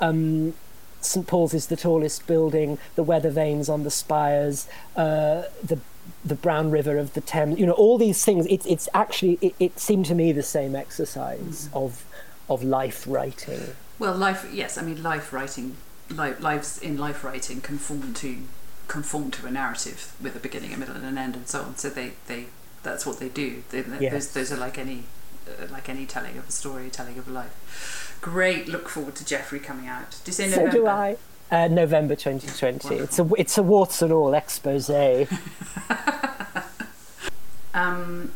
Um, 0.00 0.54
St 1.00 1.26
Paul's 1.26 1.54
is 1.54 1.66
the 1.68 1.76
tallest 1.76 2.26
building. 2.26 2.78
The 2.94 3.02
weather 3.02 3.30
vanes 3.30 3.68
on 3.68 3.84
the 3.84 3.90
spires. 3.90 4.68
Uh, 4.96 5.44
the 5.62 5.78
the 6.24 6.34
brown 6.34 6.70
river 6.70 6.98
of 6.98 7.14
the 7.14 7.20
Thames. 7.20 7.58
You 7.58 7.66
know, 7.66 7.72
all 7.72 7.98
these 7.98 8.24
things. 8.24 8.46
It's 8.48 8.66
it's 8.66 8.88
actually 8.94 9.38
it, 9.40 9.54
it 9.58 9.78
seemed 9.78 10.06
to 10.06 10.14
me 10.14 10.32
the 10.32 10.42
same 10.42 10.74
exercise 10.74 11.68
mm. 11.68 11.76
of 11.76 12.04
of 12.48 12.62
life 12.64 13.04
writing. 13.06 13.74
Well, 13.98 14.14
life. 14.14 14.48
Yes, 14.52 14.78
I 14.78 14.82
mean 14.82 15.02
life 15.02 15.32
writing. 15.32 15.76
Life, 16.10 16.40
lives 16.40 16.78
in 16.78 16.96
life 16.96 17.22
writing 17.22 17.60
conform 17.60 18.14
to 18.14 18.38
conform 18.86 19.30
to 19.30 19.46
a 19.46 19.50
narrative 19.50 20.14
with 20.22 20.34
a 20.34 20.38
beginning, 20.38 20.72
a 20.72 20.78
middle, 20.78 20.96
and 20.96 21.04
an 21.04 21.18
end, 21.18 21.36
and 21.36 21.46
so 21.46 21.60
on. 21.60 21.76
So 21.76 21.90
they, 21.90 22.12
they 22.26 22.46
that's 22.82 23.04
what 23.04 23.20
they 23.20 23.28
do. 23.28 23.62
They, 23.68 23.84
yes. 24.00 24.12
those, 24.12 24.32
those 24.32 24.52
are 24.52 24.56
like 24.56 24.78
any 24.78 25.04
uh, 25.46 25.66
like 25.70 25.88
any 25.88 26.06
telling 26.06 26.36
of 26.38 26.48
a 26.48 26.52
story, 26.52 26.88
telling 26.90 27.18
of 27.18 27.28
a 27.28 27.30
life. 27.30 28.07
Great. 28.20 28.68
Look 28.68 28.88
forward 28.88 29.14
to 29.16 29.24
Jeffrey 29.24 29.60
coming 29.60 29.86
out. 29.86 30.10
Do 30.24 30.26
you 30.26 30.32
say 30.32 30.48
November? 30.48 30.70
So 30.70 30.76
do 30.76 30.86
I. 30.86 31.16
Uh, 31.50 31.68
November 31.68 32.14
2020. 32.14 32.88
Wonderful. 32.88 33.04
It's 33.04 33.18
a 33.18 33.28
it's 33.38 33.58
a 33.58 33.62
warts 33.62 34.02
and 34.02 34.12
all 34.12 34.34
expose. 34.34 34.90
um, 37.74 38.32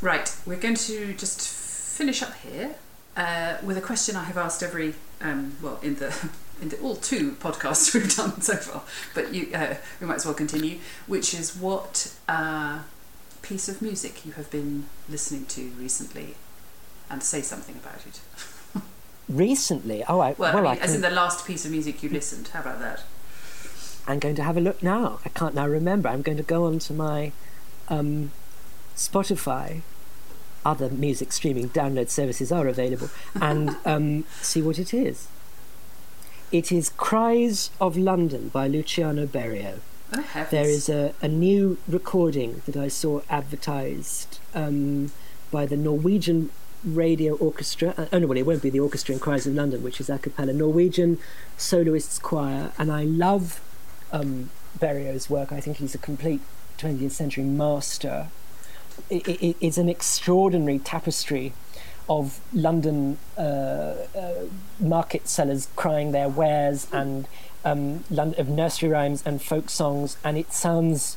right, 0.00 0.34
we're 0.46 0.56
going 0.56 0.76
to 0.76 1.12
just 1.12 1.46
finish 1.46 2.22
up 2.22 2.34
here 2.36 2.76
uh, 3.16 3.56
with 3.62 3.76
a 3.76 3.80
question 3.80 4.16
I 4.16 4.24
have 4.24 4.38
asked 4.38 4.62
every 4.62 4.94
um, 5.20 5.56
well 5.62 5.78
in 5.82 5.96
the 5.96 6.30
in 6.60 6.70
the 6.70 6.78
all 6.78 6.96
two 6.96 7.32
podcasts 7.32 7.94
we've 7.94 8.14
done 8.14 8.40
so 8.40 8.56
far, 8.56 8.82
but 9.14 9.34
you 9.34 9.50
uh, 9.54 9.76
we 10.00 10.06
might 10.06 10.16
as 10.16 10.24
well 10.24 10.34
continue. 10.34 10.78
Which 11.06 11.34
is 11.34 11.56
what 11.56 12.14
uh, 12.28 12.80
piece 13.42 13.68
of 13.68 13.82
music 13.82 14.24
you 14.24 14.32
have 14.32 14.50
been 14.50 14.86
listening 15.08 15.44
to 15.46 15.68
recently, 15.78 16.36
and 17.10 17.22
say 17.22 17.42
something 17.42 17.76
about 17.76 18.06
it. 18.06 18.20
Recently. 19.28 20.04
Oh, 20.04 20.20
I, 20.20 20.32
well, 20.32 20.54
well 20.54 20.66
I 20.66 20.74
mean, 20.74 20.82
I 20.82 20.84
as 20.84 20.94
in 20.94 21.00
the 21.00 21.10
last 21.10 21.46
piece 21.46 21.64
of 21.64 21.70
music 21.70 22.02
you 22.02 22.08
listened. 22.08 22.48
How 22.48 22.60
about 22.60 22.80
that? 22.80 23.02
I'm 24.06 24.18
going 24.18 24.36
to 24.36 24.42
have 24.42 24.56
a 24.56 24.60
look 24.60 24.82
now. 24.82 25.18
I 25.24 25.30
can't 25.30 25.54
now 25.54 25.66
remember. 25.66 26.08
I'm 26.08 26.22
going 26.22 26.38
to 26.38 26.44
go 26.44 26.64
on 26.66 26.78
to 26.80 26.92
my 26.92 27.32
um, 27.88 28.30
Spotify. 28.94 29.82
Other 30.64 30.88
music 30.88 31.32
streaming 31.32 31.68
download 31.68 32.08
services 32.08 32.50
are 32.50 32.66
available, 32.66 33.08
and 33.40 33.76
um, 33.84 34.24
see 34.40 34.60
what 34.62 34.78
it 34.78 34.92
is. 34.92 35.28
It 36.50 36.72
is 36.72 36.90
Cries 36.90 37.70
of 37.80 37.96
London 37.96 38.48
by 38.48 38.66
Luciano 38.66 39.26
Berio. 39.26 39.78
Oh, 40.12 40.46
there 40.50 40.68
is 40.68 40.88
a, 40.88 41.12
a 41.20 41.28
new 41.28 41.78
recording 41.88 42.62
that 42.66 42.76
I 42.76 42.86
saw 42.88 43.22
advertised 43.28 44.38
um, 44.54 45.10
by 45.50 45.66
the 45.66 45.76
Norwegian 45.76 46.50
radio 46.86 47.34
orchestra. 47.36 47.94
Uh, 47.96 48.06
oh 48.12 48.18
no, 48.20 48.26
well, 48.28 48.38
it 48.38 48.46
won't 48.46 48.62
be 48.62 48.70
the 48.70 48.80
orchestra 48.80 49.14
in 49.14 49.20
Cries 49.20 49.46
of 49.46 49.54
London, 49.54 49.82
which 49.82 50.00
is 50.00 50.08
a 50.08 50.18
cappella 50.18 50.52
Norwegian 50.52 51.18
soloists 51.56 52.18
choir, 52.18 52.72
and 52.78 52.90
I 52.90 53.04
love 53.04 53.60
um, 54.12 54.50
Berio's 54.78 55.28
work. 55.28 55.52
I 55.52 55.60
think 55.60 55.78
he's 55.78 55.94
a 55.94 55.98
complete 55.98 56.40
20th 56.78 57.10
century 57.10 57.44
master. 57.44 58.28
It, 59.10 59.26
it, 59.28 59.56
it's 59.60 59.78
an 59.78 59.88
extraordinary 59.88 60.78
tapestry 60.78 61.52
of 62.08 62.40
London 62.52 63.18
uh, 63.36 63.40
uh, 63.40 64.34
market 64.78 65.28
sellers 65.28 65.68
crying 65.76 66.12
their 66.12 66.28
wares 66.28 66.86
and 66.92 67.26
um, 67.64 68.04
of 68.16 68.48
nursery 68.48 68.88
rhymes 68.88 69.24
and 69.26 69.42
folk 69.42 69.68
songs, 69.68 70.16
and 70.22 70.38
it 70.38 70.52
sounds 70.52 71.16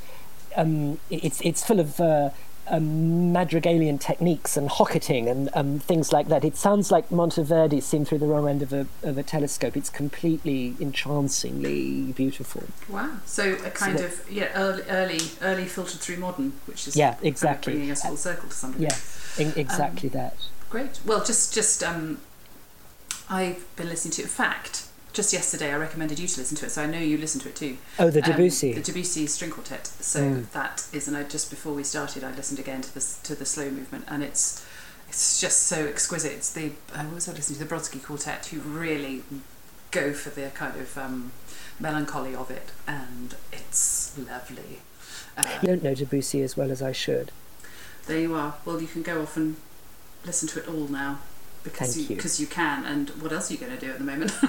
um, 0.55 0.99
it's 1.11 1.39
it's 1.41 1.63
full 1.63 1.80
of 1.80 1.99
uh, 1.99 2.32
um, 2.70 3.32
madrigalian 3.34 3.97
techniques 3.99 4.55
and 4.57 4.70
hocketing 4.70 5.28
and 5.28 5.49
um, 5.53 5.80
things 5.80 6.13
like 6.13 6.28
that. 6.28 6.43
It 6.43 6.55
sounds 6.55 6.91
like 6.91 7.09
Monteverdi 7.09 7.82
seen 7.82 8.05
through 8.05 8.20
the 8.20 8.26
wrong 8.26 8.47
end 8.47 8.61
of 8.61 8.74
a, 8.74 8.88
of 9.03 9.17
a 9.17 9.24
telescope. 9.24 9.76
It's 9.76 9.89
completely 9.89 10.76
entrancingly 10.80 12.11
beautiful. 12.13 12.63
Wow! 12.88 13.17
So 13.26 13.53
a 13.65 13.70
kind 13.70 13.99
so 13.99 14.05
of 14.05 14.32
yeah, 14.32 14.49
early, 14.55 14.84
early, 14.89 15.20
early 15.41 15.65
filtered 15.65 15.99
through 15.99 16.17
modern, 16.17 16.53
which 16.65 16.88
is 16.88 16.95
yeah, 16.95 17.15
exactly 17.22 17.32
kind 17.41 17.55
of 17.57 17.63
bringing 17.63 17.91
us 17.91 18.01
full 18.03 18.17
circle 18.17 18.49
to 18.49 18.55
some 18.55 18.72
degree. 18.72 18.88
Yeah, 18.88 19.51
exactly 19.55 20.09
um, 20.09 20.13
that. 20.13 20.36
Great. 20.70 20.99
Well, 21.05 21.24
just 21.24 21.53
just 21.53 21.84
um, 21.84 22.20
I've 23.30 23.65
been 23.76 23.89
listening 23.89 24.13
to. 24.13 24.22
In 24.24 24.28
fact, 24.28 24.89
just 25.20 25.34
yesterday 25.34 25.74
I 25.74 25.76
recommended 25.76 26.17
you 26.17 26.30
to 26.30 26.39
listen 26.39 26.55
to 26.55 26.65
it, 26.65 26.70
so 26.70 26.82
I 26.82 26.86
know 26.86 26.97
you 26.97 27.17
listened 27.17 27.41
to 27.41 27.49
it 27.49 27.55
too. 27.57 27.78
Oh, 27.99 28.09
the 28.09 28.24
um, 28.24 28.32
Debussy. 28.32 28.70
Um, 28.70 28.82
the 28.82 28.82
Debussy 28.93 29.28
string 29.28 29.51
quartet. 29.51 29.88
So 29.88 30.22
mm. 30.22 30.51
that 30.51 30.88
is, 30.93 31.09
and 31.09 31.17
I 31.17 31.24
just 31.24 31.49
before 31.49 31.74
we 31.74 31.84
started, 31.84 32.24
I 32.24 32.32
listened 32.32 32.57
again 32.57 32.82
to 32.84 32.93
the 32.93 33.05
to 33.24 33.36
the 33.36 33.45
slow 33.45 33.70
movement, 33.70 34.05
and 34.07 34.24
it's 34.24 34.65
it's 35.09 35.41
just 35.41 35.63
so 35.63 35.86
exquisite. 35.86 36.32
It's 36.32 36.53
the 36.53 36.72
I 36.95 37.03
was 37.03 37.28
also 37.28 37.34
listening 37.34 37.59
to 37.59 37.65
the 37.65 37.76
Brodsky 37.76 38.01
Quartet, 38.01 38.45
who 38.45 38.61
really 38.61 39.24
go 39.91 40.13
for 40.13 40.30
the 40.30 40.51
kind 40.51 40.80
of 40.80 40.97
um, 40.97 41.34
melancholy 41.82 42.34
of 42.34 42.49
it, 42.49 42.72
and 42.88 43.36
it's 43.51 44.17
lovely. 44.17 44.80
Uh, 45.36 45.43
you 45.61 45.67
don't 45.67 45.84
know 45.84 45.95
Debussy 45.95 46.41
as 46.43 46.55
well 46.55 46.72
as 46.72 46.82
I 46.82 46.93
should. 46.93 47.34
There 48.07 48.20
you 48.20 48.36
are. 48.36 48.55
Well, 48.63 48.82
you 48.82 48.88
can 48.88 49.03
go 49.03 49.22
off 49.22 49.36
and 49.36 49.57
listen 50.26 50.47
to 50.47 50.59
it 50.59 50.70
all 50.70 50.88
now 50.88 51.20
because 51.65 51.97
Thank 51.97 52.09
you 52.09 52.15
because 52.15 52.39
you. 52.39 52.45
you 52.45 52.49
can. 52.49 52.86
And 52.86 53.09
what 53.22 53.34
else 53.34 53.51
are 53.51 53.53
you 53.53 53.59
going 53.59 53.78
to 53.78 53.86
do 53.86 53.91
at 53.91 53.97
the 53.97 54.05
moment? 54.05 54.32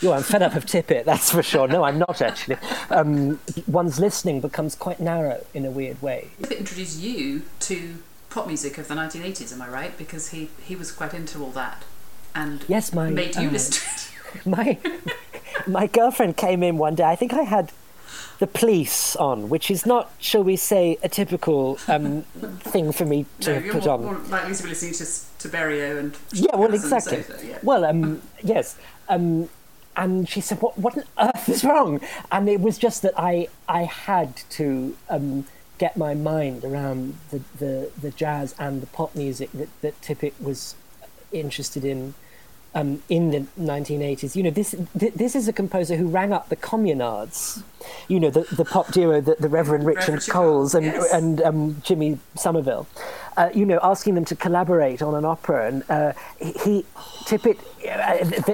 Yo, 0.00 0.12
I'm 0.12 0.22
fed 0.22 0.42
up 0.42 0.54
of 0.54 0.66
Tippett, 0.66 1.04
that's 1.04 1.30
for 1.30 1.42
sure. 1.42 1.66
No, 1.68 1.84
I'm 1.84 1.98
not 1.98 2.20
actually. 2.20 2.56
Um, 2.90 3.40
one's 3.66 3.98
listening 3.98 4.40
becomes 4.40 4.74
quite 4.74 5.00
narrow 5.00 5.44
in 5.54 5.64
a 5.64 5.70
weird 5.70 6.02
way. 6.02 6.28
Tippett 6.42 6.58
introduced 6.58 7.00
you 7.00 7.42
to 7.60 7.96
pop 8.28 8.46
music 8.46 8.76
of 8.76 8.88
the 8.88 8.94
1980s, 8.94 9.52
am 9.52 9.62
I 9.62 9.68
right? 9.68 9.96
Because 9.96 10.30
he, 10.30 10.50
he 10.62 10.76
was 10.76 10.92
quite 10.92 11.14
into 11.14 11.42
all 11.42 11.50
that 11.52 11.84
and 12.36 12.64
yes, 12.68 12.92
my, 12.92 13.10
made 13.10 13.34
you 13.36 13.48
uh, 13.48 13.52
listen 13.52 13.72
to 13.72 14.38
it. 14.38 14.46
My, 14.46 14.78
my 15.66 15.86
girlfriend 15.86 16.36
came 16.36 16.62
in 16.62 16.76
one 16.76 16.94
day, 16.94 17.04
I 17.04 17.16
think 17.16 17.32
I 17.32 17.42
had 17.42 17.72
the 18.38 18.46
police 18.46 19.16
on, 19.16 19.48
which 19.48 19.70
is 19.70 19.86
not, 19.86 20.12
shall 20.18 20.44
we 20.44 20.56
say, 20.56 20.98
a 21.02 21.08
typical 21.08 21.78
um, 21.88 22.22
thing 22.60 22.92
for 22.92 23.06
me 23.06 23.24
to 23.40 23.60
no, 23.60 23.72
put 23.72 23.86
more, 23.86 23.94
on. 23.94 24.04
More 24.04 24.14
likely 24.28 24.54
to 24.54 24.62
be 24.62 24.68
listening 24.68 24.92
to, 24.92 25.48
to 25.48 25.56
Berio 25.56 25.98
and 25.98 26.16
yeah, 26.32 26.54
well, 26.54 26.74
exactly. 26.74 27.22
So, 27.22 27.36
yeah. 27.42 27.58
Well, 27.62 27.86
um, 27.86 28.20
yes, 28.42 28.76
um, 29.08 29.48
and 29.96 30.28
she 30.28 30.40
said, 30.40 30.60
"What 30.60 30.78
what 30.78 30.96
on 30.96 31.30
earth 31.34 31.48
is 31.48 31.64
wrong?" 31.64 32.00
And 32.30 32.48
it 32.48 32.60
was 32.60 32.78
just 32.78 33.02
that 33.02 33.14
I 33.16 33.48
I 33.68 33.84
had 33.84 34.36
to 34.50 34.96
um, 35.08 35.46
get 35.78 35.96
my 35.96 36.14
mind 36.14 36.64
around 36.64 37.16
the, 37.30 37.42
the, 37.58 37.90
the 38.00 38.10
jazz 38.10 38.54
and 38.58 38.80
the 38.80 38.86
pop 38.86 39.14
music 39.14 39.50
that 39.52 39.68
that 39.80 40.00
Tippett 40.00 40.34
was 40.40 40.74
interested 41.32 41.84
in. 41.84 42.14
Um, 42.74 43.02
in 43.08 43.30
the 43.30 43.46
1980s, 43.58 44.36
you 44.36 44.42
know, 44.42 44.50
this 44.50 44.74
th- 44.98 45.14
this 45.14 45.34
is 45.34 45.48
a 45.48 45.52
composer 45.54 45.96
who 45.96 46.08
rang 46.08 46.34
up 46.34 46.50
the 46.50 46.56
Communards, 46.56 47.62
you 48.06 48.20
know, 48.20 48.28
the, 48.28 48.42
the 48.54 48.66
pop 48.66 48.92
duo, 48.92 49.22
the, 49.22 49.34
the 49.40 49.48
Reverend 49.48 49.86
Richard 49.86 50.20
Coles 50.28 50.74
and 50.74 50.84
yes. 50.84 51.10
and 51.10 51.40
um, 51.40 51.80
Jimmy 51.82 52.18
Somerville, 52.34 52.86
uh, 53.36 53.50
you 53.54 53.66
know, 53.66 53.78
asking 53.82 54.14
them 54.14 54.24
to 54.24 54.36
collaborate 54.36 55.02
on 55.02 55.14
an 55.14 55.24
opera, 55.24 55.68
and 55.68 55.90
uh, 55.90 56.12
he 56.40 56.84
Tippett 57.24 57.58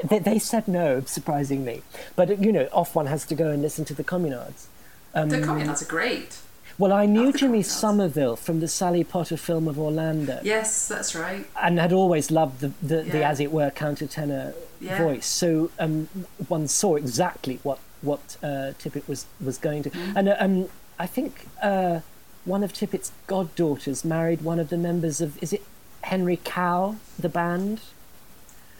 they, 0.08 0.18
they, 0.18 0.38
said 0.38 0.68
no, 0.68 1.00
surprisingly. 1.02 1.82
But, 2.16 2.40
you 2.40 2.52
know, 2.52 2.68
off 2.72 2.94
one 2.94 3.06
has 3.06 3.24
to 3.26 3.34
go 3.34 3.50
and 3.50 3.62
listen 3.62 3.84
to 3.86 3.94
the 3.94 4.04
Communards. 4.04 4.66
Um, 5.14 5.28
the 5.28 5.38
Communards 5.38 5.82
are 5.82 5.86
great. 5.86 6.38
Well, 6.78 6.92
I 6.92 7.06
knew 7.06 7.32
Jimmy 7.32 7.62
Somerville 7.62 8.36
from 8.36 8.60
the 8.60 8.68
Sally 8.68 9.04
Potter 9.04 9.36
film 9.36 9.68
of 9.68 9.78
Orlando. 9.78 10.40
Yes, 10.42 10.88
that's 10.88 11.14
right. 11.14 11.46
And 11.60 11.78
had 11.78 11.92
always 11.92 12.30
loved 12.30 12.60
the, 12.60 12.72
the, 12.82 13.04
yeah. 13.04 13.12
the 13.12 13.24
as 13.24 13.40
it 13.40 13.52
were, 13.52 13.70
countertenor 13.70 14.54
yeah. 14.80 14.98
voice. 14.98 15.26
So 15.26 15.70
um, 15.78 16.08
one 16.48 16.66
saw 16.68 16.96
exactly 16.96 17.60
what, 17.62 17.78
what 18.00 18.36
uh, 18.42 18.72
Tippett 18.78 19.06
was, 19.06 19.26
was 19.40 19.58
going 19.58 19.82
to. 19.84 19.90
Mm. 19.90 20.16
And 20.16 20.28
uh, 20.28 20.36
um, 20.40 20.68
I 20.98 21.06
think 21.06 21.46
uh, 21.62 22.00
one 22.44 22.64
of 22.64 22.72
Tippett's 22.72 23.12
goddaughters 23.26 24.04
married 24.04 24.42
one 24.42 24.58
of 24.58 24.68
the 24.68 24.76
members 24.76 25.20
of, 25.20 25.40
is 25.42 25.52
it 25.52 25.62
Henry 26.02 26.40
Cow, 26.42 26.96
the 27.18 27.28
band? 27.28 27.80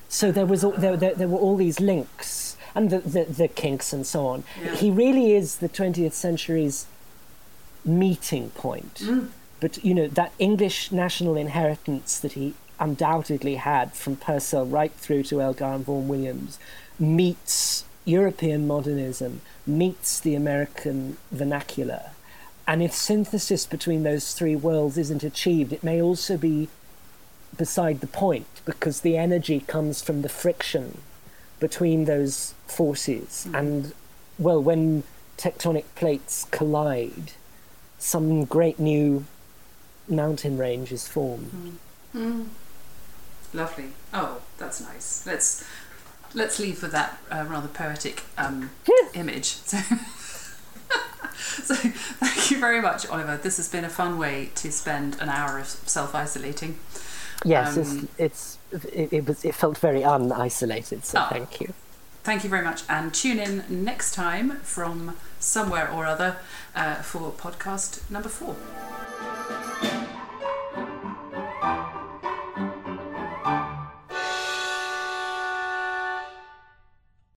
So 0.09 0.31
there 0.31 0.47
was 0.47 0.63
there, 0.63 0.97
there, 0.97 1.15
there 1.15 1.29
were 1.29 1.39
all 1.39 1.57
these 1.57 1.81
links 1.81 2.57
and 2.75 2.91
the, 2.91 2.99
the, 2.99 3.25
the 3.25 3.49
kinks 3.49 3.93
and 3.93 4.07
so 4.07 4.27
on. 4.27 4.45
Yeah. 4.63 4.75
He 4.77 4.91
really 4.91 5.33
is 5.33 5.57
the 5.57 5.69
20th 5.69 6.13
century's 6.13 6.87
meeting 7.85 8.51
point. 8.51 8.95
Mm. 8.97 9.29
But 9.61 9.85
you 9.85 9.95
know 9.95 10.09
that 10.09 10.33
English 10.39 10.91
national 10.91 11.37
inheritance 11.37 12.19
that 12.19 12.33
he 12.33 12.55
undoubtedly 12.81 13.57
had 13.57 13.95
from 13.95 14.17
Purcell 14.17 14.67
right 14.67 14.93
through 14.93 15.23
to 15.25 15.41
Elgar 15.41 15.67
and 15.67 15.85
Vaughan 15.85 16.09
Williams 16.09 16.59
meets 16.99 17.85
European 18.05 18.67
modernism, 18.67 19.41
meets 19.65 20.19
the 20.19 20.35
American 20.35 21.17
vernacular. 21.31 22.11
And 22.67 22.83
if 22.83 22.93
synthesis 22.93 23.67
between 23.67 24.03
those 24.03 24.35
three 24.35 24.57
worlds 24.57 24.97
isn't 24.97 25.23
achieved, 25.23 25.73
it 25.73 25.83
may 25.83 26.01
also 26.01 26.37
be 26.37 26.69
beside 27.57 28.01
the 28.01 28.07
point 28.07 28.47
because 28.65 29.01
the 29.01 29.17
energy 29.17 29.61
comes 29.61 30.01
from 30.03 30.23
the 30.23 30.29
friction 30.29 30.99
between 31.61 32.05
those 32.07 32.55
forces. 32.67 33.47
And, 33.53 33.93
well, 34.39 34.63
when 34.63 35.03
tectonic 35.37 35.85
plates 35.95 36.47
collide, 36.51 37.33
some 37.99 38.45
great 38.45 38.79
new 38.79 39.25
mountain 40.09 40.57
range 40.59 40.93
is 40.93 41.07
formed. 41.07 41.79
Lovely. 43.55 43.91
Oh, 44.15 44.41
that's 44.59 44.81
nice. 44.81 45.27
Let's 45.27 45.65
let's 46.35 46.59
leave 46.59 46.83
with 46.83 46.93
that 46.93 47.19
uh, 47.31 47.45
rather 47.49 47.69
poetic 47.69 48.23
um, 48.39 48.71
image. 49.15 49.45
So, 49.45 49.79
so 51.65 51.75
thank 51.75 52.51
you 52.51 52.59
very 52.59 52.81
much, 52.81 53.07
Oliver. 53.09 53.37
This 53.37 53.57
has 53.57 53.69
been 53.69 53.85
a 53.85 53.89
fun 53.91 54.19
way 54.19 54.51
to 54.57 54.71
spend 54.73 55.21
an 55.21 55.29
hour 55.29 55.59
of 55.59 55.67
self 55.67 56.15
isolating. 56.15 56.79
Yes, 57.45 57.77
Um, 57.77 58.09
it's, 58.19 58.59
it's 58.73 58.87
it, 58.95 59.13
it 59.13 59.27
was 59.29 59.45
it 59.45 59.55
felt 59.55 59.79
very 59.79 60.03
unisolated. 60.03 61.05
So 61.05 61.19
Ah. 61.19 61.29
thank 61.31 61.61
you. 61.61 61.73
Thank 62.25 62.45
you 62.45 62.51
very 62.51 62.65
much, 62.65 62.83
and 62.89 63.13
tune 63.13 63.41
in 63.41 63.65
next 63.69 64.15
time 64.15 64.59
from 64.63 65.17
somewhere 65.41 65.91
or 65.91 66.07
other 66.07 66.37
uh, 66.77 66.97
for 67.03 67.33
podcast 67.33 68.09
number 68.11 68.29
four. 68.29 68.55